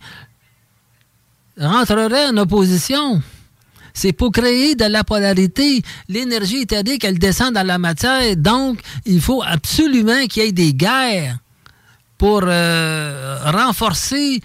[1.56, 3.22] rentreraient en opposition?
[3.98, 5.82] C'est pour créer de la polarité.
[6.08, 8.36] L'énergie éthérique, elle descend dans la matière.
[8.36, 11.38] Donc, il faut absolument qu'il y ait des guerres
[12.16, 14.40] pour euh, renforcer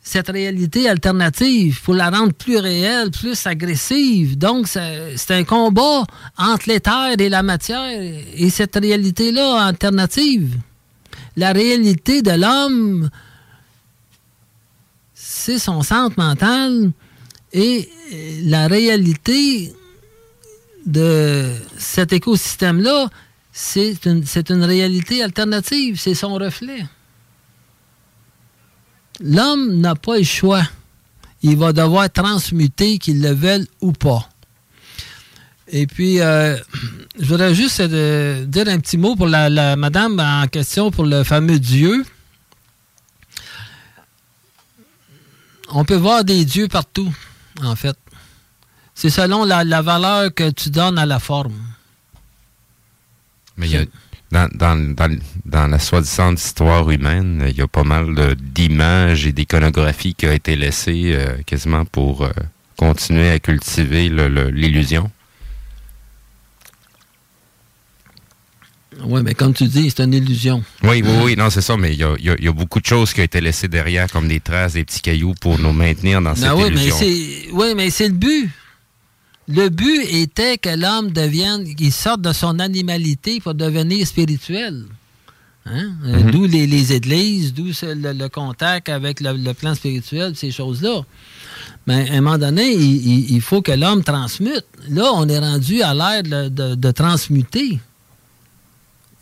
[0.00, 4.38] cette réalité alternative, pour la rendre plus réelle, plus agressive.
[4.38, 6.04] Donc, c'est un combat
[6.36, 10.56] entre l'éther et la matière et cette réalité-là alternative.
[11.36, 13.10] La réalité de l'homme,
[15.14, 16.92] c'est son centre mental
[17.52, 19.72] et euh, la réalité
[20.86, 23.08] de cet écosystème-là,
[23.52, 26.84] c'est une, une réalité alternative, c'est son reflet.
[29.20, 30.62] L'homme n'a pas le choix.
[31.42, 34.28] Il va devoir transmuter, qu'il le veuille ou pas.
[35.70, 36.56] Et puis, euh,
[37.18, 41.04] je voudrais juste euh, dire un petit mot pour la, la madame en question, pour
[41.04, 42.04] le fameux Dieu.
[45.70, 47.12] On peut voir des dieux partout,
[47.62, 47.96] en fait.
[48.94, 51.54] C'est selon la, valeur que tu donnes à la forme.
[53.56, 53.68] Mais
[54.30, 60.34] dans, la soi-disant histoire humaine, il y a pas mal d'images et d'iconographie qui a
[60.34, 62.30] été laissée euh, quasiment pour euh,
[62.76, 65.10] continuer à cultiver l'illusion.
[69.04, 70.62] Oui, mais comme tu dis, c'est une illusion.
[70.82, 72.48] Oui, oui, oui, non, c'est ça, mais il y a, il y a- il y
[72.48, 75.34] a beaucoup de choses qui ont été laissées derrière, comme des traces, des petits cailloux
[75.40, 76.96] pour nous maintenir dans cette Ben oui, mais illusion.
[76.98, 78.50] c'est oui, mais c'est le but.
[79.46, 84.84] Le but était que l'homme devienne, qu'il sorte de son animalité pour devenir spirituel.
[85.64, 85.92] Hein?
[86.04, 86.30] Euh, Mhm.
[86.30, 91.02] D'où les, les églises, d'où le, le contact avec le, le plan spirituel, ces choses-là.
[91.86, 94.64] Mais à un moment donné, il, il- il faut que l'homme transmute.
[94.90, 97.78] Là, on est rendu à l'ère de, de- de transmuter.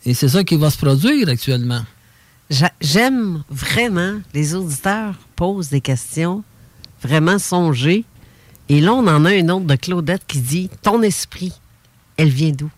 [0.07, 1.81] Et c'est ça qui va se produire actuellement.
[2.49, 6.43] J'a- J'aime vraiment les auditeurs posent des questions,
[7.03, 8.05] vraiment songer.
[8.69, 11.51] Et là, on en a une autre de Claudette qui dit Ton esprit,
[12.15, 12.69] elle vient d'où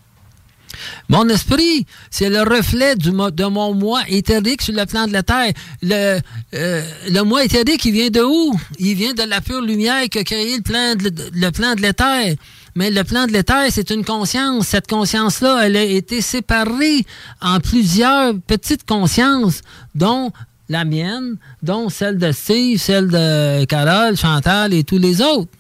[1.08, 5.22] Mon esprit, c'est le reflet du, de mon moi éthérique sur le plan de la
[5.24, 5.54] Terre.
[5.84, 6.20] Le,
[6.56, 8.60] euh, le moi éthérique, il vient de où?
[8.80, 11.82] Il vient de la pure lumière qui a créé le plan de, le plan de
[11.82, 12.36] l'éther.
[12.76, 14.68] Mais le plan de l'éther, c'est une conscience.
[14.68, 17.06] Cette conscience-là, elle a été séparée
[17.42, 19.62] en plusieurs petites consciences,
[19.96, 20.32] dont
[20.70, 25.52] la mienne, dont celle de Steve, celle de Carole, Chantal et tous les autres.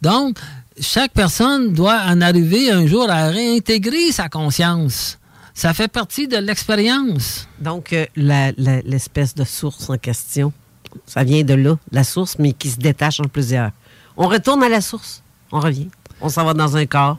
[0.00, 0.38] Donc,
[0.80, 5.18] chaque personne doit en arriver un jour à réintégrer sa conscience.
[5.54, 7.46] Ça fait partie de l'expérience.
[7.60, 10.52] Donc, euh, l'espèce de source en question,
[11.06, 13.70] ça vient de là, la source, mais qui se détache en plusieurs.
[14.16, 15.22] On retourne à la source.
[15.50, 15.88] On revient.
[16.22, 17.18] On s'en va dans un corps.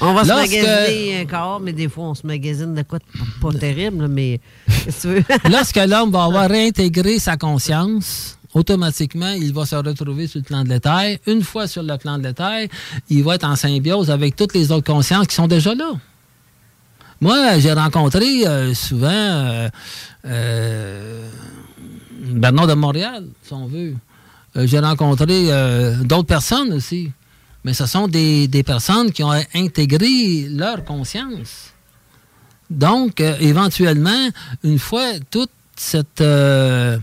[0.00, 2.98] On va Lorsque- se magasiner un corps, mais des fois, on se magasine de quoi
[3.40, 4.40] pas, terrible, mais
[5.00, 5.24] tu veux?
[5.50, 10.64] Lorsque l'homme va avoir réintégré sa conscience, automatiquement, il va se retrouver sur le plan
[10.64, 11.18] de l'éther.
[11.26, 12.68] Une fois sur le plan de l'éther,
[13.08, 15.92] il va être en symbiose avec toutes les autres consciences qui sont déjà là.
[17.20, 19.68] Moi, j'ai rencontré euh, souvent euh,
[20.26, 21.26] euh,
[22.20, 23.94] Bernard de Montréal, si on veut.
[24.54, 25.48] J'ai rencontré
[26.04, 27.10] d'autres personnes aussi.
[27.66, 31.72] Mais ce sont des, des personnes qui ont intégré leur conscience.
[32.70, 34.28] Donc, euh, éventuellement,
[34.62, 36.96] une fois toute cette, euh,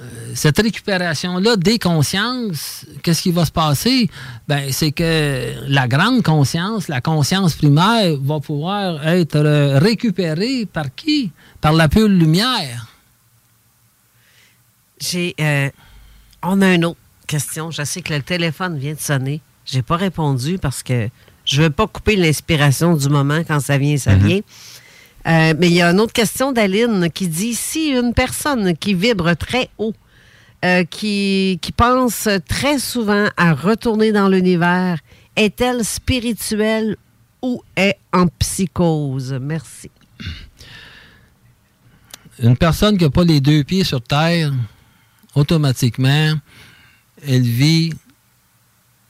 [0.00, 4.08] euh, cette récupération-là des consciences, qu'est-ce qui va se passer?
[4.46, 9.40] Ben, c'est que la grande conscience, la conscience primaire, va pouvoir être
[9.80, 11.32] récupérée par qui?
[11.60, 12.86] Par la pure lumière.
[15.00, 15.34] J'ai.
[16.44, 17.72] on a une autre question.
[17.72, 19.40] Je sais que le téléphone vient de sonner.
[19.70, 21.08] J'ai pas répondu parce que
[21.44, 24.26] je veux pas couper l'inspiration du moment quand ça vient, ça Mhm.
[24.26, 24.40] vient.
[25.26, 28.94] Euh, mais il y a une autre question d'Aline qui dit si une personne qui
[28.94, 29.92] vibre très haut,
[30.64, 34.98] euh, qui, qui pense très souvent à retourner dans l'univers,
[35.36, 36.96] est-elle spirituelle
[37.42, 39.36] ou est en psychose?
[39.40, 39.90] Merci.
[42.42, 44.52] Une personne qui n'a pas les deux pieds sur terre,
[45.34, 46.32] automatiquement,
[47.26, 47.92] elle vit,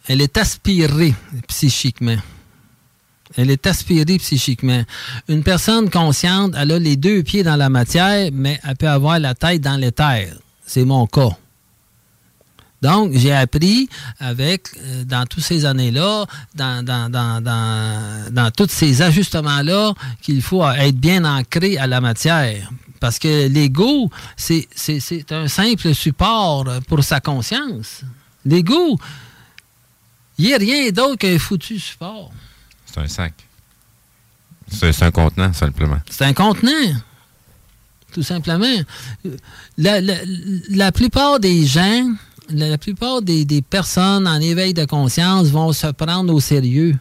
[0.09, 1.15] elle est aspirée
[1.47, 2.17] psychiquement.
[3.37, 4.83] Elle est aspirée psychiquement.
[5.29, 9.19] Une personne consciente, elle a les deux pieds dans la matière, mais elle peut avoir
[9.19, 10.35] la tête dans l'éther.
[10.67, 11.37] C'est mon cas.
[12.81, 13.89] Donc, j'ai appris
[14.21, 20.67] avec, euh, dans toutes ces années-là, dans, dans, dans, dans, tous ces ajustements-là, qu'il faut
[20.67, 22.71] être bien ancré à la matière.
[23.01, 24.69] Parce que l'ego, c'est
[25.31, 28.03] un simple support pour sa conscience.
[28.45, 28.97] L'ego,
[30.39, 32.31] il n'y a rien d'autre qu'un foutu support.
[32.87, 33.35] C'est un sac.
[34.71, 35.99] C'est un contenant, simplement.
[36.11, 36.95] C'est un contenant,
[38.13, 38.67] tout simplement.
[39.79, 40.19] La, la-
[40.71, 42.11] la plupart des gens,
[42.51, 46.97] la, la plupart des, des personnes en éveil de conscience vont se prendre au sérieux.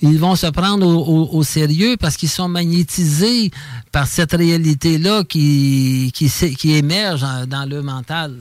[0.00, 3.50] Ils vont se prendre au, au- au sérieux parce qu'ils sont magnétisés
[3.90, 8.36] par cette réalité-là qui, qui, émerge dans le mental.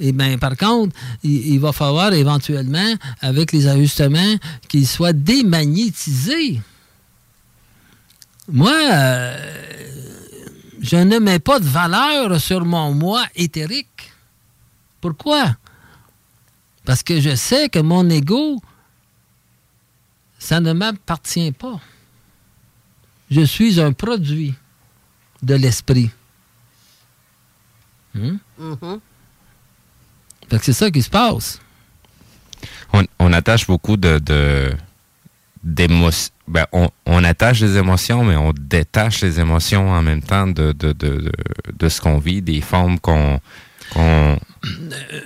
[0.00, 4.34] Et bien, par contre, il, va falloir éventuellement, avec les ajustements,
[4.68, 6.60] qu'ils soient démagnétisés.
[8.48, 9.64] Moi, euh,
[10.80, 14.12] je ne mets pas de valeur sur mon moi éthérique.
[15.00, 15.56] Pourquoi?
[16.84, 18.60] Parce que je sais que mon ego,
[20.38, 21.80] ça ne m'appartient pas.
[23.30, 24.54] Je suis un produit
[25.42, 26.10] de l'esprit.
[28.14, 28.36] Hmm?
[28.58, 29.00] Mhm.
[30.50, 31.60] Fait que c'est ça qui se passe.
[32.92, 34.72] On, on attache beaucoup de, de-
[35.62, 36.30] d'émotions.
[36.46, 40.72] Ben, on, on attache les émotions, mais on détache les émotions en même temps de,
[40.72, 41.32] de, de,
[41.78, 43.40] de, ce qu'on vit, des formes qu'on.
[43.92, 44.38] qu'on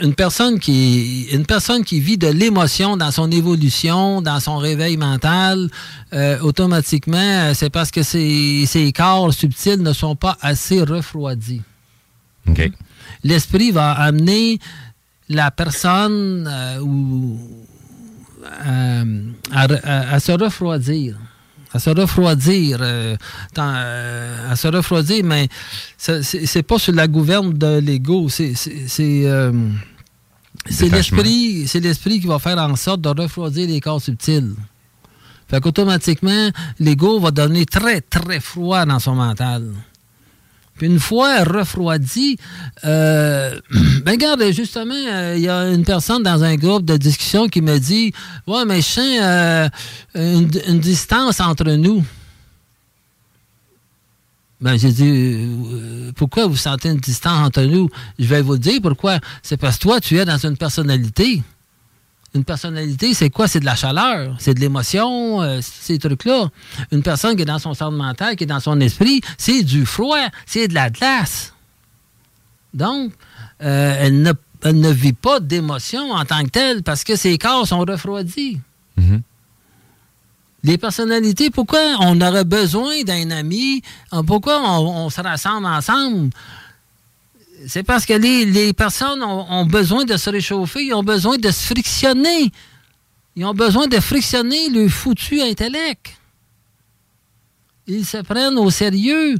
[0.00, 4.96] une personne qui une personne qui vit de l'émotion dans son évolution, dans son réveil
[4.96, 5.68] mental,
[6.12, 11.62] euh, automatiquement, euh, c'est parce que ses, ses corps subtils ne sont pas assez refroidis.
[13.24, 14.58] L'esprit va amener
[15.28, 17.38] la personne euh, ou,
[18.66, 19.22] euh,
[19.52, 21.16] à, à- à se refroidir.
[21.72, 22.78] À se refroidir.
[22.80, 23.16] euh,
[23.54, 23.74] dans,
[24.50, 25.48] à se refroidir, mais
[25.98, 28.28] c'est pas sur la gouverne de l'ego.
[28.28, 28.54] C'est.
[30.90, 34.54] l'esprit, c'est l'esprit qui va faire en sorte de refroidir les corps subtils.
[35.48, 39.72] Fait qu'automatiquement, l'ego va devenir très, très froid dans son mental.
[40.80, 42.36] Une fois refroidi,
[42.84, 43.58] euh,
[44.04, 47.60] ben regarde, justement, euh, il y a une personne dans un groupe de discussion qui
[47.60, 48.12] me dit
[48.46, 49.68] Ouais, mais je euh,
[50.14, 52.04] une, distance entre nous.
[54.60, 55.48] Ben, j'ai dit,
[56.16, 57.88] pourquoi vous sentez une distance entre nous?
[58.18, 59.20] Je vais vous dire pourquoi.
[59.40, 61.42] C'est parce que toi, tu es dans une personnalité.
[62.34, 63.48] Une personnalité, c'est quoi?
[63.48, 66.50] C'est de la chaleur, c'est de l'émotion, euh, ces trucs-là.
[66.92, 69.86] Une personne qui est dans son centre mental, qui est dans son esprit, c'est du
[69.86, 71.54] froid, c'est de la glace.
[72.74, 73.12] Donc,
[73.62, 74.32] euh, elle, ne,
[74.62, 78.60] elle ne vit pas d'émotion en tant que telle parce que ses corps sont refroidis.
[80.64, 83.80] Les personnalités, pourquoi on aurait besoin d'un ami?
[84.26, 86.30] Pourquoi on, on se rassemble ensemble?
[87.66, 91.38] C'est parce que les, les personnes ont, ont besoin de se réchauffer, ils ont besoin
[91.38, 92.52] de se frictionner.
[93.36, 96.16] Ils ont besoin de frictionner le foutu intellect.
[97.86, 99.36] Ils se prennent au sérieux.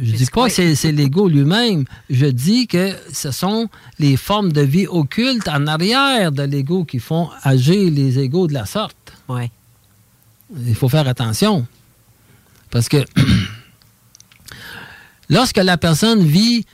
[0.00, 1.84] Je dis pas que c'est- l'ego lui-même.
[2.10, 3.68] Je dis que ce sont
[4.00, 8.54] les formes de vie occultes en arrière de l'ego qui font agir les égos de
[8.54, 8.96] la sorte.
[9.28, 9.50] Ouais.
[10.66, 11.66] Il faut faire attention.
[12.70, 13.04] Parce que
[15.28, 16.66] lorsque la personne vit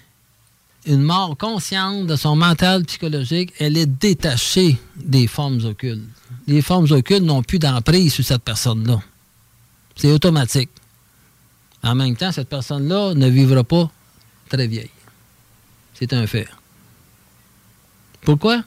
[0.87, 6.09] une mort consciente de son mental psychologique, elle est détachée des formes occultes.
[6.47, 9.01] Les formes occultes n'ont plus d'emprise sur cette personne-là.
[9.97, 10.71] C'est automatique.
[11.83, 13.91] En même temps, cette personne-là ne vivra pas
[14.49, 14.91] très vieille.
[15.95, 16.49] C'est un fait.
[18.23, 18.63] Pourquoi?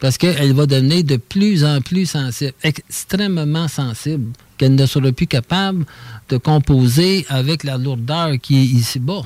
[0.00, 5.26] Parce qu'elle va devenir de plus en plus sensible, extrêmement sensible, qu'elle ne sera plus
[5.26, 5.86] capable
[6.28, 9.22] de composer avec la lourdeur qui est ici-bas.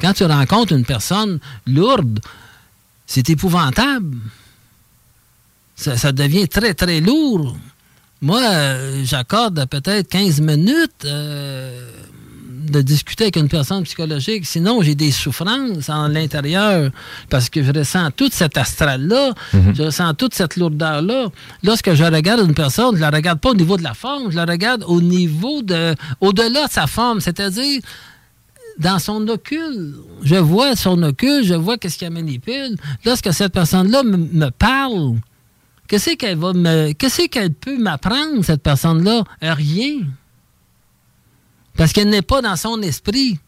[0.00, 2.20] Quand tu rencontres une personne lourde,
[3.06, 4.16] c'est épouvantable.
[5.76, 7.56] Ça, ça devient très, très lourd.
[8.22, 11.90] Moi, euh, j'accorde peut-être 15 minutes euh,
[12.48, 14.46] de discuter avec une personne psychologique.
[14.46, 16.90] Sinon, j'ai des souffrances en l'intérieur
[17.28, 21.26] parce que je ressens toute cette astral-là, je ressens toute cette lourdeur-là.
[21.62, 24.30] Lorsque je regarde une personne, je ne la regarde pas au niveau de la forme,
[24.30, 25.94] je la regarde au niveau de.
[26.20, 27.80] au-delà de sa forme, c'est-à-dire
[28.78, 29.94] dans son ocule.
[30.22, 32.76] Je vois son ocule, je vois qu'est-ce qu'elle manipule.
[33.04, 35.16] Lorsque cette personne-là me, parle,
[35.88, 36.52] qu'est-ce qu'elle va.
[36.94, 39.24] Qu'est-ce qu'elle peut m'apprendre, cette personne-là?
[39.40, 40.00] Rien.
[41.76, 43.38] Parce qu'elle n'est pas dans son esprit.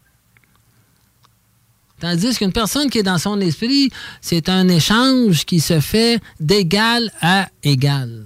[1.99, 3.91] Tandis qu'une personne qui est dans son esprit,
[4.21, 8.25] c'est un échange qui se fait d'égal à égal.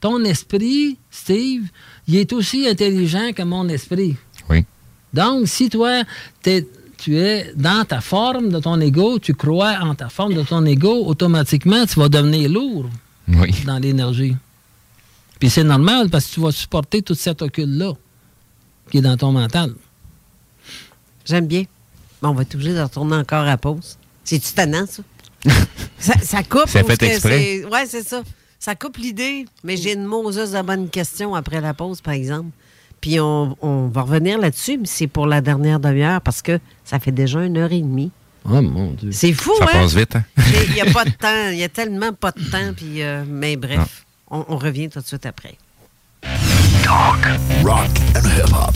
[0.00, 1.68] Ton esprit, Steve,
[2.08, 4.16] il est aussi intelligent que mon esprit.
[4.48, 4.64] Oui.
[5.12, 6.02] Donc, si toi,
[6.42, 6.66] t'es-
[6.98, 10.64] tu es dans ta forme de ton ego, tu crois en ta forme de ton
[10.66, 12.86] ego, automatiquement, tu vas devenir lourd
[13.28, 13.54] Oui.
[13.66, 14.36] dans l'énergie.
[15.38, 17.94] Puis c'est normal parce que tu vas supporter toute cette ocule-là
[18.90, 19.72] qui est dans ton mental.
[21.24, 21.64] J'aime bien.
[22.22, 23.96] Bon, on va être obligé de retourner encore à pause.
[24.24, 25.02] C'est-tu tannant, ça?
[25.98, 26.14] ça?
[26.22, 26.64] ça coupe.
[26.68, 27.38] C'est ou fait exprès?
[27.62, 28.22] c'est- Ouais, c'est ça.
[28.58, 32.50] Ça coupe l'idée, mais j'ai une Moses de bonne question après la pause, par exemple.
[33.00, 36.98] Puis on, on va revenir là-dessus, mais c'est pour la dernière demi-heure parce que ça
[36.98, 38.10] fait déjà une heure et demie.
[38.44, 39.10] Oh mon Dieu.
[39.12, 39.68] C'est fou, Ça hein?
[39.72, 40.24] passe vite, hein?
[40.68, 41.48] Il n'y a pas de temps.
[41.52, 42.72] Il y a tellement pas de temps.
[42.76, 45.56] Puis, euh, mais bref, on, on revient tout de suite après.
[47.64, 48.74] Rock and hip-hop.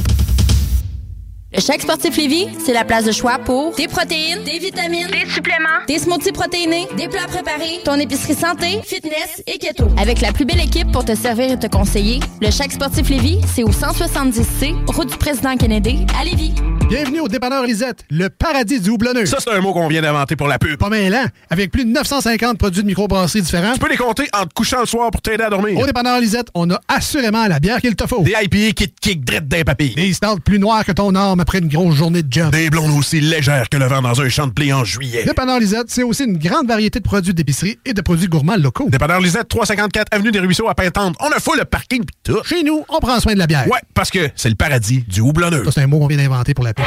[1.54, 5.30] Le Chèque Sportif Lévis, c'est la place de choix pour des protéines, des vitamines, des
[5.30, 9.84] suppléments, des smoothies protéinés, des plats préparés, ton épicerie santé, fitness et keto.
[9.96, 13.38] Avec la plus belle équipe pour te servir et te conseiller, le Chèque Sportif Lévis,
[13.54, 16.54] c'est au 170C, route du président Kennedy, à Lévis.
[16.88, 19.24] Bienvenue au dépanneur Lisette, le paradis du houblonneux.
[19.24, 20.76] Ça, c'est un mot qu'on vient d'inventer pour la pub.
[20.76, 23.72] Pas mêlant, avec plus de 950 produits de microbrasserie différents.
[23.72, 25.78] Tu peux les compter en te couchant le soir pour t'aider à dormir.
[25.78, 28.22] Au dépanneur Lisette, on a assurément la bière qu'il te faut.
[28.22, 29.94] Des IPA qui te kick drette d'un papy.
[29.94, 32.52] Des stouts plus noirs que ton arme après une grosse journée de job.
[32.52, 35.24] Des blondes aussi légères que le vent dans un champ de blé en juillet.
[35.24, 38.88] Dépanneur Lisette, c'est aussi une grande variété de produits d'épicerie et de produits gourmands locaux.
[38.88, 41.16] Dépanneur Lisette, 354 Avenue des Ruisseaux à Pintante.
[41.20, 42.42] On a fou le parking pis tout.
[42.44, 43.68] Chez nous, on prend soin de la bière.
[43.68, 45.64] Ouais, parce que c'est le paradis du houblonneux.
[45.66, 46.86] Ça, c'est un mot qu'on vient d'inventer pour la pub.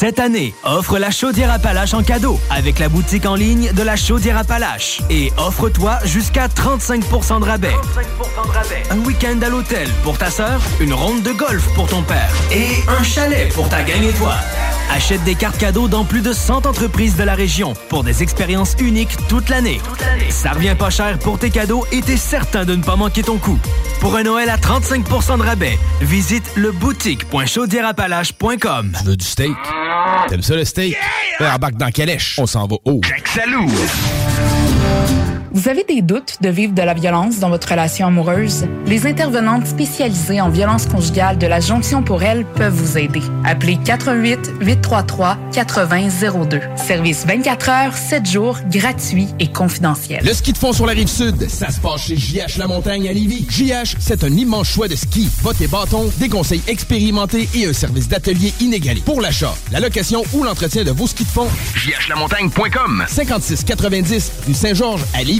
[0.00, 3.96] Cette année, offre la chaudière Appalache en cadeau avec la boutique en ligne de la
[3.96, 5.02] chaudière Appalache.
[5.10, 7.74] Et offre-toi jusqu'à 35% de rabais.
[8.90, 12.82] Un week-end à l'hôtel pour ta sœur, une ronde de golf pour ton père et
[12.88, 14.36] un chalet pour ta gang et toi.
[14.92, 18.74] Achète des cartes cadeaux dans plus de 100 entreprises de la région pour des expériences
[18.80, 19.80] uniques toute l'année.
[20.28, 23.38] Ça revient pas cher pour tes cadeaux et t'es certain de ne pas manquer ton
[23.38, 23.58] coup.
[24.00, 28.92] Pour un Noël à 35% de rabais, visite le boutique.chaudierapalache.com.
[28.98, 29.52] Tu veux du steak?
[30.28, 30.96] T'aimes ça le steak?
[31.40, 31.54] Yeah!
[31.54, 32.36] Embarque dans Calèche.
[32.38, 33.00] On s'en va haut.
[33.24, 33.66] Salou!
[35.52, 38.66] Vous avez des doutes de vivre de la violence dans votre relation amoureuse?
[38.86, 43.20] Les intervenantes spécialisées en violence conjugale de la Jonction pour elle peuvent vous aider.
[43.44, 46.60] Appelez 88 833 8002.
[46.76, 50.24] Service 24 heures, 7 jours, gratuit et confidentiel.
[50.24, 53.08] Le ski de fond sur la rive sud, ça se passe chez JH La Montagne
[53.08, 53.44] à Lévis.
[53.50, 57.72] JH, c'est un immense choix de ski, bottes et bâtons, des conseils expérimentés et un
[57.72, 59.00] service d'atelier inégalé.
[59.04, 64.54] Pour l'achat, la location ou l'entretien de vos skis de fond, jhlamontagne.com 56 90 rue
[64.54, 65.39] Saint-Georges à Lévis.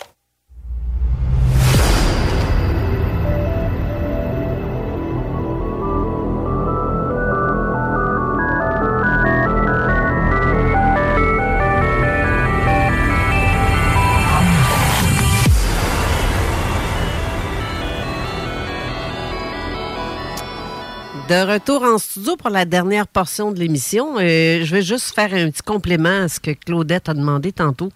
[21.31, 24.17] De retour en studio pour la dernière portion de l'émission.
[24.17, 27.89] Euh, je vais juste faire un petit complément à ce que Claudette a demandé tantôt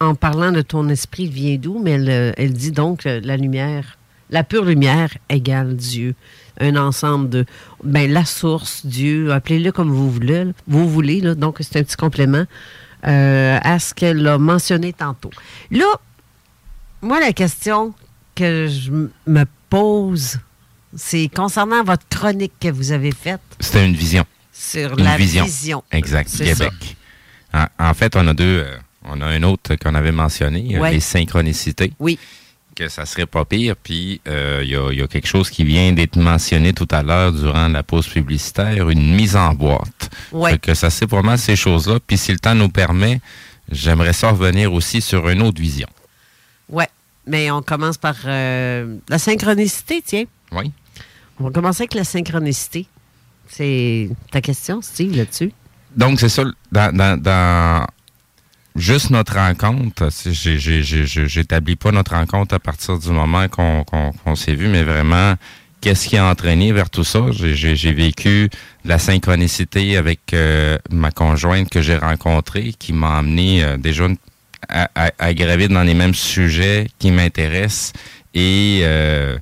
[0.00, 3.96] en parlant de ton esprit vient d'où, mais elle, euh, dit donc euh, la lumière,
[4.28, 6.14] la pure lumière égale Dieu.
[6.60, 7.46] Un ensemble de
[7.84, 10.48] ben, la source, Dieu, appelez-le comme vous voulez.
[10.68, 12.44] Vous voulez donc, c'est un petit complément
[13.02, 15.30] à ce qu'elle a mentionné tantôt.
[15.70, 15.86] Là,
[17.00, 17.94] moi, la question
[18.34, 18.90] que je
[19.26, 20.38] me pose,
[20.96, 24.24] c'est concernant votre chronique que vous avez faite C'était une vision.
[24.52, 25.44] sur Une la vision.
[25.44, 25.84] vision.
[25.90, 26.96] Exact, Québec.
[27.52, 28.64] En, en fait, on a deux.
[28.66, 30.92] euh, on a un autre qu'on avait mentionné, euh, Ouais.
[30.92, 31.92] les synchronicités.
[31.98, 32.18] Oui.
[32.74, 33.76] Que ça serait pas pire.
[33.76, 36.88] Puis, euh, il y, a, il y a quelque chose qui vient d'être mentionné tout
[36.90, 40.10] à l'heure durant la pause publicitaire, une mise en boîte.
[40.48, 41.98] Fait que ça, c'est pour moi ces choses-là.
[42.04, 43.20] Puis, si le temps nous permet,
[43.70, 45.86] j'aimerais ça revenir aussi sur une autre vision.
[46.68, 46.88] Ouais,
[47.26, 50.24] mais on commence par euh, la synchronicité, tiens.
[50.50, 50.72] Oui.
[51.40, 52.86] On va commencer avec la synchronicité.
[53.48, 55.52] C'est ta question, Steve, là-dessus?
[55.96, 57.86] Donc, c'est ça, dans, dans, dans
[58.76, 60.08] juste notre rencontre,
[61.26, 65.34] j'établis pas notre rencontre à partir du moment qu'on s'est vu, mais vraiment,
[65.80, 67.26] qu'est-ce qui a entraîné vers tout ça?
[67.30, 68.48] J'ai- vécu
[68.84, 74.06] la synchronicité avec euh, ma conjointe que j'ai rencontrée, qui m'a amené euh, déjà
[74.68, 77.92] à, à, à gravir dans les mêmes sujets qui m'intéressent
[78.34, 79.38] et euh,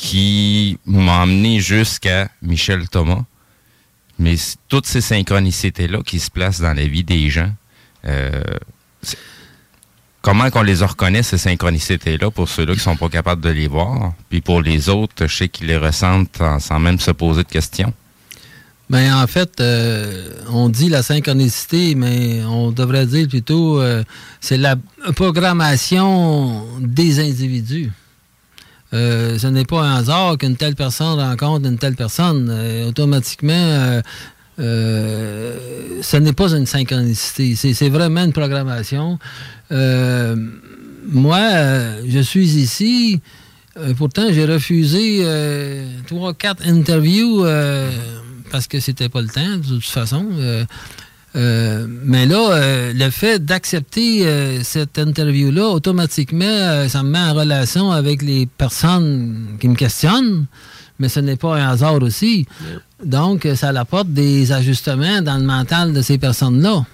[0.00, 3.22] qui m'a amené jusqu'à Michel Thomas.
[4.18, 4.34] Mais
[4.66, 7.52] toutes ces synchronicités-là qui se placent dans la vie des gens,
[8.06, 8.42] euh,
[10.22, 14.14] comment qu'on les reconnaît, ces synchronicités-là, pour ceux-là qui sont pas capables de les voir,
[14.30, 17.48] puis pour les autres, je sais qu'ils les ressentent en- sans même se poser de
[17.48, 17.92] questions.
[18.88, 24.02] Ben, en fait, euh, on dit la synchronicité, mais on devrait dire plutôt euh,
[24.40, 24.76] c'est la
[25.14, 27.92] programmation des individus.
[28.92, 32.48] Euh, ce n'est pas un hasard qu'une telle personne rencontre une telle personne.
[32.50, 34.00] Euh, automatiquement,
[34.58, 35.56] euh,
[36.02, 37.54] ce n'est pas une synchronicité.
[37.54, 39.18] C'est vraiment une programmation.
[39.70, 41.40] Moi,
[42.06, 43.20] je suis ici.
[43.96, 45.24] pourtant, j'ai refusé
[46.06, 47.44] trois, quatre interviews
[48.50, 50.26] parce que c'était pas le temps, de toute façon.
[51.36, 57.34] Euh, mais là, euh, le fait d'accepter euh, cette interview-là, automatiquement, ça me met en
[57.34, 60.46] relation avec les personnes qui me questionnent,
[60.98, 62.46] mais ce n'est pas un hasard aussi.
[63.04, 66.84] Donc, ça apporte des ajustements dans le mental de ces personnes-là.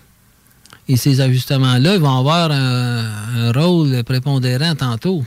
[0.88, 3.04] Et ces ajustements-là, vont avoir un,
[3.38, 5.24] un rôle prépondérant tantôt.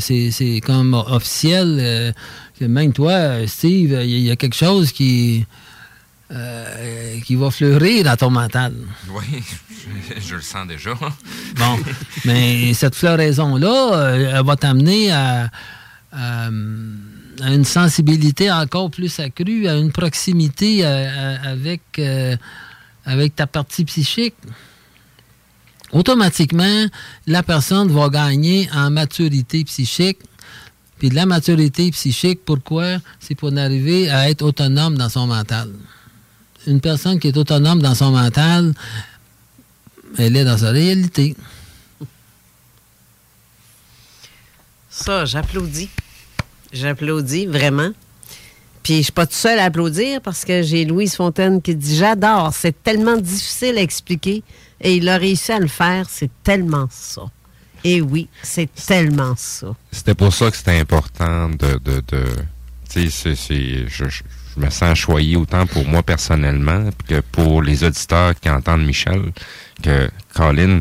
[0.00, 2.12] C'est comme officiel.
[2.58, 5.46] que même toi, Steve, il y, a- il y a quelque chose qui,
[6.30, 8.74] euh, qui va fleurir dans ton mental.
[9.10, 9.42] Oui,
[10.20, 10.94] je, le sens déjà.
[11.56, 11.78] Bon,
[12.24, 15.50] mais cette floraison-là, euh, elle va t'amener à,
[16.12, 22.36] à, à une sensibilité encore plus accrue, à une proximité euh, à- avec, euh,
[23.06, 24.34] avec ta partie psychique.
[25.92, 26.86] Automatiquement,
[27.26, 30.18] la personne va gagner en maturité psychique.
[30.98, 32.98] Puis de la maturité psychique, pourquoi?
[33.20, 35.70] C'est pour arriver à être autonome dans son mental.
[36.68, 38.74] Une personne qui est autonome dans son mental,
[40.18, 41.34] elle est dans sa réalité.
[44.90, 45.88] Ça, j'applaudis.
[46.72, 47.90] J'applaudis vraiment.
[48.82, 51.96] Puis je suis pas toute seule à applaudir parce que j'ai Louise Fontaine qui dit
[51.96, 54.42] J'adore, c'est tellement difficile à expliquer
[54.80, 57.22] et il a réussi à le faire, c'est tellement ça.
[57.84, 59.74] Et oui, c'est tellement ça.
[59.92, 61.78] C'était pour ça que c'était important de.
[61.84, 62.24] de, de
[62.90, 64.22] tu sais, c'est- c'est- je, je-
[64.58, 69.32] je me sens choyé autant pour moi personnellement que pour les auditeurs qui entendent Michel,
[69.82, 70.80] que Colin,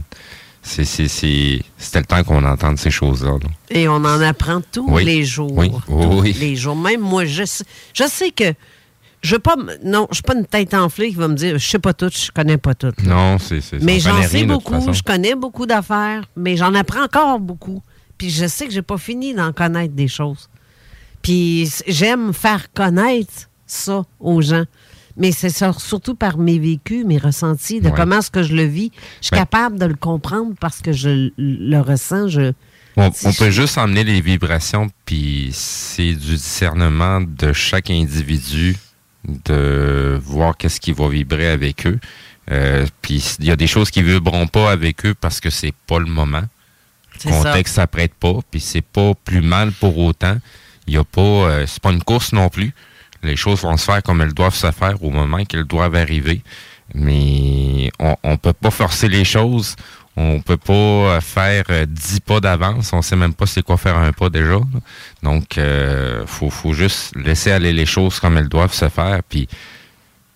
[0.61, 3.31] c'est, c'est, c'est, c'était le temps qu'on entende ces choses-là.
[3.41, 3.49] là.
[3.69, 5.05] Et on en apprend tous Oui.
[5.05, 5.51] les jours.
[5.55, 5.71] Oui.
[5.85, 6.33] Tous Oui.
[6.33, 6.75] les jours.
[6.75, 7.63] Même moi, je sais,
[7.93, 8.53] je sais que
[9.21, 9.55] je veux pas.
[9.83, 12.09] Non, je suis pas une tête enflée qui va me dire je sais pas tout,
[12.13, 12.91] je connais pas tout.
[13.03, 17.39] Non, c'est, c'est Mais j'en sais beaucoup, je connais beaucoup d'affaires, mais j'en apprends encore
[17.39, 17.81] beaucoup.
[18.17, 20.49] Puis je sais que j'ai pas fini d'en connaître des choses.
[21.21, 24.63] Puis j'aime faire connaître ça aux gens.
[25.19, 27.93] Mais c'est surtout par mes vécus, mes ressentis, de Ouais.
[27.95, 28.91] comment est-ce que je le vis.
[29.21, 32.27] Je suis Ben- capable de le comprendre parce que je le ressens.
[32.27, 32.53] Je...
[32.97, 38.75] On, on peut juste emmener les vibrations, puis c'est du discernement de chaque individu
[39.27, 41.99] de voir qu'est-ce qui va vibrer avec eux.
[42.51, 45.73] Euh, puis il y a des choses qui vibreront pas avec eux parce que c'est
[45.85, 46.43] pas le moment.
[47.25, 47.81] Le contexte ça.
[47.81, 50.37] s'apprête pas, puis c'est pas plus mal pour autant.
[50.85, 52.73] Il y a pas, euh, c'est pas une course non plus.
[53.23, 56.41] Les choses vont se faire comme elles doivent se faire au moment qu'elles doivent arriver.
[56.93, 59.75] Mais on, on peut pas forcer les choses.
[60.19, 62.91] On peut pas euh, faire euh, dix pas d'avance.
[62.91, 64.59] On sait même pas c'est quoi faire un pas déjà.
[65.21, 69.47] Donc, euh, faut, faut juste laisser aller les choses comme elles doivent se faire, puis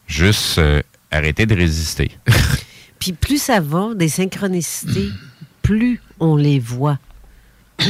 [0.05, 2.11] juste euh, arrêter de résister.
[2.99, 5.09] Puis plus ça va, des synchronicités,
[5.63, 6.99] plus on les voit.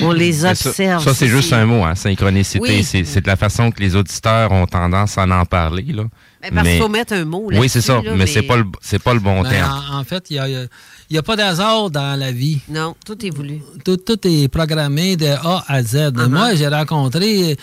[0.03, 1.03] On les Mais ça- observe.
[1.03, 2.59] Ça, c'est juste un mot, hein, synchronicité.
[2.61, 2.83] Oui.
[2.83, 5.85] C'est, c'est de la façon que les auditeurs ont tendance à en parler.
[5.89, 6.03] Là.
[6.41, 8.65] Ben, parce qu'il faut mettre un mot Oui, c'est ça, là, mais, c'est pas le
[8.81, 9.81] c'est pas le bon Ben, terme.
[9.91, 10.67] en, en fait, il
[11.11, 12.59] n'y a, pas d'hasard dans la vie.
[12.69, 13.61] Non, tout est voulu.
[13.85, 15.95] Tout, tout est programmé de A à Z.
[15.95, 16.29] Uh-huh.
[16.29, 17.57] Moi, j'ai rencontré,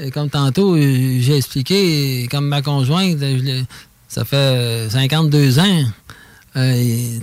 [0.00, 3.64] euh, comme tantôt, euh, j'ai expliqué, comme ma conjointe, je l'ai-
[4.08, 5.84] ça fait 52 ans.
[6.54, 7.18] Euh,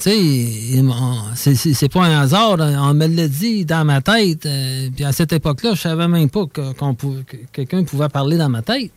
[1.36, 2.58] c'est- pas un hasard.
[2.60, 4.46] On me l'a dit dans ma tête.
[4.46, 8.38] euh, puis à cette époque-là, je savais même pas que, pou- que quelqu'un pouvait parler
[8.38, 8.92] dans ma tête.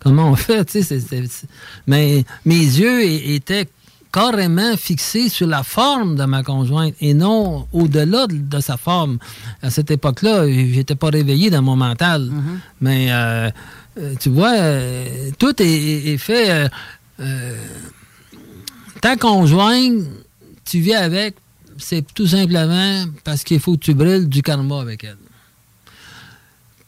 [0.00, 0.82] Comment on fait, tu sais.
[0.82, 1.46] c'est- c'est- c'est-
[1.86, 3.66] Mais mes yeux étaient
[4.12, 9.18] carrément fixés sur la forme de ma conjointe et non au-delà de, de sa forme.
[9.62, 12.30] À cette époque-là, j'étais pas réveillé dans mon mental.
[12.80, 13.50] Mais euh,
[13.98, 14.52] euh, tu vois,
[15.38, 16.68] tout est, est- est fait.
[19.02, 20.04] Ta conjointe,
[20.64, 21.34] tu vis avec,
[21.76, 25.18] c'est tout simplement parce qu'il faut que tu brûles du karma avec elle.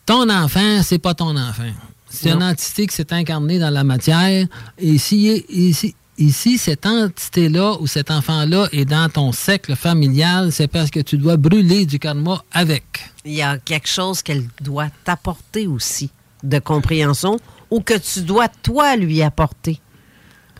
[0.06, 1.72] Ton enfant, c'est pas ton enfant.
[2.08, 4.46] C'est une entité qui s'est incarnée dans la matière.
[4.78, 10.68] Et si, ici, ici, cette entité-là ou cet enfant-là est dans ton cercle familial, c'est
[10.68, 12.84] parce que tu dois brûler du karma avec.
[13.24, 16.10] Il y a quelque chose qu'elle doit t'apporter aussi
[16.44, 19.80] de compréhension ou que tu dois, toi, lui apporter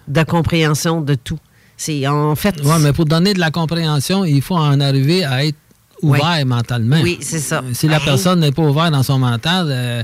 [0.09, 1.39] de compréhension de tout.
[1.77, 2.57] C'est en fait.
[2.65, 5.57] Oui, mais pour donner de la compréhension, il faut en arriver à être
[6.03, 6.45] ouvert Oui.
[6.45, 7.01] mentalement.
[7.03, 7.63] Oui, c'est ça.
[7.73, 8.05] Si la Hey.
[8.05, 10.03] personne n'est pas ouverte dans son mental, euh,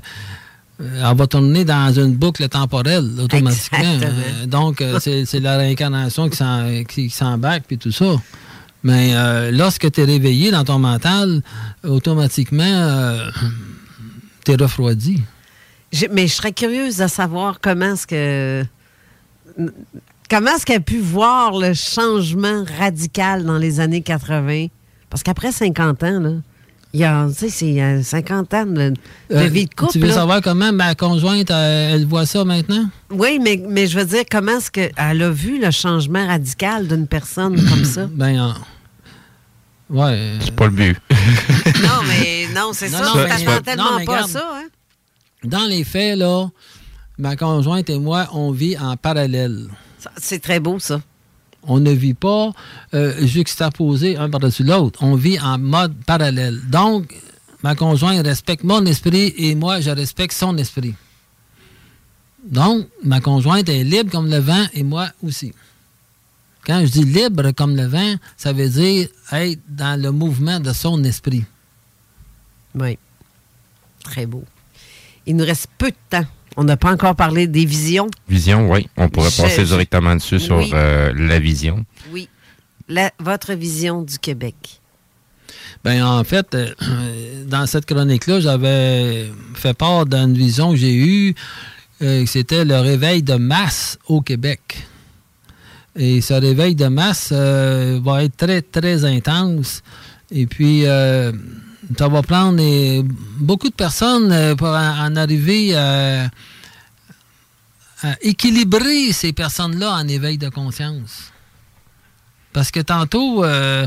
[0.81, 3.99] euh, elle va tourner dans une boucle temporelle automatiquement.
[4.03, 8.15] Euh, donc, euh, c'est la réincarnation qui s'embarque puis tout ça.
[8.83, 11.43] Mais euh, lorsque tu es réveillé dans ton mental,
[11.85, 13.19] automatiquement,
[14.45, 15.23] tu es refroidi.
[15.93, 18.65] Je- mais je serais curieuse de savoir comment est-ce que.
[20.31, 24.67] Comment est-ce qu'elle a pu voir le changement radical dans les années 80?
[25.09, 26.31] Parce qu'après 50 ans, là,
[26.93, 28.95] il y a, tu sais, c'est euh, 50 ans de, de
[29.33, 29.93] Euh, vie de couple.
[29.93, 30.15] Tu veux là.
[30.15, 32.85] savoir comment ma conjointe, euh, elle voit ça maintenant?
[33.11, 34.93] Oui, mais, mais je veux dire, comment est-ce qu'elle
[35.23, 38.07] a vu le changement radical d'une personne comme ça?
[38.07, 38.53] Ben, euh,
[39.91, 40.35] ouais.
[40.45, 40.97] C'est pas le but.
[41.83, 43.03] non, mais non, c'est ça.
[43.03, 44.31] non, mais- t'attends non, tellement mais pas à regarde.
[44.31, 44.69] ça, hein?
[45.43, 46.47] Dans les faits, là,
[47.19, 49.67] ma conjointe et moi, on vit en parallèle.
[50.17, 51.01] C'est très beau, ça.
[51.63, 52.53] On ne vit pas
[52.95, 55.03] euh, juxtaposé un par-dessus l'autre.
[55.03, 56.61] On vit en mode parallèle.
[56.71, 57.15] Donc,
[57.63, 60.95] ma conjointe respecte mon esprit et moi, je respecte son esprit.
[62.45, 65.53] Donc, ma conjointe est libre comme le vent et moi aussi.
[66.65, 70.73] Quand je dis libre comme le vent, ça veut dire être dans le mouvement de
[70.73, 71.45] son esprit.
[72.75, 72.99] Oui.
[74.03, 74.45] Très beau.
[75.27, 76.27] Il nous reste peu de temps.
[76.57, 78.09] On n'a pas encore parlé des visions?
[78.29, 78.89] Vision, oui.
[78.97, 81.85] On pourrait Je- passer je- directement dessus sur euh, la vision.
[82.13, 82.29] Oui.
[82.89, 84.81] La- votre vision du Québec.
[85.85, 91.35] Ben en fait, euh, dans cette chronique-là, j'avais fait part d'une vision que j'ai eue.
[92.03, 94.61] euh, C'était le réveil de masse au Québec.
[95.97, 99.83] Et ce réveil de masse euh, va être très, très intense.
[100.31, 101.33] Et puis, euh,
[101.97, 103.03] ça va prendre
[103.39, 106.31] beaucoup de personnes euh, pour en, en arriver à,
[108.03, 111.33] à équilibrer ces personnes-là en éveil de conscience.
[112.53, 113.87] Parce que tantôt, euh,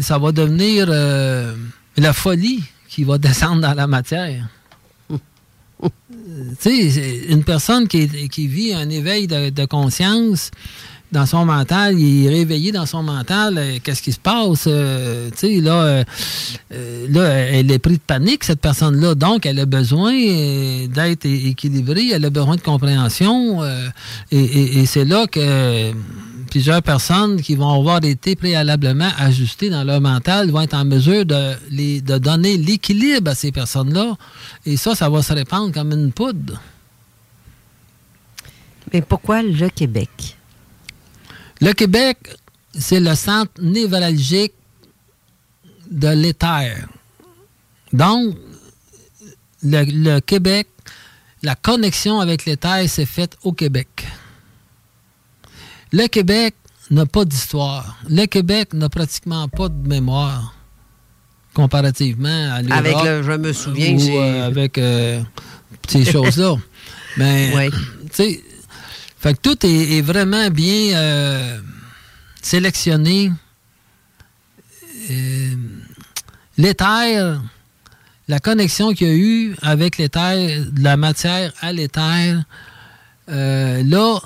[0.00, 1.54] ça va devenir euh,
[1.96, 4.48] la folie qui va descendre dans la matière.
[6.60, 10.50] Tu sais, une personne qui, qui vit un éveil de, de conscience
[11.12, 14.64] dans son mental, il est réveillé dans son mental, euh, qu'est-ce qui se passe?
[14.66, 16.04] euh, tu sais, là,
[16.72, 22.10] euh, là, elle est prise de panique, cette personne-là, donc elle a besoin d'être équilibrée,
[22.12, 23.60] elle a besoin de compréhension,
[24.32, 25.92] et c'est là que
[26.50, 31.26] plusieurs personnes qui vont avoir été préalablement ajustées dans leur mental vont être en mesure
[31.26, 34.16] de, les, de donner l'équilibre à ces personnes-là.
[34.64, 36.60] Et ça, ça va se répandre comme une poudre.
[38.92, 40.36] Mais pourquoi le Québec?
[41.60, 42.18] Le Québec,
[42.78, 44.52] c'est le centre névralgique
[45.90, 46.86] de l'éther.
[47.92, 48.36] Donc,
[49.62, 50.68] le, le Québec,
[51.42, 54.06] la connexion avec l'éther s'est faite au Québec.
[55.92, 56.54] Le Québec
[56.90, 57.96] n'a pas d'histoire.
[58.08, 60.54] Le Québec n'a pratiquement pas de mémoire
[61.54, 62.78] comparativement à l'Europe.
[62.84, 65.22] Avec le- je me souviens euh, avec euh,
[65.88, 66.56] ces choses-là.
[67.16, 67.78] Mais, tu
[68.12, 68.42] sais,
[69.24, 71.58] fait que tout est, vraiment bien euh,
[72.42, 73.32] sélectionné.
[75.10, 75.54] Euh,
[76.58, 77.40] l'éther,
[78.28, 82.44] la connexion qu'il y a eu avec l'éther, de la matière à l'éther,
[83.30, 84.18] euh, là,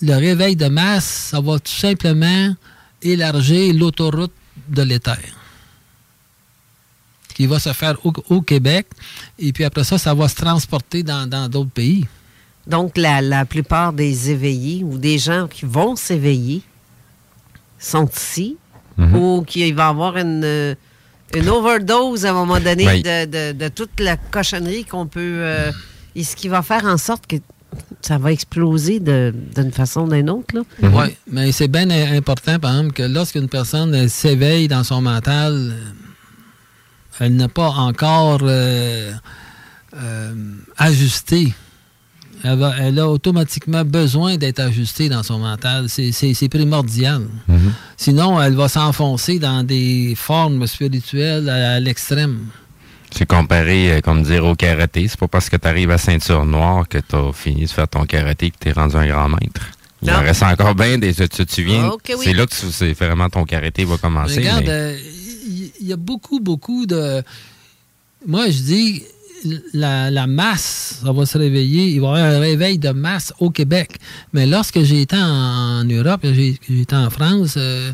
[0.00, 2.56] le réveil de masse, ça va tout simplement
[3.02, 4.32] élargir l'autoroute
[4.70, 5.20] de l'éther
[7.34, 8.86] qui va se faire au, Québec.
[9.38, 12.06] Et puis après ça, ça va se transporter dans d'autres pays.
[12.66, 16.62] Donc, la, la plupart des éveillés ou des gens qui vont s'éveiller
[17.78, 18.56] sont ici
[18.96, 19.16] Mhm.
[19.16, 20.74] ou qu'il va y avoir une, euh,
[21.34, 23.02] une overdose à un moment donné Oui.
[23.02, 25.20] de, de- de toute la cochonnerie qu'on peut.
[25.20, 25.72] euh,
[26.14, 27.36] et ce qui va faire en sorte que
[28.00, 30.54] ça va exploser de- d'une façon ou d'une autre.
[30.54, 30.62] Là.
[30.82, 35.02] Oui, mais c'est bien im- important, par exemple, que lorsqu'une personne elle s'éveille dans son
[35.02, 35.90] mental, euh,
[37.18, 39.12] elle n'a pas encore euh,
[39.96, 40.34] euh,
[40.76, 41.52] ajusté.
[42.44, 45.88] Elle, va- elle a automatiquement besoin d'être ajustée dans son mental.
[45.88, 47.22] C'est- primordial.
[47.96, 52.46] Sinon, elle va s'enfoncer dans des formes spirituelles à, à l'extrême.
[53.10, 55.06] C'est comparé, euh, comme dire, au karaté.
[55.08, 57.88] C'est pas parce que tu arrives à ceinture noire que tu as fini de faire
[57.88, 59.62] ton karaté que tu es rendu un grand maître.
[60.02, 61.14] Il en reste encore bien des.
[61.14, 61.90] Tu, tu viens.
[61.90, 62.14] Oui.
[62.24, 64.40] C'est là que c'est vraiment ton karaté va commencer.
[64.40, 64.98] Regarde, mais- euh,
[65.80, 67.22] il y, a beaucoup, beaucoup de.
[68.26, 69.02] Moi, je dis,
[69.72, 71.90] la, masse, ça va se réveiller.
[71.90, 73.98] Il va y avoir un réveil de masse au Québec.
[74.32, 77.92] Mais lorsque été en, Europe, été en France, euh,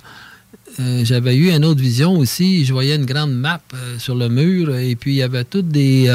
[0.78, 2.64] euh, j'avais eu une autre vision aussi.
[2.64, 5.68] Je voyais une grande map euh, sur le mur et puis il y avait toutes
[5.68, 6.10] des.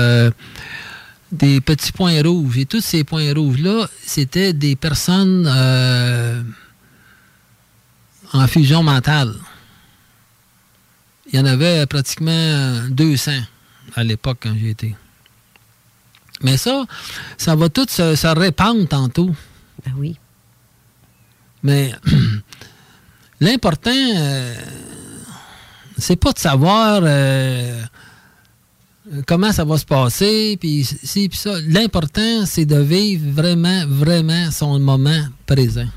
[1.66, 2.57] petits points rouges.
[2.57, 5.48] Et tous ces points rouges-là, c'était des personnes
[8.34, 9.34] en fusion mentale.
[11.32, 13.32] Il y en avait pratiquement 200
[13.95, 14.95] à l'époque quand j'y étais.
[16.41, 16.86] Mais ça,
[17.38, 19.32] ça va tout se, se répandre tantôt.
[19.86, 20.18] Ben oui.
[21.64, 21.94] Mais
[23.40, 24.56] l'important, euh,
[25.98, 27.82] c'est pas de savoir euh,
[29.26, 31.53] comment ça va se passer, puis ci, puis ça.
[31.68, 35.88] L'important, c'est de vivre vraiment, vraiment son moment présent.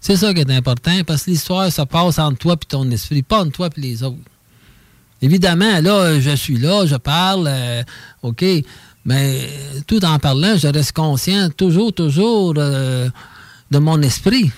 [0.00, 3.22] C'est ça qui est important, parce que l'histoire se passe entre toi et ton esprit,
[3.22, 4.18] pas entre toi et les autres.
[5.22, 7.82] Évidemment, là, je suis là, je parle, euh,
[8.22, 8.44] OK,
[9.06, 9.48] mais
[9.86, 13.08] tout en parlant, je reste conscient toujours, toujours euh,
[13.70, 14.50] de mon esprit.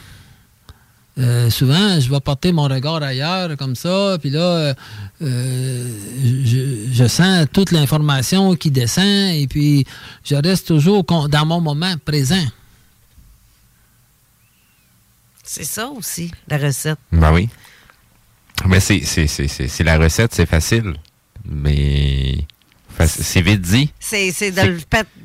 [1.19, 4.73] Euh, souvent, je vais porter mon regard ailleurs, comme ça, puis là,
[5.20, 5.85] euh,
[6.23, 9.05] je, je sens toute l'information qui descend,
[9.35, 9.85] et puis
[10.25, 12.47] je reste toujours con- dans mon moment présent.
[15.43, 16.99] C'est ça aussi, la recette.
[17.11, 17.49] Ben oui.
[18.66, 20.95] Mais c'est, c'est, c'est, c'est, c'est la recette, c'est facile.
[21.45, 22.47] Mais
[23.07, 23.91] c'est vite dit.
[24.01, 24.79] C'est c'est de le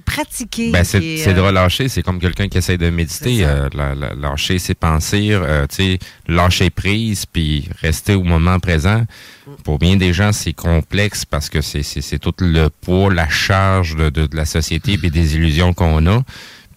[0.06, 0.72] pratiquer.
[0.72, 1.90] Ben, c'est, c'est de euh, relâcher.
[1.90, 3.44] C'est comme quelqu'un qui essaie de méditer.
[3.46, 8.60] euh, la- la- lâcher ses pensées, euh, tu sais, lâcher prise, puis rester au moment
[8.60, 9.06] présent.
[9.64, 13.28] Pour bien des gens, c'est complexe parce que c'est, c'est, c'est tout le poids, la
[13.30, 16.22] charge de, de, de la société et des illusions qu'on a.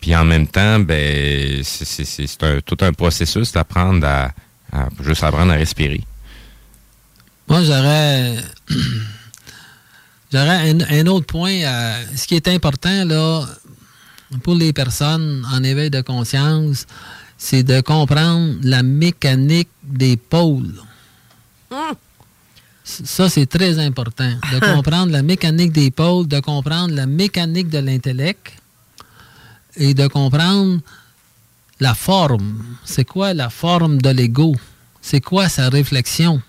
[0.01, 4.31] Puis en même temps, ben, c'est, c'est, c'est, c'est un- tout un processus d'apprendre à,
[4.73, 6.03] à juste apprendre à respirer.
[7.49, 8.37] Moi, j'aurais.
[10.33, 11.63] J'aurais un, un autre point.
[11.63, 13.47] euh, ce qui est important, là,
[14.43, 16.87] pour les personnes en éveil de conscience,
[17.39, 20.75] c'est de comprendre la mécanique des pôles.
[22.85, 24.31] Ça, c'est très important.
[24.53, 28.53] De comprendre la mécanique des pôles, de comprendre la mécanique de l'intellect
[29.77, 30.81] et de comprendre
[31.81, 32.65] la forme.
[32.85, 34.57] C'est quoi la forme de l'ego?
[35.03, 36.41] C'est quoi sa réflexion?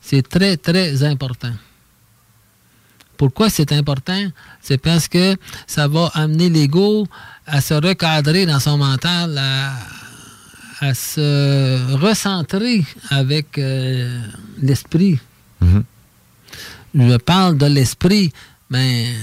[0.00, 1.52] C'est très, très important.
[3.22, 4.24] Pourquoi c'est important?
[4.60, 5.36] C'est parce que
[5.68, 7.06] ça va amener l'ego
[7.46, 9.74] à se recadrer dans son mental, à,
[10.80, 14.20] à se recentrer avec euh,
[14.60, 15.20] l'esprit.
[16.94, 18.32] Je parle de l'esprit,
[18.68, 19.14] mais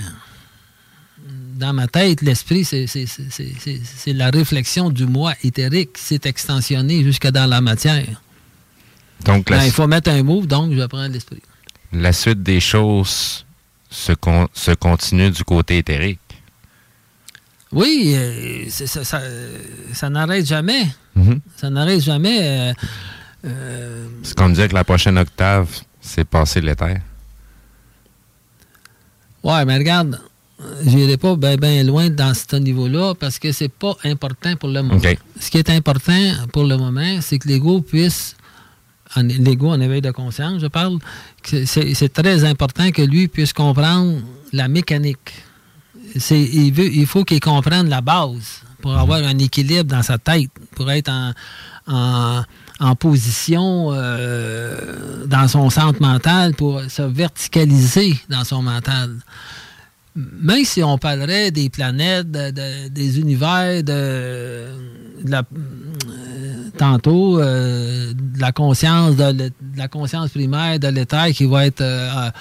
[1.57, 5.97] dans ma tête, l'esprit, c'est- c'est- c'est c'est- c'est- c'est la réflexion du moi éthérique
[5.97, 8.21] s'est extensionné jusque dans la matière.
[9.25, 11.41] Donc, la, Ben, il faut mettre un mot, donc je vais prendre l'esprit.
[11.91, 13.45] la suite des choses
[13.89, 16.19] se, con- se continue du côté éthérique.
[17.71, 19.21] Oui, euh, ça, ça,
[19.93, 20.87] ça n'arrête jamais.
[21.15, 21.39] Mhm.
[21.55, 22.39] Ça n'arrête jamais.
[22.41, 22.73] euh,
[23.45, 25.67] euh, C'est comme dire que la prochaine octave,
[26.01, 26.97] c'est passer l'éther.
[29.43, 30.19] ouais, mais regarde,
[30.83, 34.81] je n'irai pas bien loin dans ce niveau-là parce que c'est pas important pour le
[34.81, 34.99] moment.
[35.39, 36.19] Ce qui est important
[36.51, 38.35] pour le moment, c'est que l'ego puisse,
[39.15, 40.99] en- l'ego en éveil de conscience, je parle,
[41.43, 44.19] c'est très important que lui puisse comprendre
[44.53, 45.31] la mécanique.
[46.31, 51.11] Il, faut qu'il comprenne la base pour avoir un équilibre dans sa tête, pour être
[51.87, 59.11] en, position euh, dans son centre mental, pour se verticaliser dans son mental.
[60.15, 64.65] Même si on parlerait des planètes, de- de- des univers, de,
[65.25, 65.43] la,
[66.79, 72.31] tantôt, euh, de la conscience, de, la conscience primaire, de l'éther qui va être euh,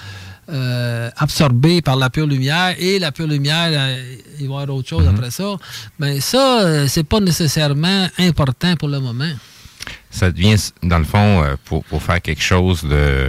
[0.47, 4.77] euh, absorbé par la pure lumière et la pure lumière, euh, il va y avoir
[4.77, 5.57] autre chose après ça.
[5.99, 9.33] Mais ça, euh, c'est pas nécessairement important pour le moment.
[10.09, 13.27] Ça devient, dans le fond, euh, pour, pour faire quelque chose de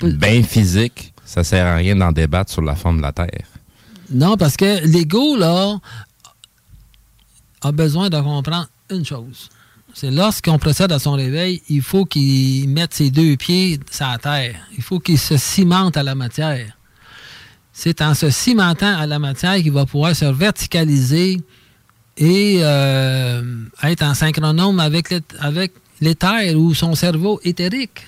[0.00, 3.48] bien physique, ça sert à rien d'en débattre sur la forme de la Terre.
[4.10, 5.80] Non, parce que l'ego, là,
[7.62, 9.48] a besoin de comprendre une chose.
[9.94, 14.18] C'est lorsqu'on procède à son réveil, il faut qu'il mette ses deux pieds sur la
[14.18, 14.54] terre.
[14.76, 16.76] Il faut qu'il se cimente à la matière.
[17.74, 21.40] C'est en se cimentant à la matière qu'il va pouvoir se verticaliser
[22.16, 23.42] et euh,
[23.82, 28.06] être en synchronome avec l'ét- avec l'éther ou son cerveau éthérique.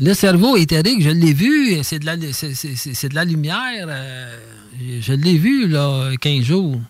[0.00, 3.86] Le cerveau éthérique, je l'ai vu, c'est de la, c'est, c'est- c'est- de la lumière.
[3.88, 4.38] euh,
[4.80, 6.80] je je l'ai vu, là, 15 jours.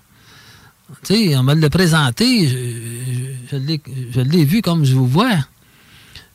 [1.04, 2.56] Tu sais, on me l'a présenté, je,
[3.56, 3.56] je-
[4.12, 5.36] je l'ai, vu comme je vous vois.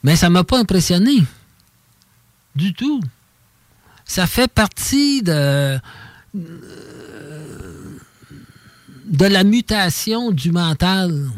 [0.03, 1.23] Mais ça ne m'a pas impressionné.
[2.55, 3.01] Du tout.
[4.05, 5.77] Ça fait partie de,
[9.05, 11.29] de la mutation du mental.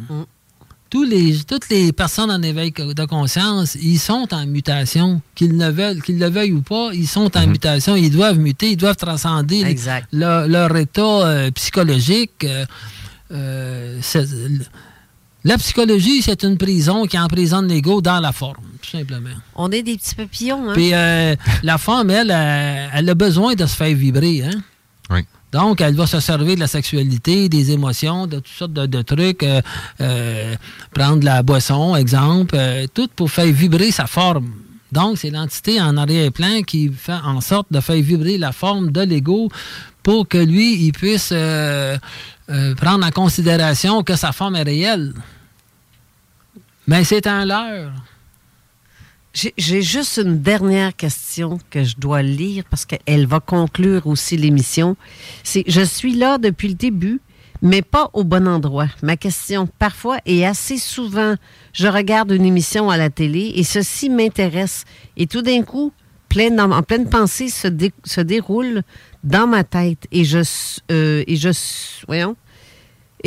[0.89, 5.21] Tous les, toutes les personnes en éveil de conscience, ils sont en mutation.
[5.35, 7.95] Qu'ils veulent, qu'ils le veuillent ou pas, ils sont en mutation.
[7.95, 10.07] Ils doivent muter, ils doivent transcender les- Exact.
[10.13, 12.43] leur, leur état euh, psychologique.
[12.45, 12.65] euh,
[13.31, 13.99] euh,
[15.43, 19.29] la psychologie, c'est une prison qui emprisonne l'ego dans la forme, tout simplement.
[19.55, 20.73] On est des petits papillons, hein?
[20.73, 24.43] Puis euh, la femme, elle, euh, elle a besoin de se faire vibrer.
[24.43, 24.59] Hein?
[25.11, 25.21] Oui.
[25.51, 29.01] Donc, elle va se servir de la sexualité, des émotions, de toutes sortes de, de
[29.03, 29.43] trucs.
[29.43, 29.61] euh,
[30.01, 30.55] euh,
[30.91, 34.49] prendre de la boisson, exemple, euh, tout pour faire vibrer sa forme.
[34.95, 39.01] Donc, c'est l'entité en arrière-plan qui fait en sorte de faire vibrer la forme de
[39.01, 39.49] l'ego
[40.01, 41.97] pour que lui, il puisse euh,
[42.49, 45.13] euh, prendre en considération que sa forme est réelle.
[46.87, 47.91] Mais c'est un leurre.
[49.33, 54.95] J'ai- juste une dernière question que je dois lire parce qu'elle va conclure aussi l'émission.
[55.43, 57.19] Je suis là depuis le début,
[57.61, 58.87] mais pas au bon endroit.
[59.01, 61.35] Ma question, parfois et assez souvent,
[61.73, 64.85] je regarde une émission à la télé et ceci m'intéresse.
[65.17, 65.91] Et tout d'un coup,
[66.29, 67.67] plein, en pleine pensée se,
[68.03, 68.83] se déroule
[69.23, 70.39] dans ma tête et je,
[70.91, 71.49] euh, et je,
[72.07, 72.35] voyons,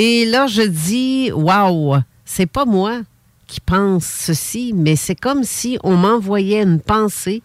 [0.01, 3.01] et là, je dis, waouh, c'est pas moi
[3.49, 7.43] qui pense ceci, mais c'est comme si on m'envoyait une pensée,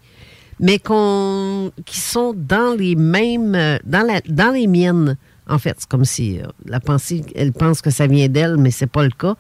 [0.60, 5.18] mais qu'on, qui sont dans les mêmes, euh, dans, la, dans les miennes.
[5.48, 8.72] En fait, c'est comme si euh, la pensée, elle pense que ça vient d'elle, mais
[8.72, 9.36] c'est pas le cas.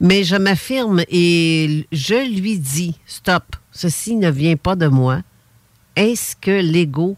[0.00, 5.22] Mais je m'affirme et je lui dis, stop, ceci ne vient pas de moi.
[5.96, 7.16] Est-ce que l'ego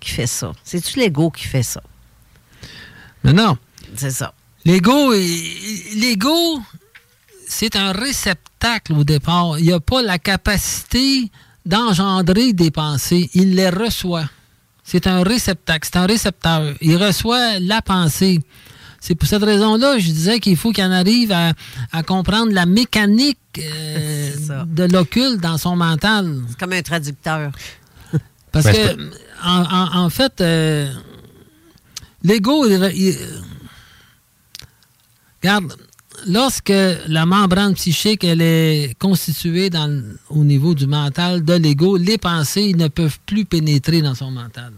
[0.00, 0.52] qui fait ça?
[0.64, 1.82] C'est-tu l'ego qui fait ça?
[3.22, 3.56] Mais non.
[3.96, 4.34] C'est ça.
[4.64, 6.60] L'ego, l'ego,
[7.48, 9.58] c'est un réceptacle au départ.
[9.58, 11.30] Il n'a pas la capacité
[11.64, 13.30] d'engendrer des pensées.
[13.34, 14.28] Il les reçoit.
[14.92, 16.74] C'est un réceptacle, c'est un récepteur.
[16.80, 18.40] Il reçoit la pensée.
[19.00, 21.52] C'est pour cette raison-là, je disais qu'il faut qu'il en arrive à,
[21.92, 24.30] à comprendre la mécanique euh,
[24.66, 26.42] de l'occulte dans son mental.
[26.48, 27.52] C'est comme un traducteur.
[28.52, 29.10] Parce Ben, que,
[29.46, 30.92] en, en- en fait, euh,
[32.24, 33.18] l'ego, il- il-
[35.40, 35.72] regarde,
[36.26, 36.72] lorsque
[37.06, 39.70] la membrane psychique est constituée
[40.28, 44.72] au niveau du mental de l'ego, les pensées ne peuvent plus pénétrer dans son mental.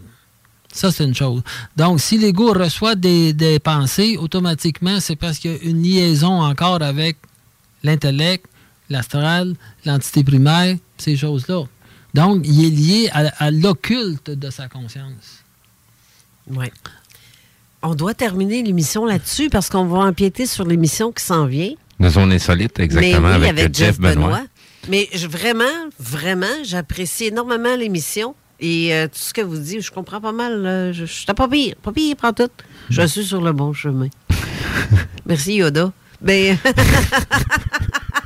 [0.71, 1.43] Ça, c'est une chose.
[1.77, 6.41] Donc, si l'ego reçoit des, des pensées, automatiquement, c'est parce qu'il y a une liaison
[6.41, 7.17] encore avec
[7.83, 8.45] l'intellect,
[8.89, 9.55] l'astral,
[9.85, 11.63] l'entité primaire, ces choses-là.
[12.15, 15.43] Donc, il est lié à, à l'occulte de sa conscience.
[16.47, 16.67] Oui.
[17.83, 21.71] On doit terminer l'émission là-dessus parce qu'on va empiéter sur l'émission qui s'en vient.
[21.99, 24.41] La zone insolite, exactement, Mais oui, avec, euh, Jeff Benoît.
[24.89, 25.63] Mais je- vraiment,
[25.99, 28.35] vraiment, j'apprécie énormément l'émission.
[28.59, 30.65] Et euh, tout ce que vous dites, je comprends pas mal.
[30.65, 32.49] euh, je je- pas pire, pas pire, prends tout.
[32.89, 34.07] Je suis sur le bon chemin.
[35.25, 35.91] merci, Yoda.
[36.21, 36.57] Ben,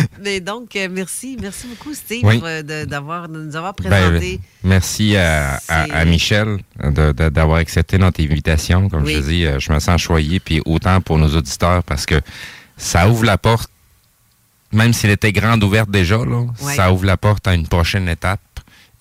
[0.22, 1.36] Mais donc, euh, merci.
[1.40, 2.40] Merci beaucoup, Steve, Oui.
[2.44, 4.40] euh, de, d'avoir, de nous avoir Ben, présenté.
[4.64, 8.88] merci à, à- à Michel de- de- d'avoir accepté notre invitation.
[8.88, 9.14] Comme Oui.
[9.14, 12.20] je dis, euh, je me sens choyé, puis autant pour nos auditeurs, parce que
[12.76, 13.70] ça ouvre la porte,
[14.72, 18.40] même s'il était grande ouverte déjà, là, ça ouvre la porte à une prochaine étape.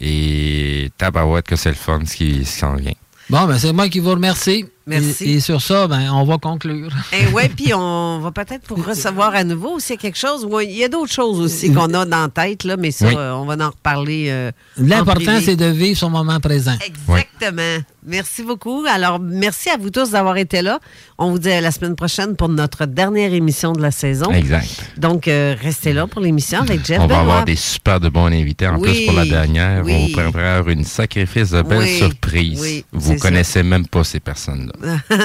[0.03, 2.93] Et tabarouette que c'est le fun ce qui ce qui s'en vient.
[3.29, 4.65] Bon, ben c'est moi qui vous remercie.
[4.99, 5.23] Merci.
[5.25, 6.91] Et, et sur ça, ben, on va conclure.
[7.13, 10.45] Et ouais, puis on va peut-être pour recevoir à nouveau s'il y a quelque chose.
[10.63, 13.15] Il y a d'autres choses aussi qu'on a dans la tête, là, mais ça, Oui.
[13.17, 14.25] euh, on va en reparler.
[14.29, 16.75] euh, L'important, c'est de vivre son moment présent.
[16.85, 17.83] Exactement.
[18.05, 18.83] Merci beaucoup.
[18.89, 20.79] Alors, merci à vous tous d'avoir été là.
[21.17, 24.31] On vous dit à la semaine prochaine pour notre dernière émission de la saison.
[24.31, 24.91] Exact.
[24.97, 28.25] Donc, euh, restez là pour l'émission avec Jeff On va avoir des super de bons
[28.25, 28.67] invités.
[28.67, 29.93] En Oui, plus, pour la dernière, oui.
[29.95, 32.59] on vous prépare une sacrifice de belles Oui, surprises.
[32.61, 33.19] oui, vous ça.
[33.19, 34.97] connaissez même pas ces personnes-là.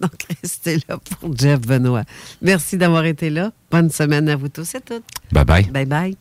[0.00, 0.12] Donc,
[0.42, 2.04] restez là pour Jeff Benoît.
[2.42, 3.50] Merci d'avoir été là.
[3.70, 5.02] Bonne semaine à vous tous et toutes.
[5.32, 5.64] Bye bye.
[5.64, 6.16] Bye bye.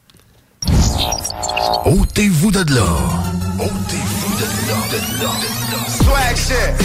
[1.86, 2.86] Ôtez-vous de là.
[3.60, 4.09] Ôtez-vous
[5.90, 6.76] Swag shit.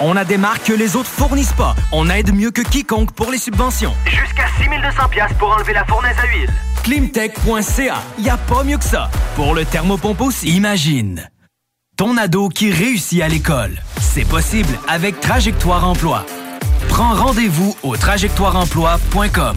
[0.00, 1.74] On a des marques que les autres fournissent pas.
[1.90, 3.94] On aide mieux que quiconque pour les subventions.
[4.06, 6.52] Jusqu'à 6200 pièces pour enlever la fournaise à huile.
[6.84, 7.96] Climtech.ca.
[8.18, 9.10] Y a pas mieux que ça.
[9.34, 10.50] Pour le thermopompe aussi.
[10.50, 11.28] Imagine.
[11.96, 13.72] Ton ado qui réussit à l'école.
[14.00, 16.24] C'est possible avec Trajectoire Emploi.
[16.88, 19.56] Prends rendez-vous au trajectoireemploi.com.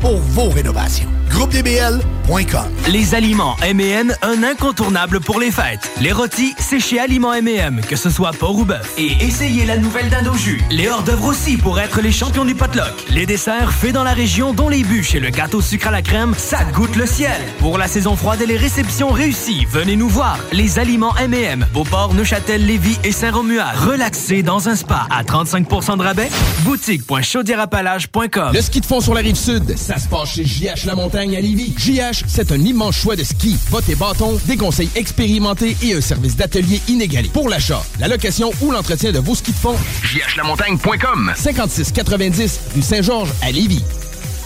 [0.00, 1.08] pour vos rénovations.
[1.30, 5.90] GroupeDBL.com Les aliments M&M, un incontournable pour les fêtes.
[6.00, 8.92] Les rôtis, c'est chez Aliments M&M, que ce soit porc ou bœuf.
[8.98, 10.60] Et essayez la nouvelle dinde au jus.
[10.70, 12.92] Les hors-d'œuvre aussi pour être les champions du potluck.
[13.10, 16.02] Les desserts faits dans la région, dont les bûches et le gâteau sucre à la
[16.02, 17.40] crème, ça goûte le ciel.
[17.58, 20.38] Pour la saison froide et les réceptions réussies, venez nous voir.
[20.52, 23.78] Les aliments M&M, Beauport, Neuchâtel, Lévis et Saint-Romuald.
[23.78, 26.30] Relaxez dans un spa à 35% de rabais.
[26.64, 30.94] Boutique.chaudierapalage.com Le ski de fond sur la rive sud, ça se passe chez JH La
[30.94, 31.74] Montagne à Lévis.
[31.76, 36.00] JH, c'est un immense choix de ski, bottes et bâtons, des conseils expérimentés et un
[36.00, 37.28] service d'atelier inégalé.
[37.30, 43.32] Pour l'achat, la location ou l'entretien de vos skis de fond, jhlamontagne.com 5690 rue Saint-Georges
[43.42, 43.82] à Lévis.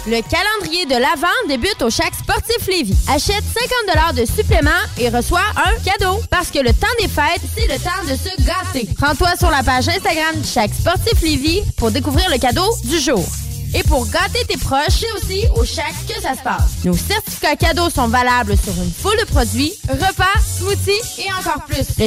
[0.07, 2.97] Le calendrier de l'Avent débute au Chac Sportif Lévis.
[3.09, 3.45] Achète
[3.85, 6.23] 50 de supplément et reçois un cadeau.
[6.31, 8.89] Parce que le temps des fêtes, c'est le temps de se gâter.
[8.99, 13.27] Rends-toi sur la page Instagram du Chac Sportif Lévis pour découvrir le cadeau du jour.
[13.75, 16.85] Et pour gâter tes proches, c'est aussi au Chac que ça se passe.
[16.85, 21.85] Nos certificats cadeaux sont valables sur une foule de produits, repas, smoothies et encore plus.
[21.99, 22.07] Le